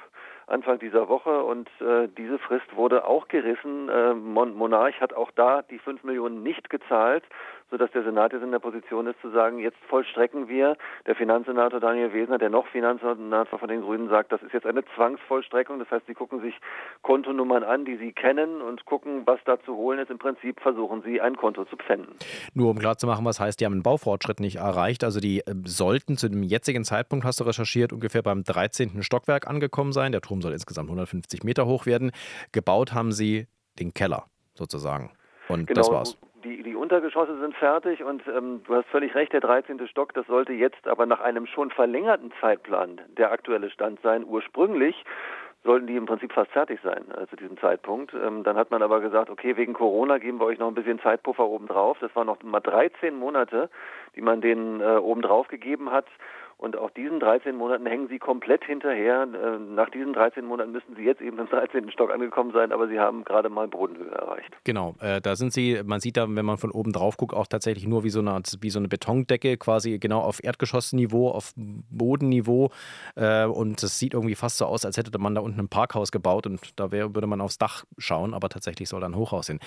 Anfang 0.50 0.78
dieser 0.78 1.08
Woche 1.08 1.42
und 1.44 1.68
äh, 1.80 2.08
diese 2.18 2.38
Frist 2.38 2.74
wurde 2.74 3.04
auch 3.04 3.28
gerissen. 3.28 3.88
Äh, 3.88 4.14
Mon 4.14 4.54
Monarch 4.54 5.00
hat 5.00 5.14
auch 5.14 5.30
da 5.30 5.62
die 5.62 5.78
5 5.78 6.02
Millionen 6.02 6.42
nicht 6.42 6.70
gezahlt, 6.70 7.24
sodass 7.70 7.90
der 7.92 8.02
Senat 8.02 8.33
jetzt 8.33 8.42
in 8.42 8.50
der 8.50 8.59
Position 8.59 9.06
ist 9.06 9.20
zu 9.20 9.30
sagen, 9.30 9.59
jetzt 9.59 9.78
vollstrecken 9.88 10.48
wir. 10.48 10.76
Der 11.06 11.14
Finanzsenator 11.14 11.80
Daniel 11.80 12.12
Wesner, 12.12 12.38
der 12.38 12.50
noch 12.50 12.66
Finanzsenator 12.68 13.59
von 13.59 13.68
den 13.68 13.83
Grünen 13.83 14.09
sagt, 14.09 14.33
das 14.33 14.42
ist 14.42 14.52
jetzt 14.52 14.66
eine 14.66 14.85
Zwangsvollstreckung. 14.96 15.78
Das 15.78 15.90
heißt, 15.90 16.06
sie 16.06 16.14
gucken 16.14 16.40
sich 16.40 16.54
Kontonummern 17.02 17.62
an, 17.62 17.85
die 17.85 17.96
sie 17.96 18.12
kennen 18.12 18.61
und 18.61 18.85
gucken, 18.85 19.22
was 19.26 19.38
da 19.44 19.61
zu 19.61 19.76
holen 19.76 20.00
ist. 20.00 20.11
Im 20.11 20.18
Prinzip 20.18 20.61
versuchen 20.61 21.02
sie, 21.02 21.20
ein 21.20 21.37
Konto 21.37 21.64
zu 21.64 21.76
pfänden. 21.76 22.14
Nur 22.54 22.70
um 22.70 22.78
klarzumachen, 22.78 23.24
was 23.24 23.40
heißt, 23.40 23.61
die 23.61 23.64
haben 23.64 23.74
einen 23.74 23.83
Baufortschritt 23.83 24.40
nicht 24.40 24.56
erreicht. 24.56 25.04
Also 25.04 25.20
die 25.20 25.40
äh, 25.40 25.54
sollten 25.64 26.16
zu 26.16 26.28
dem 26.28 26.42
jetzigen 26.42 26.85
Zeitpunkt, 26.85 27.24
hast 27.24 27.40
du 27.40 27.44
recherchiert, 27.44 27.92
ungefähr 27.92 28.22
beim 28.22 28.42
13. 28.42 29.02
Stockwerk 29.02 29.46
angekommen 29.46 29.92
sein. 29.92 30.12
Der 30.12 30.20
Turm 30.20 30.42
soll 30.42 30.52
insgesamt 30.52 30.88
150 30.88 31.44
Meter 31.44 31.66
hoch 31.66 31.87
werden. 31.87 32.11
Gebaut 32.52 32.92
haben 32.92 33.12
sie 33.12 33.46
den 33.78 33.94
Keller 33.94 34.26
sozusagen. 34.54 35.12
Und 35.48 35.66
genau. 35.66 35.80
das 35.80 35.90
war's. 35.90 36.18
Die, 36.44 36.62
die 36.62 36.76
Untergeschosse 36.90 37.38
sind 37.38 37.55
fertig 37.55 38.03
und 38.03 38.20
ähm, 38.26 38.62
du 38.66 38.74
hast 38.74 38.88
völlig 38.88 39.14
recht, 39.14 39.33
der 39.33 39.40
13. 39.40 39.87
Stock, 39.87 40.12
das 40.12 40.26
sollte 40.26 40.53
jetzt 40.53 40.88
aber 40.88 41.07
nach 41.07 41.20
einem 41.20 41.46
schon 41.46 41.70
verlängerten 41.70 42.33
Zeitplan 42.40 43.00
der 43.16 43.31
aktuelle 43.31 43.70
Stand 43.70 44.00
sein. 44.03 44.24
Ursprünglich 44.26 45.05
sollten 45.62 45.87
die 45.87 45.94
im 45.94 46.07
Prinzip 46.07 46.33
fast 46.33 46.50
fertig 46.50 46.81
sein 46.83 47.05
äh, 47.16 47.29
zu 47.29 47.37
diesem 47.37 47.59
Zeitpunkt. 47.59 48.12
Ähm, 48.12 48.42
dann 48.42 48.57
hat 48.57 48.72
man 48.72 48.83
aber 48.83 49.00
gesagt, 49.00 49.31
okay, 49.31 49.57
wegen 49.57 49.72
Corona 49.72 50.18
geben 50.18 50.40
wir 50.40 50.46
euch 50.46 50.59
noch 50.59 50.66
ein 50.66 50.74
bisschen 50.74 50.98
Zeitpuffer 50.98 51.46
obendrauf. 51.46 51.96
Das 52.00 52.12
waren 52.16 52.26
noch 52.26 52.42
mal 52.42 52.59
13 52.59 53.14
Monate, 53.16 53.70
die 54.16 54.20
man 54.20 54.40
denen 54.40 54.81
äh, 54.81 54.96
obendrauf 54.96 55.46
gegeben 55.46 55.92
hat. 55.92 56.07
Und 56.61 56.77
auch 56.77 56.90
diesen 56.90 57.20
13 57.20 57.57
Monaten 57.57 57.87
hängen 57.87 58.09
sie 58.09 58.18
komplett 58.18 58.62
hinterher. 58.64 59.23
Äh, 59.23 59.59
nach 59.59 59.88
diesen 59.88 60.12
13 60.12 60.44
Monaten 60.44 60.73
müssen 60.73 60.94
sie 60.94 61.05
jetzt 61.05 61.23
eben 61.23 61.38
im 61.38 61.49
13. 61.49 61.90
Stock 61.90 62.12
angekommen 62.12 62.53
sein, 62.53 62.70
aber 62.70 62.87
sie 62.87 63.01
haben 63.01 63.25
gerade 63.25 63.49
mal 63.49 63.66
Bodenhöhe 63.66 64.11
erreicht. 64.11 64.55
Genau, 64.64 64.94
äh, 65.01 65.23
da 65.23 65.37
sind 65.37 65.55
sie, 65.55 65.81
man 65.83 66.01
sieht 66.01 66.18
da, 66.18 66.27
wenn 66.29 66.44
man 66.44 66.59
von 66.59 66.70
oben 66.70 66.92
drauf 66.92 67.16
guckt, 67.16 67.33
auch 67.33 67.46
tatsächlich 67.46 67.87
nur 67.87 68.05
wie 68.05 68.11
so 68.11 68.20
eine, 68.20 68.42
wie 68.61 68.68
so 68.68 68.79
eine 68.79 68.88
Betondecke, 68.88 69.57
quasi 69.57 69.99
genau 69.99 70.20
auf 70.20 70.44
Erdgeschossniveau, 70.44 71.31
auf 71.31 71.55
Bodenniveau. 71.57 72.68
Äh, 73.14 73.46
und 73.46 73.83
es 73.83 73.99
sieht 73.99 74.12
irgendwie 74.12 74.35
fast 74.35 74.59
so 74.59 74.66
aus, 74.66 74.85
als 74.85 74.99
hätte 74.99 75.18
man 75.18 75.35
da 75.35 75.40
unten 75.40 75.61
ein 75.61 75.68
Parkhaus 75.68 76.12
gebaut 76.12 76.46
und 76.46 76.79
da 76.79 76.92
wär, 76.92 77.14
würde 77.14 77.27
man 77.27 77.40
aufs 77.40 77.57
Dach 77.57 77.85
schauen, 77.96 78.35
aber 78.35 78.51
tatsächlich 78.51 78.90
soll 78.90 79.01
da 79.01 79.07
ein 79.07 79.16
Hochhaus 79.16 79.46
hin. 79.46 79.61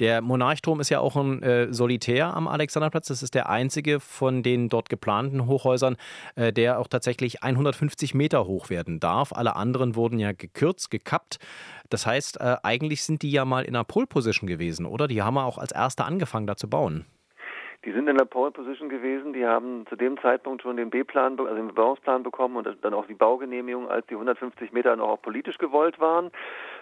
Der 0.00 0.20
Monarchturm 0.20 0.80
ist 0.80 0.88
ja 0.88 0.98
auch 0.98 1.14
ein 1.14 1.72
Solitär 1.72 2.34
am 2.34 2.48
Alexanderplatz. 2.48 3.06
Das 3.06 3.22
ist 3.22 3.36
der 3.36 3.48
einzige 3.48 4.00
von 4.00 4.42
den 4.42 4.68
dort 4.68 4.88
geplanten 4.88 5.46
Hochhäusern, 5.46 5.96
äh, 6.40 6.52
der 6.52 6.78
auch 6.78 6.88
tatsächlich 6.88 7.42
150 7.42 8.14
Meter 8.14 8.46
hoch 8.46 8.70
werden 8.70 8.98
darf. 8.98 9.32
Alle 9.32 9.56
anderen 9.56 9.94
wurden 9.94 10.18
ja 10.18 10.32
gekürzt, 10.32 10.90
gekappt. 10.90 11.38
Das 11.90 12.06
heißt, 12.06 12.40
äh, 12.40 12.56
eigentlich 12.62 13.04
sind 13.04 13.22
die 13.22 13.30
ja 13.30 13.44
mal 13.44 13.64
in 13.64 13.76
einer 13.76 13.84
Pole 13.84 14.06
Position 14.06 14.48
gewesen, 14.48 14.86
oder? 14.86 15.06
Die 15.06 15.22
haben 15.22 15.36
ja 15.36 15.44
auch 15.44 15.58
als 15.58 15.72
Erste 15.72 16.04
angefangen, 16.04 16.46
da 16.46 16.56
zu 16.56 16.70
bauen. 16.70 17.04
Die 17.84 17.92
sind 17.92 18.08
in 18.08 18.16
der 18.16 18.26
Pole 18.26 18.50
Position 18.50 18.88
gewesen. 18.88 19.32
Die 19.32 19.44
haben 19.44 19.86
zu 19.88 19.96
dem 19.96 20.18
Zeitpunkt 20.20 20.62
schon 20.62 20.76
den 20.76 20.90
B-Plan, 20.90 21.38
also 21.38 21.54
den 21.54 21.68
Bebauungsplan 21.68 22.22
bekommen 22.22 22.56
und 22.56 22.68
dann 22.82 22.94
auch 22.94 23.06
die 23.06 23.14
Baugenehmigung, 23.14 23.88
als 23.88 24.06
die 24.06 24.14
150 24.14 24.72
Meter 24.72 24.96
noch 24.96 25.08
auch 25.08 25.22
politisch 25.22 25.58
gewollt 25.58 25.98
waren. 25.98 26.30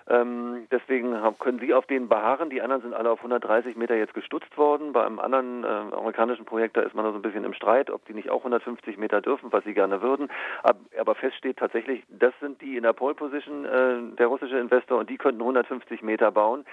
Ähm, 0.09 0.67
deswegen 0.71 1.15
können 1.39 1.59
sie 1.59 1.75
auf 1.75 1.87
denen 1.87 2.09
beharren. 2.09 2.51
Die 2.51 2.63
anderen 2.63 2.83
sind 2.83 2.95
alle 2.95 3.11
auf 3.11 3.19
130 3.19 3.77
Meter 3.77 3.97
jetzt 3.97 4.15
gestutzt 4.15 4.57
worden. 4.57 4.93
Bei 4.93 5.05
einem 5.05 5.19
anderen 5.19 5.65
äh, 5.65 5.67
amerikanischen 5.67 6.45
Projekt, 6.45 6.77
da 6.77 6.83
ist 6.83 6.95
man 6.95 7.05
noch 7.05 7.13
so 7.13 7.19
ein 7.19 7.23
bisschen 7.23 7.45
im 7.45 7.55
Streit, 7.55 7.91
ob 7.91 8.05
die 8.07 8.15
nicht 8.15 8.31
auch 8.31 8.39
150 8.39 8.97
Meter 8.97 9.21
dürfen, 9.21 9.53
was 9.53 9.65
sie 9.65 9.75
gerne 9.75 10.01
würden. 10.03 10.29
Aber, 10.63 10.79
aber 10.99 11.15
fest 11.15 11.37
steht 11.37 11.59
tatsächlich, 11.59 12.05
das 12.09 12.33
sind 12.41 12.61
die 12.61 12.77
in 12.77 12.83
der 12.83 12.93
Pole 12.93 13.15
Position, 13.15 13.65
äh, 13.65 14.17
der 14.17 14.27
russische 14.29 14.59
Investor, 14.59 14.99
und 14.99 15.11
die 15.11 15.19
könnten 15.19 15.41
150 15.41 16.03
Meter 16.03 16.31
bauen. 16.31 16.65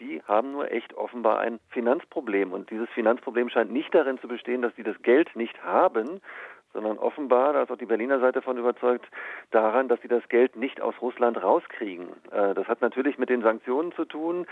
Die 0.00 0.22
haben 0.26 0.52
nur 0.52 0.70
echt 0.72 0.94
offenbar 0.94 1.40
ein 1.40 1.60
Finanzproblem. 1.68 2.52
Und 2.52 2.70
dieses 2.70 2.88
Finanzproblem 2.90 3.48
scheint 3.50 3.70
nicht 3.70 3.94
darin 3.94 4.18
zu 4.18 4.28
bestehen, 4.28 4.62
dass 4.62 4.74
sie 4.74 4.82
das 4.82 5.00
Geld 5.02 5.34
nicht 5.36 5.62
haben, 5.62 6.20
sondern 6.72 6.98
offenbar, 6.98 7.52
da 7.52 7.62
ist 7.62 7.70
auch 7.70 7.76
die 7.76 7.86
Berliner 7.86 8.20
Seite 8.20 8.42
von 8.42 8.56
überzeugt, 8.56 9.06
daran, 9.50 9.88
dass 9.88 10.00
sie 10.00 10.08
das 10.08 10.26
Geld 10.28 10.56
nicht 10.56 10.80
aus 10.80 10.94
Russland 11.00 11.42
rauskriegen. 11.42 12.08
Äh, 12.30 12.54
das 12.54 12.66
hat 12.68 12.80
natürlich 12.80 13.18
mit 13.18 13.28
den 13.28 13.42
Sanktionen 13.42 13.92
zu 13.92 14.04
tun. 14.04 14.46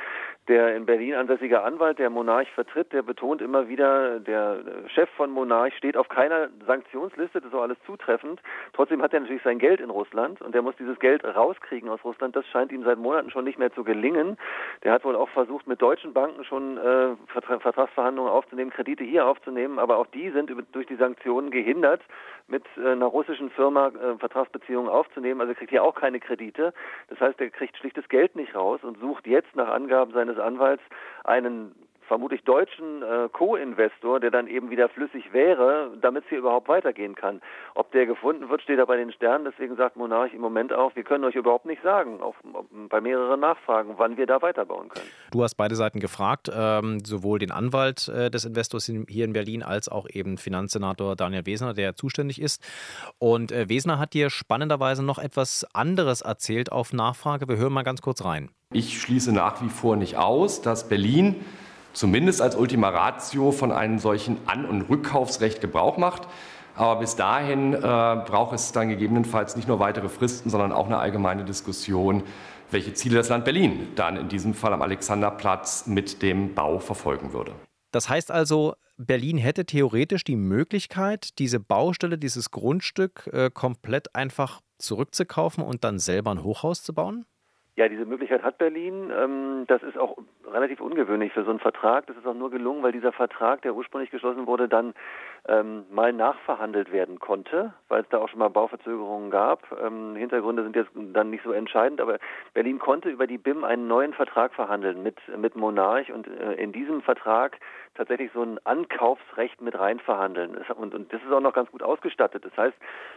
Der 0.48 0.76
in 0.76 0.86
Berlin 0.86 1.14
ansässige 1.14 1.62
Anwalt, 1.62 1.98
der 1.98 2.10
Monarch 2.10 2.48
vertritt, 2.54 2.92
der 2.92 3.02
betont 3.02 3.40
immer 3.40 3.68
wieder, 3.68 4.20
der 4.20 4.60
Chef 4.88 5.08
von 5.10 5.30
Monarch 5.30 5.74
steht 5.76 5.96
auf 5.96 6.08
keiner 6.08 6.48
Sanktionsliste, 6.66 7.40
das 7.40 7.50
ist 7.50 7.54
auch 7.54 7.62
alles 7.62 7.78
zutreffend. 7.86 8.40
Trotzdem 8.72 9.02
hat 9.02 9.12
er 9.12 9.20
natürlich 9.20 9.42
sein 9.42 9.58
Geld 9.58 9.80
in 9.80 9.90
Russland 9.90 10.40
und 10.42 10.54
der 10.54 10.62
muss 10.62 10.76
dieses 10.76 10.98
Geld 10.98 11.24
rauskriegen 11.24 11.88
aus 11.88 12.04
Russland. 12.04 12.36
Das 12.36 12.46
scheint 12.48 12.72
ihm 12.72 12.84
seit 12.84 12.98
Monaten 12.98 13.30
schon 13.30 13.44
nicht 13.44 13.58
mehr 13.58 13.72
zu 13.72 13.84
gelingen. 13.84 14.36
Der 14.82 14.92
hat 14.92 15.04
wohl 15.04 15.16
auch 15.16 15.28
versucht, 15.30 15.66
mit 15.66 15.80
deutschen 15.80 16.12
Banken 16.12 16.44
schon 16.44 16.78
äh, 16.78 17.16
Vertragsverhandlungen 17.28 18.30
aufzunehmen, 18.30 18.70
Kredite 18.70 19.04
hier 19.04 19.26
aufzunehmen, 19.26 19.78
aber 19.78 19.96
auch 19.96 20.06
die 20.06 20.30
sind 20.30 20.50
durch 20.72 20.86
die 20.86 20.96
Sanktionen 20.96 21.50
gehindert 21.50 22.02
mit 22.46 22.64
äh, 22.76 22.92
einer 22.92 23.06
russischen 23.06 23.50
Firma 23.50 23.88
äh, 23.88 24.18
Vertragsbeziehungen 24.18 24.90
aufzunehmen. 24.90 25.40
Also 25.40 25.52
er 25.52 25.56
kriegt 25.56 25.70
hier 25.70 25.84
auch 25.84 25.94
keine 25.94 26.20
Kredite. 26.20 26.72
Das 27.08 27.20
heißt, 27.20 27.40
er 27.40 27.50
kriegt 27.50 27.76
schlichtes 27.76 28.08
Geld 28.08 28.36
nicht 28.36 28.54
raus 28.54 28.80
und 28.82 28.98
sucht 28.98 29.26
jetzt 29.26 29.54
nach 29.56 29.68
Angaben 29.68 30.12
seines 30.12 30.38
Anwalts 30.38 30.82
einen 31.24 31.74
vermutlich 32.10 32.42
deutschen 32.42 33.04
äh, 33.04 33.28
Co-Investor, 33.32 34.18
der 34.18 34.32
dann 34.32 34.48
eben 34.48 34.68
wieder 34.68 34.88
flüssig 34.88 35.32
wäre, 35.32 35.92
damit 36.00 36.24
es 36.24 36.28
hier 36.28 36.38
überhaupt 36.38 36.68
weitergehen 36.68 37.14
kann. 37.14 37.40
Ob 37.76 37.92
der 37.92 38.04
gefunden 38.04 38.48
wird, 38.48 38.62
steht 38.62 38.80
da 38.80 38.84
bei 38.84 38.96
den 38.96 39.12
Sternen. 39.12 39.44
Deswegen 39.44 39.76
sagt 39.76 39.96
Monarch 39.96 40.34
im 40.34 40.40
Moment 40.40 40.72
auch, 40.72 40.96
wir 40.96 41.04
können 41.04 41.22
euch 41.22 41.36
überhaupt 41.36 41.66
nicht 41.66 41.80
sagen, 41.84 42.20
auch 42.20 42.34
bei 42.88 43.00
mehreren 43.00 43.38
Nachfragen, 43.38 43.94
wann 43.96 44.16
wir 44.16 44.26
da 44.26 44.42
weiterbauen 44.42 44.88
können. 44.88 45.06
Du 45.30 45.44
hast 45.44 45.54
beide 45.54 45.76
Seiten 45.76 46.00
gefragt, 46.00 46.50
ähm, 46.52 46.98
sowohl 47.04 47.38
den 47.38 47.52
Anwalt 47.52 48.08
äh, 48.08 48.28
des 48.28 48.44
Investors 48.44 48.88
in, 48.88 49.06
hier 49.08 49.24
in 49.24 49.32
Berlin 49.32 49.62
als 49.62 49.88
auch 49.88 50.08
eben 50.10 50.36
Finanzsenator 50.36 51.14
Daniel 51.14 51.46
Wesner, 51.46 51.74
der 51.74 51.94
zuständig 51.94 52.42
ist. 52.42 52.60
Und 53.20 53.52
äh, 53.52 53.68
Wesner 53.68 54.00
hat 54.00 54.14
dir 54.14 54.30
spannenderweise 54.30 55.04
noch 55.04 55.20
etwas 55.20 55.64
anderes 55.74 56.22
erzählt 56.22 56.72
auf 56.72 56.92
Nachfrage. 56.92 57.46
Wir 57.46 57.56
hören 57.56 57.72
mal 57.72 57.84
ganz 57.84 58.02
kurz 58.02 58.24
rein. 58.24 58.50
Ich 58.72 59.00
schließe 59.00 59.32
nach 59.32 59.62
wie 59.62 59.68
vor 59.68 59.94
nicht 59.94 60.16
aus, 60.16 60.60
dass 60.60 60.88
Berlin 60.88 61.36
zumindest 61.92 62.40
als 62.42 62.56
Ultima 62.56 62.88
Ratio 62.88 63.52
von 63.52 63.72
einem 63.72 63.98
solchen 63.98 64.38
An- 64.46 64.64
und 64.64 64.82
Rückkaufsrecht 64.82 65.60
Gebrauch 65.60 65.96
macht. 65.96 66.28
Aber 66.74 67.00
bis 67.00 67.16
dahin 67.16 67.74
äh, 67.74 67.78
braucht 67.78 68.54
es 68.54 68.72
dann 68.72 68.88
gegebenenfalls 68.88 69.56
nicht 69.56 69.68
nur 69.68 69.80
weitere 69.80 70.08
Fristen, 70.08 70.50
sondern 70.50 70.72
auch 70.72 70.86
eine 70.86 70.98
allgemeine 70.98 71.44
Diskussion, 71.44 72.22
welche 72.70 72.94
Ziele 72.94 73.16
das 73.16 73.28
Land 73.28 73.44
Berlin 73.44 73.88
dann 73.96 74.16
in 74.16 74.28
diesem 74.28 74.54
Fall 74.54 74.72
am 74.72 74.82
Alexanderplatz 74.82 75.86
mit 75.86 76.22
dem 76.22 76.54
Bau 76.54 76.78
verfolgen 76.78 77.32
würde. 77.32 77.52
Das 77.92 78.08
heißt 78.08 78.30
also, 78.30 78.74
Berlin 78.96 79.38
hätte 79.38 79.64
theoretisch 79.64 80.24
die 80.24 80.36
Möglichkeit, 80.36 81.38
diese 81.38 81.58
Baustelle, 81.58 82.18
dieses 82.18 82.50
Grundstück 82.50 83.28
äh, 83.32 83.50
komplett 83.50 84.14
einfach 84.14 84.60
zurückzukaufen 84.78 85.64
und 85.64 85.84
dann 85.84 85.98
selber 85.98 86.30
ein 86.30 86.44
Hochhaus 86.44 86.82
zu 86.82 86.94
bauen? 86.94 87.24
Ja, 87.76 87.88
diese 87.88 88.04
Möglichkeit 88.04 88.42
hat 88.42 88.58
Berlin. 88.58 89.10
Ähm, 89.16 89.64
das 89.68 89.82
ist 89.82 89.96
auch 89.96 90.18
relativ 90.46 90.80
ungewöhnlich 90.80 91.32
für 91.32 91.44
so 91.44 91.50
einen 91.50 91.60
Vertrag. 91.60 92.06
Das 92.06 92.16
ist 92.16 92.26
auch 92.26 92.34
nur 92.34 92.50
gelungen, 92.50 92.82
weil 92.82 92.92
dieser 92.92 93.12
Vertrag, 93.12 93.62
der 93.62 93.74
ursprünglich 93.74 94.10
geschlossen 94.10 94.46
wurde, 94.46 94.68
dann 94.68 94.92
ähm, 95.48 95.84
mal 95.90 96.12
nachverhandelt 96.12 96.92
werden 96.92 97.20
konnte, 97.20 97.72
weil 97.88 98.02
es 98.02 98.08
da 98.10 98.18
auch 98.18 98.28
schon 98.28 98.40
mal 98.40 98.50
Bauverzögerungen 98.50 99.30
gab. 99.30 99.64
Ähm, 99.80 100.16
Hintergründe 100.16 100.64
sind 100.64 100.76
jetzt 100.76 100.90
dann 100.94 101.30
nicht 101.30 101.44
so 101.44 101.52
entscheidend, 101.52 102.00
aber 102.00 102.18
Berlin 102.54 102.78
konnte 102.78 103.08
über 103.08 103.26
die 103.26 103.38
BIM 103.38 103.64
einen 103.64 103.86
neuen 103.86 104.12
Vertrag 104.12 104.52
verhandeln 104.52 105.02
mit, 105.02 105.16
mit 105.38 105.54
Monarch 105.54 106.12
und 106.12 106.26
äh, 106.26 106.54
in 106.54 106.72
diesem 106.72 107.02
Vertrag 107.02 107.58
tatsächlich 107.94 108.30
so 108.32 108.42
ein 108.42 108.58
Ankaufsrecht 108.64 109.60
mit 109.60 109.78
rein 109.78 109.98
verhandeln. 110.00 110.56
Und, 110.76 110.94
und 110.94 111.12
das 111.12 111.22
ist 111.22 111.32
auch 111.32 111.40
noch 111.40 111.52
ganz 111.52 111.70
gut 111.70 111.82
ausgestattet. 111.82 112.44
Das 112.44 112.56
heißt, 112.56 112.76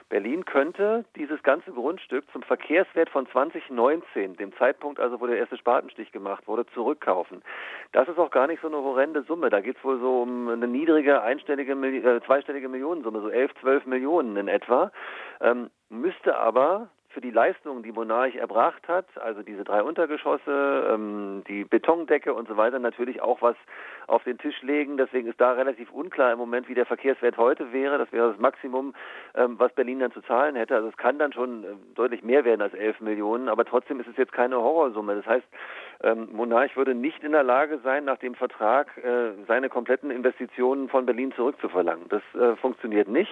Berlin 0.10 0.46
könnte 0.46 1.06
dieses 1.16 1.42
ganze 1.44 1.72
Grundstück 1.72 2.26
zum 2.32 2.44
Verkehrswert 2.44 3.10
von 3.10 3.28
2019, 3.28 4.36
dem 4.38 4.54
Zeitpunkt 4.58 5.00
also, 5.00 5.22
wo 5.22 5.28
der 5.28 5.38
erste 5.38 5.58
Spatenstich 5.58 6.12
gemacht 6.12 6.48
wurde, 6.48 6.66
zurückkaufen. 6.74 7.44
Das 7.92 8.08
ist 8.08 8.18
auch 8.18 8.32
gar 8.32 8.48
nicht 8.48 8.62
so 8.62 8.68
eine 8.68 8.78
horrende 8.78 9.24
Summe. 9.24 9.50
Da 9.50 9.62
geht 9.62 9.78
es 9.78 9.84
wohl 9.84 10.00
so 10.00 10.24
um 10.24 10.50
eine 10.50 10.68
niedrige, 10.68 11.22
einstellige, 11.22 11.74
äh, 11.74 12.22
zweistellige 12.26 12.68
Millionensumme, 12.68 13.22
so 13.22 13.30
11, 13.30 13.52
12 13.62 13.86
Millionen 13.86 14.36
in 14.38 14.48
etwa. 14.48 14.92
Ähm, 15.42 15.70
müsste 15.90 16.38
aber 16.38 16.90
für 17.14 17.22
die 17.22 17.32
Leistungen, 17.32 17.84
die 17.84 17.92
Monarch 17.92 18.36
erbracht 18.36 18.88
hat, 18.88 19.06
also 19.22 19.44
diese 19.44 19.64
drei 19.64 19.84
Untergeschosse, 19.84 20.90
ähm, 20.92 21.44
die 21.48 21.64
Betondecke 21.64 22.34
und 22.34 22.48
so 22.48 22.58
weiter, 22.58 22.80
natürlich 22.80 23.22
auch 23.22 23.42
was 23.42 23.56
auf 24.08 24.24
den 24.24 24.38
Tisch 24.38 24.62
legen. 24.62 24.98
Deswegen 24.98 25.28
ist 25.28 25.40
da 25.40 25.54
relativ 25.54 25.92
unklar 25.92 26.34
im 26.34 26.40
Moment, 26.40 26.68
wie 26.68 26.74
der 26.74 26.86
Verkehrswert 26.86 27.38
heute 27.38 27.72
wäre. 27.72 27.98
Das 27.98 28.12
wäre 28.12 28.32
das 28.32 28.40
Maximum, 28.40 28.94
ähm, 29.36 29.60
was 29.60 29.74
Berlin 29.74 30.00
dann 30.00 30.12
zu 30.12 30.22
zahlen 30.22 30.56
hätte. 30.56 30.76
Also 30.76 30.90
es 30.90 30.98
kann 30.98 31.20
dann 31.20 31.34
schon 31.34 31.64
äh, 31.64 31.68
deutlich 31.96 32.24
mehr 32.24 32.46
werden 32.46 32.62
als 32.62 32.74
11 32.74 33.00
Millionen, 33.02 33.48
aber 33.48 33.66
trotzdem 33.66 34.00
ist 34.00 34.08
es 34.08 34.18
jetzt 34.18 34.34
keine 34.34 34.58
Horrorsumme. 34.58 35.16
Das 35.16 35.26
heißt, 35.26 35.48
ähm, 36.02 36.30
Monarch 36.32 36.76
würde 36.76 36.96
nicht 36.96 37.24
in 37.24 37.32
der 37.32 37.44
Lage 37.44 37.80
sein, 37.84 38.06
nach 38.06 38.18
dem 38.18 38.36
Vertrag 38.36 38.98
äh, 38.98 39.32
seine 39.48 39.70
kompletten 39.70 40.12
Investitionen 40.12 40.90
von 40.90 41.06
Berlin 41.06 41.32
zurückzuverlangen. 41.34 42.10
Das 42.10 42.22
äh, 42.34 42.56
funktioniert 42.58 43.08
nicht. 43.08 43.32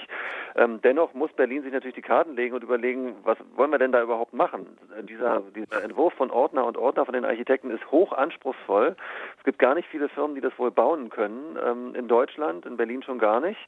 Ähm, 0.56 0.80
dennoch 0.84 1.14
muss 1.14 1.32
Berlin 1.34 1.64
sich 1.64 1.74
natürlich 1.74 1.96
die 1.96 2.02
Karten 2.02 2.36
legen 2.36 2.56
und 2.56 2.64
überlegen, 2.64 3.16
was 3.24 3.38
wollen 3.56 3.72
wir 3.72 3.80
denn 3.80 3.92
da 3.92 4.02
überhaupt 4.02 4.34
machen? 4.34 4.68
Dieser, 5.04 5.42
dieser 5.56 5.84
Entwurf 5.84 6.14
von 6.14 6.32
Ordner 6.32 6.66
und 6.66 6.78
Ordner 6.78 7.06
von 7.06 7.14
den 7.14 7.26
Architekten 7.26 7.72
ist 7.72 7.90
hoch 7.92 8.14
anspruchsvoll. 8.14 8.96
Es 9.38 9.44
gibt 9.44 9.60
gar 9.60 9.76
nicht 9.76 9.88
viele 9.90 10.10
Firmen, 10.10 10.36
die 10.36 10.42
das 10.42 10.58
wohl 10.58 10.72
bauen 10.72 11.10
können. 11.10 11.58
Ähm, 11.64 11.96
in 11.96 12.08
Deutschland, 12.08 12.66
in 12.66 12.78
Berlin 12.78 13.04
schon 13.04 13.20
gar 13.20 13.40
nicht. 13.40 13.60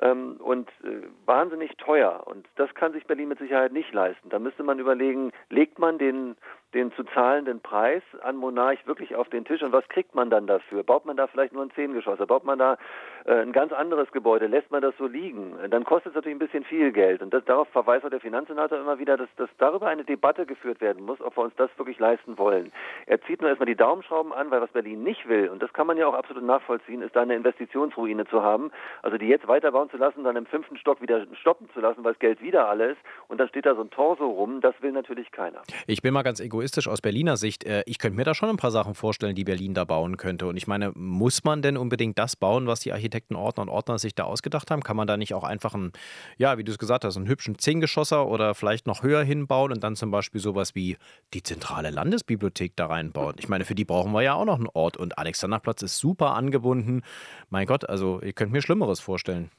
Ähm, 0.00 0.36
und 0.38 0.68
äh, 0.82 1.06
wahnsinnig 1.24 1.76
teuer. 1.76 2.22
Und 2.26 2.46
das 2.56 2.72
kann 2.74 2.92
sich 2.92 3.06
Berlin 3.06 3.28
mit 3.28 3.38
Sicherheit 3.38 3.72
nicht 3.72 3.92
leisten. 3.92 4.28
Da 4.28 4.38
müsste 4.38 4.62
man 4.62 4.78
überlegen, 4.78 5.32
legt 5.50 5.78
man 5.78 5.98
den 5.98 6.36
den 6.74 6.92
zu 6.92 7.04
zahlenden 7.04 7.60
Preis 7.60 8.02
an 8.22 8.36
Monarch 8.36 8.86
wirklich 8.86 9.14
auf 9.14 9.28
den 9.28 9.44
Tisch 9.44 9.62
und 9.62 9.72
was 9.72 9.88
kriegt 9.88 10.14
man 10.14 10.28
dann 10.28 10.46
dafür? 10.46 10.82
Baut 10.82 11.06
man 11.06 11.16
da 11.16 11.28
vielleicht 11.28 11.52
nur 11.52 11.62
ein 11.62 11.70
Zehngeschosser? 11.70 12.26
Baut 12.26 12.44
man 12.44 12.58
da 12.58 12.76
äh, 13.24 13.34
ein 13.34 13.52
ganz 13.52 13.72
anderes 13.72 14.10
Gebäude? 14.10 14.48
Lässt 14.48 14.70
man 14.70 14.82
das 14.82 14.94
so 14.98 15.06
liegen? 15.06 15.54
Dann 15.70 15.84
kostet 15.84 16.10
es 16.10 16.16
natürlich 16.16 16.36
ein 16.36 16.40
bisschen 16.40 16.64
viel 16.64 16.92
Geld 16.92 17.22
und 17.22 17.32
das, 17.32 17.44
darauf 17.44 17.68
verweist 17.68 18.04
auch 18.04 18.10
der 18.10 18.20
Finanzsenator 18.20 18.78
immer 18.78 18.98
wieder, 18.98 19.16
dass, 19.16 19.28
dass 19.36 19.48
darüber 19.58 19.86
eine 19.86 20.04
Debatte 20.04 20.46
geführt 20.46 20.80
werden 20.80 21.04
muss, 21.04 21.20
ob 21.20 21.36
wir 21.36 21.44
uns 21.44 21.54
das 21.56 21.70
wirklich 21.78 21.98
leisten 21.98 22.36
wollen. 22.36 22.72
Er 23.06 23.22
zieht 23.22 23.40
nur 23.40 23.50
erstmal 23.50 23.66
die 23.66 23.76
Daumenschrauben 23.76 24.32
an, 24.32 24.50
weil 24.50 24.60
was 24.60 24.70
Berlin 24.70 25.02
nicht 25.04 25.28
will, 25.28 25.48
und 25.48 25.62
das 25.62 25.72
kann 25.72 25.86
man 25.86 25.96
ja 25.96 26.08
auch 26.08 26.14
absolut 26.14 26.44
nachvollziehen, 26.44 27.02
ist 27.02 27.14
da 27.14 27.22
eine 27.22 27.36
Investitionsruine 27.36 28.26
zu 28.26 28.42
haben, 28.42 28.72
also 29.02 29.16
die 29.16 29.28
jetzt 29.28 29.46
weiterbauen 29.46 29.90
zu 29.90 29.96
lassen, 29.96 30.24
dann 30.24 30.36
im 30.36 30.46
fünften 30.46 30.76
Stock 30.76 31.00
wieder 31.00 31.24
stoppen 31.40 31.70
zu 31.72 31.80
lassen, 31.80 32.02
weil 32.02 32.14
das 32.14 32.20
Geld 32.20 32.42
wieder 32.42 32.68
alle 32.68 32.92
ist 32.92 33.00
und 33.28 33.38
dann 33.38 33.48
steht 33.48 33.64
da 33.64 33.76
so 33.76 33.82
ein 33.82 33.90
Torso 33.90 34.26
rum, 34.26 34.60
das 34.60 34.74
will 34.80 34.92
natürlich 34.92 35.30
keiner. 35.30 35.62
Ich 35.86 36.02
bin 36.02 36.12
mal 36.12 36.22
ganz 36.22 36.40
egoistisch 36.40 36.63
egoistisch 36.64 36.88
aus 36.88 37.02
Berliner 37.02 37.36
Sicht. 37.36 37.64
Äh, 37.64 37.82
ich 37.86 37.98
könnte 37.98 38.16
mir 38.16 38.24
da 38.24 38.34
schon 38.34 38.48
ein 38.48 38.56
paar 38.56 38.70
Sachen 38.70 38.94
vorstellen, 38.94 39.34
die 39.34 39.44
Berlin 39.44 39.74
da 39.74 39.84
bauen 39.84 40.16
könnte. 40.16 40.46
Und 40.46 40.56
ich 40.56 40.66
meine, 40.66 40.92
muss 40.94 41.44
man 41.44 41.60
denn 41.60 41.76
unbedingt 41.76 42.18
das 42.18 42.36
bauen, 42.36 42.66
was 42.66 42.80
die 42.80 42.92
Architekten 42.92 43.36
Ordner 43.36 43.64
und 43.64 43.68
Ordner 43.68 43.98
sich 43.98 44.14
da 44.14 44.24
ausgedacht 44.24 44.70
haben? 44.70 44.82
Kann 44.82 44.96
man 44.96 45.06
da 45.06 45.18
nicht 45.18 45.34
auch 45.34 45.44
einfach 45.44 45.74
einen, 45.74 45.92
ja, 46.38 46.56
wie 46.56 46.64
du 46.64 46.72
es 46.72 46.78
gesagt 46.78 47.04
hast, 47.04 47.16
einen 47.16 47.28
hübschen 47.28 47.58
Zehngeschosser 47.58 48.26
oder 48.26 48.54
vielleicht 48.54 48.86
noch 48.86 49.02
höher 49.02 49.22
hinbauen 49.22 49.72
und 49.72 49.84
dann 49.84 49.94
zum 49.94 50.10
Beispiel 50.10 50.40
sowas 50.40 50.74
wie 50.74 50.96
die 51.34 51.42
zentrale 51.42 51.90
Landesbibliothek 51.90 52.74
da 52.76 52.86
reinbauen? 52.86 53.36
Ich 53.38 53.48
meine, 53.48 53.64
für 53.64 53.74
die 53.74 53.84
brauchen 53.84 54.12
wir 54.12 54.22
ja 54.22 54.34
auch 54.34 54.46
noch 54.46 54.56
einen 54.56 54.68
Ort. 54.72 54.96
Und 54.96 55.18
Alexanderplatz 55.18 55.82
ist 55.82 55.98
super 55.98 56.34
angebunden. 56.34 57.02
Mein 57.50 57.66
Gott, 57.66 57.88
also 57.88 58.22
ihr 58.22 58.32
könnt 58.32 58.52
mir 58.52 58.62
Schlimmeres 58.62 59.00
vorstellen. 59.00 59.50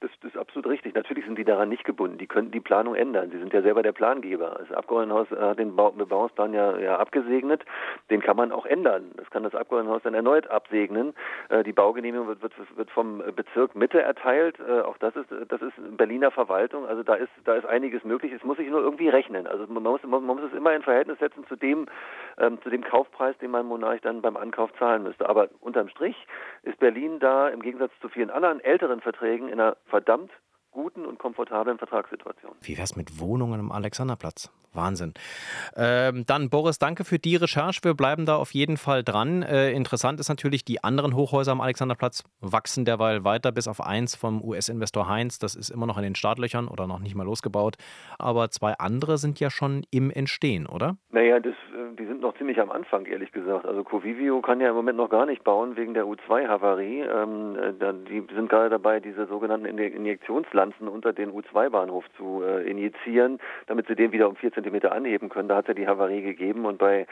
Das, 0.00 0.10
das, 0.20 0.32
richtig. 0.92 1.02
Natürlich 1.02 1.24
sind 1.24 1.38
die 1.38 1.44
daran 1.44 1.68
nicht 1.68 1.84
gebunden. 1.84 2.18
Die 2.18 2.26
können 2.26 2.50
die 2.50 2.60
Planung 2.60 2.94
ändern. 2.94 3.30
Sie 3.30 3.38
sind 3.38 3.52
ja 3.52 3.62
selber 3.62 3.82
der 3.82 3.92
Plangeber. 3.92 4.56
Das 4.58 4.72
Abgeordnetenhaus 4.72 5.30
hat 5.30 5.58
den 5.58 5.74
Bebauungsplan 5.74 6.52
ja, 6.52 6.78
ja, 6.78 6.98
abgesegnet. 6.98 7.64
Den 8.10 8.20
kann 8.20 8.36
man 8.36 8.52
auch 8.52 8.66
ändern. 8.66 9.10
Das 9.16 9.30
kann 9.30 9.42
das 9.42 9.54
Abgeordnetenhaus 9.54 10.02
dann 10.02 10.14
erneut 10.14 10.48
absegnen. 10.48 11.14
Äh, 11.48 11.62
die 11.64 11.72
Baugenehmigung 11.72 12.28
wird, 12.28 12.42
wird, 12.42 12.52
wird, 12.76 12.90
vom 12.90 13.22
Bezirk 13.34 13.74
Mitte 13.74 14.00
erteilt. 14.00 14.58
Äh, 14.60 14.82
auch 14.82 14.98
das 14.98 15.16
ist, 15.16 15.28
das 15.48 15.62
ist 15.62 15.72
Berliner 15.96 16.30
Verwaltung. 16.30 16.86
Also 16.86 17.02
da 17.02 17.14
ist, 17.14 17.30
da 17.44 17.54
ist 17.54 17.66
einiges 17.66 18.04
möglich. 18.04 18.32
Es 18.32 18.44
muss 18.44 18.56
sich 18.56 18.68
nur 18.68 18.80
irgendwie 18.80 19.08
rechnen. 19.08 19.46
Also 19.46 19.66
man 19.66 19.82
muss, 19.82 20.02
man 20.02 20.24
muss 20.24 20.42
es 20.42 20.56
immer 20.56 20.74
in 20.74 20.82
Verhältnis 20.82 21.18
setzen 21.18 21.44
zu 21.46 21.56
dem, 21.56 21.86
ähm, 22.38 22.60
zu 22.62 22.70
dem 22.70 22.84
Kaufpreis, 22.84 23.36
den 23.38 23.50
man 23.50 23.66
Monarch 23.66 24.00
dann 24.02 24.22
beim 24.22 24.36
Ankauf 24.36 24.72
zahlen 24.78 25.02
müsste. 25.02 25.28
Aber 25.28 25.48
unterm 25.60 25.88
Strich 25.88 26.16
ist 26.62 26.78
Berlin 26.78 27.18
da 27.18 27.48
im 27.48 27.62
Gegensatz 27.62 27.92
zu 28.00 28.08
vielen 28.08 28.30
anderen 28.30 28.60
älteren 28.60 29.00
Verträgen 29.00 29.48
in 29.48 29.60
einer 29.60 29.76
verdammt 29.86 30.30
guten 30.72 31.04
und 31.04 31.18
komfortablen 31.18 31.78
Vertragssituation. 31.78 32.52
Wie 32.62 32.76
wär's 32.76 32.96
mit 32.96 33.20
Wohnungen 33.20 33.60
am 33.60 33.70
Alexanderplatz? 33.70 34.50
Wahnsinn. 34.74 35.12
Ähm, 35.76 36.24
dann, 36.26 36.48
Boris, 36.48 36.78
danke 36.78 37.04
für 37.04 37.18
die 37.18 37.36
Recherche. 37.36 37.80
Wir 37.82 37.92
bleiben 37.92 38.24
da 38.24 38.36
auf 38.36 38.52
jeden 38.52 38.78
Fall 38.78 39.04
dran. 39.04 39.42
Äh, 39.42 39.72
interessant 39.72 40.18
ist 40.18 40.30
natürlich, 40.30 40.64
die 40.64 40.82
anderen 40.82 41.14
Hochhäuser 41.14 41.52
am 41.52 41.60
Alexanderplatz 41.60 42.24
wachsen 42.40 42.86
derweil 42.86 43.22
weiter 43.22 43.52
bis 43.52 43.68
auf 43.68 43.82
eins 43.82 44.16
vom 44.16 44.42
US-Investor 44.42 45.08
Heinz. 45.08 45.38
Das 45.38 45.54
ist 45.54 45.68
immer 45.68 45.86
noch 45.86 45.98
in 45.98 46.04
den 46.04 46.14
Startlöchern 46.14 46.68
oder 46.68 46.86
noch 46.86 47.00
nicht 47.00 47.14
mal 47.14 47.24
losgebaut. 47.24 47.76
Aber 48.18 48.48
zwei 48.48 48.72
andere 48.78 49.18
sind 49.18 49.40
ja 49.40 49.50
schon 49.50 49.84
im 49.90 50.10
Entstehen, 50.10 50.66
oder? 50.66 50.96
Naja, 51.10 51.38
das, 51.38 51.52
äh, 51.52 51.94
die 51.98 52.06
sind 52.06 52.22
noch 52.22 52.34
ziemlich 52.38 52.58
am 52.58 52.70
Anfang, 52.70 53.04
ehrlich 53.04 53.30
gesagt. 53.32 53.66
Also 53.66 53.84
Covivio 53.84 54.40
kann 54.40 54.60
ja 54.60 54.70
im 54.70 54.74
Moment 54.74 54.96
noch 54.96 55.10
gar 55.10 55.26
nicht 55.26 55.44
bauen 55.44 55.76
wegen 55.76 55.92
der 55.92 56.06
U2-Havarie. 56.06 57.02
Ähm, 57.02 57.56
äh, 57.56 57.92
die 58.08 58.26
sind 58.34 58.48
gerade 58.48 58.70
dabei, 58.70 59.00
diese 59.00 59.26
sogenannten 59.26 59.66
Injektionsleitungen 59.66 60.61
Pflanzen 60.62 60.86
unter 60.88 61.12
den 61.12 61.32
U2-Bahnhof 61.32 62.04
zu 62.16 62.42
äh, 62.44 62.62
injizieren, 62.70 63.40
damit 63.66 63.88
sie 63.88 63.96
den 63.96 64.12
wieder 64.12 64.28
um 64.28 64.36
vier 64.36 64.52
Zentimeter 64.52 64.92
anheben 64.92 65.28
können. 65.28 65.48
Da 65.48 65.56
hat 65.56 65.66
ja 65.66 65.74
die 65.74 65.88
Havarie 65.88 66.22
gegeben 66.22 66.66
und 66.66 66.78
bei 66.78 67.06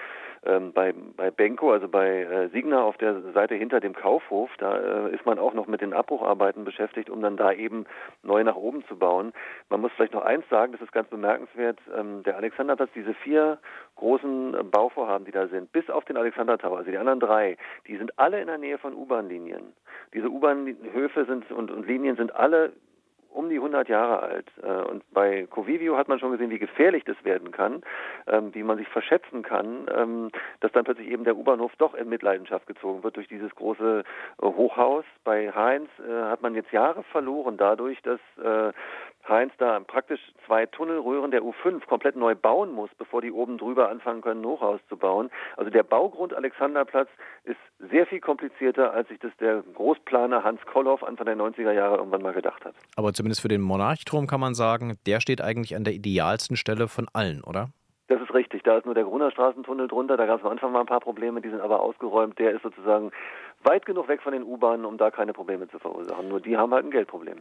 ähm, 0.46 0.72
bei, 0.72 0.94
bei 1.16 1.30
Benko, 1.30 1.72
also 1.72 1.86
bei 1.88 2.22
äh, 2.22 2.48
Signa 2.48 2.82
auf 2.82 2.96
der 2.96 3.20
Seite 3.32 3.54
hinter 3.54 3.80
dem 3.80 3.94
Kaufhof, 3.94 4.50
da 4.56 5.08
äh, 5.08 5.14
ist 5.14 5.26
man 5.26 5.38
auch 5.38 5.52
noch 5.52 5.66
mit 5.66 5.82
den 5.82 5.92
Abbrucharbeiten 5.92 6.64
beschäftigt, 6.64 7.10
um 7.10 7.20
dann 7.20 7.36
da 7.36 7.52
eben 7.52 7.84
neu 8.22 8.42
nach 8.42 8.56
oben 8.56 8.82
zu 8.86 8.96
bauen. 8.96 9.34
Man 9.68 9.82
muss 9.82 9.92
vielleicht 9.94 10.14
noch 10.14 10.24
eins 10.24 10.48
sagen, 10.48 10.72
das 10.72 10.80
ist 10.80 10.92
ganz 10.92 11.08
bemerkenswert, 11.08 11.78
ähm, 11.94 12.22
der 12.22 12.36
Alexanderplatz, 12.36 12.88
diese 12.94 13.12
vier 13.12 13.58
großen 13.96 14.54
äh, 14.54 14.62
Bauvorhaben, 14.62 15.26
die 15.26 15.32
da 15.32 15.46
sind, 15.48 15.72
bis 15.72 15.90
auf 15.90 16.06
den 16.06 16.16
Alexander 16.16 16.56
Tower, 16.56 16.78
also 16.78 16.90
die 16.90 16.98
anderen 16.98 17.20
drei, 17.20 17.58
die 17.86 17.98
sind 17.98 18.18
alle 18.18 18.40
in 18.40 18.46
der 18.46 18.58
Nähe 18.58 18.78
von 18.78 18.94
U-Bahn-Linien. 18.94 19.74
Diese 20.14 20.30
U-Bahn-Höfe 20.30 21.26
sind 21.26 21.50
und, 21.52 21.70
und 21.70 21.86
Linien 21.86 22.16
sind 22.16 22.34
alle 22.34 22.72
um 23.30 23.48
die 23.48 23.56
100 23.56 23.88
Jahre 23.88 24.20
alt. 24.20 24.50
Äh, 24.62 24.82
und 24.90 25.09
Covivio 25.46 25.96
hat 25.96 26.08
man 26.08 26.18
schon 26.18 26.32
gesehen, 26.32 26.50
wie 26.50 26.58
gefährlich 26.58 27.04
das 27.04 27.16
werden 27.24 27.50
kann, 27.50 27.82
ähm, 28.26 28.54
wie 28.54 28.62
man 28.62 28.78
sich 28.78 28.88
verschätzen 28.88 29.42
kann, 29.42 29.86
ähm, 29.94 30.30
dass 30.60 30.72
dann 30.72 30.84
plötzlich 30.84 31.08
eben 31.08 31.24
der 31.24 31.36
U-Bahnhof 31.36 31.72
doch 31.78 31.94
in 31.94 32.08
Mitleidenschaft 32.08 32.66
gezogen 32.66 33.02
wird 33.02 33.16
durch 33.16 33.28
dieses 33.28 33.54
große 33.54 34.04
äh, 34.40 34.44
Hochhaus. 34.44 35.04
Bei 35.24 35.52
Heinz 35.52 35.88
äh, 35.98 36.22
hat 36.24 36.42
man 36.42 36.54
jetzt 36.54 36.72
Jahre 36.72 37.02
verloren 37.04 37.56
dadurch, 37.56 38.00
dass 38.02 38.20
Heinz 39.28 39.52
da 39.58 39.78
praktisch 39.80 40.20
zwei 40.46 40.66
Tunnelröhren 40.66 41.30
der 41.30 41.42
U5 41.42 41.86
komplett 41.86 42.16
neu 42.16 42.34
bauen 42.34 42.72
muss, 42.72 42.90
bevor 42.98 43.20
die 43.20 43.30
oben 43.30 43.58
drüber 43.58 43.88
anfangen 43.88 44.22
können, 44.22 44.42
ein 44.42 44.46
Hochhaus 44.46 44.80
zu 44.88 44.96
bauen. 44.96 45.30
Also 45.56 45.70
der 45.70 45.82
Baugrund 45.82 46.34
Alexanderplatz 46.34 47.08
ist 47.44 47.58
sehr 47.90 48.06
viel 48.06 48.20
komplizierter, 48.20 48.92
als 48.92 49.08
sich 49.08 49.18
das 49.20 49.30
der 49.38 49.62
Großplaner 49.74 50.42
Hans 50.42 50.60
Kolloff 50.66 51.02
Anfang 51.02 51.26
der 51.26 51.36
90er 51.36 51.72
Jahre 51.72 51.96
irgendwann 51.96 52.22
mal 52.22 52.32
gedacht 52.32 52.64
hat. 52.64 52.74
Aber 52.96 53.12
zumindest 53.12 53.42
für 53.42 53.48
den 53.48 53.60
Monarchturm 53.60 54.26
kann 54.26 54.40
man 54.40 54.54
sagen, 54.54 54.98
der 55.06 55.20
steht 55.30 55.42
eigentlich 55.42 55.76
an 55.76 55.84
der 55.84 55.94
idealsten 55.94 56.56
Stelle 56.56 56.88
von 56.88 57.06
allen, 57.12 57.44
oder? 57.44 57.70
Das 58.08 58.20
ist 58.20 58.34
richtig. 58.34 58.64
Da 58.64 58.76
ist 58.76 58.84
nur 58.84 58.96
der 58.96 59.04
Gruner 59.04 59.30
Straßentunnel 59.30 59.86
drunter. 59.86 60.16
Da 60.16 60.26
gab 60.26 60.40
es 60.40 60.44
am 60.44 60.50
Anfang 60.50 60.72
mal 60.72 60.80
ein 60.80 60.86
paar 60.86 60.98
Probleme, 60.98 61.40
die 61.40 61.48
sind 61.48 61.60
aber 61.60 61.80
ausgeräumt. 61.80 62.36
Der 62.40 62.50
ist 62.50 62.62
sozusagen 62.62 63.12
weit 63.62 63.86
genug 63.86 64.08
weg 64.08 64.20
von 64.22 64.32
den 64.32 64.42
U-Bahnen, 64.42 64.84
um 64.84 64.98
da 64.98 65.12
keine 65.12 65.32
Probleme 65.32 65.68
zu 65.68 65.78
verursachen. 65.78 66.28
Nur 66.28 66.40
die 66.40 66.56
haben 66.56 66.74
halt 66.74 66.84
ein 66.84 66.90
Geldproblem. 66.90 67.36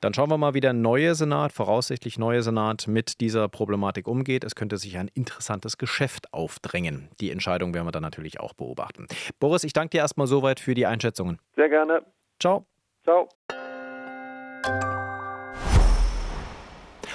Dann 0.00 0.14
schauen 0.14 0.30
wir 0.30 0.38
mal, 0.38 0.54
wie 0.54 0.60
der 0.60 0.72
neue 0.72 1.16
Senat, 1.16 1.50
voraussichtlich 1.50 2.16
neue 2.16 2.42
Senat, 2.42 2.86
mit 2.86 3.20
dieser 3.20 3.48
Problematik 3.48 4.06
umgeht. 4.06 4.44
Es 4.44 4.54
könnte 4.54 4.76
sich 4.76 4.96
ein 4.96 5.10
interessantes 5.14 5.76
Geschäft 5.76 6.32
aufdrängen. 6.32 7.08
Die 7.20 7.32
Entscheidung 7.32 7.74
werden 7.74 7.88
wir 7.88 7.92
dann 7.92 8.04
natürlich 8.04 8.38
auch 8.38 8.52
beobachten. 8.52 9.08
Boris, 9.40 9.64
ich 9.64 9.72
danke 9.72 9.90
dir 9.90 9.98
erstmal 9.98 10.28
soweit 10.28 10.60
für 10.60 10.74
die 10.74 10.86
Einschätzungen. 10.86 11.40
Sehr 11.56 11.68
gerne. 11.68 12.04
Ciao. 12.38 12.64
Ciao. 13.02 13.28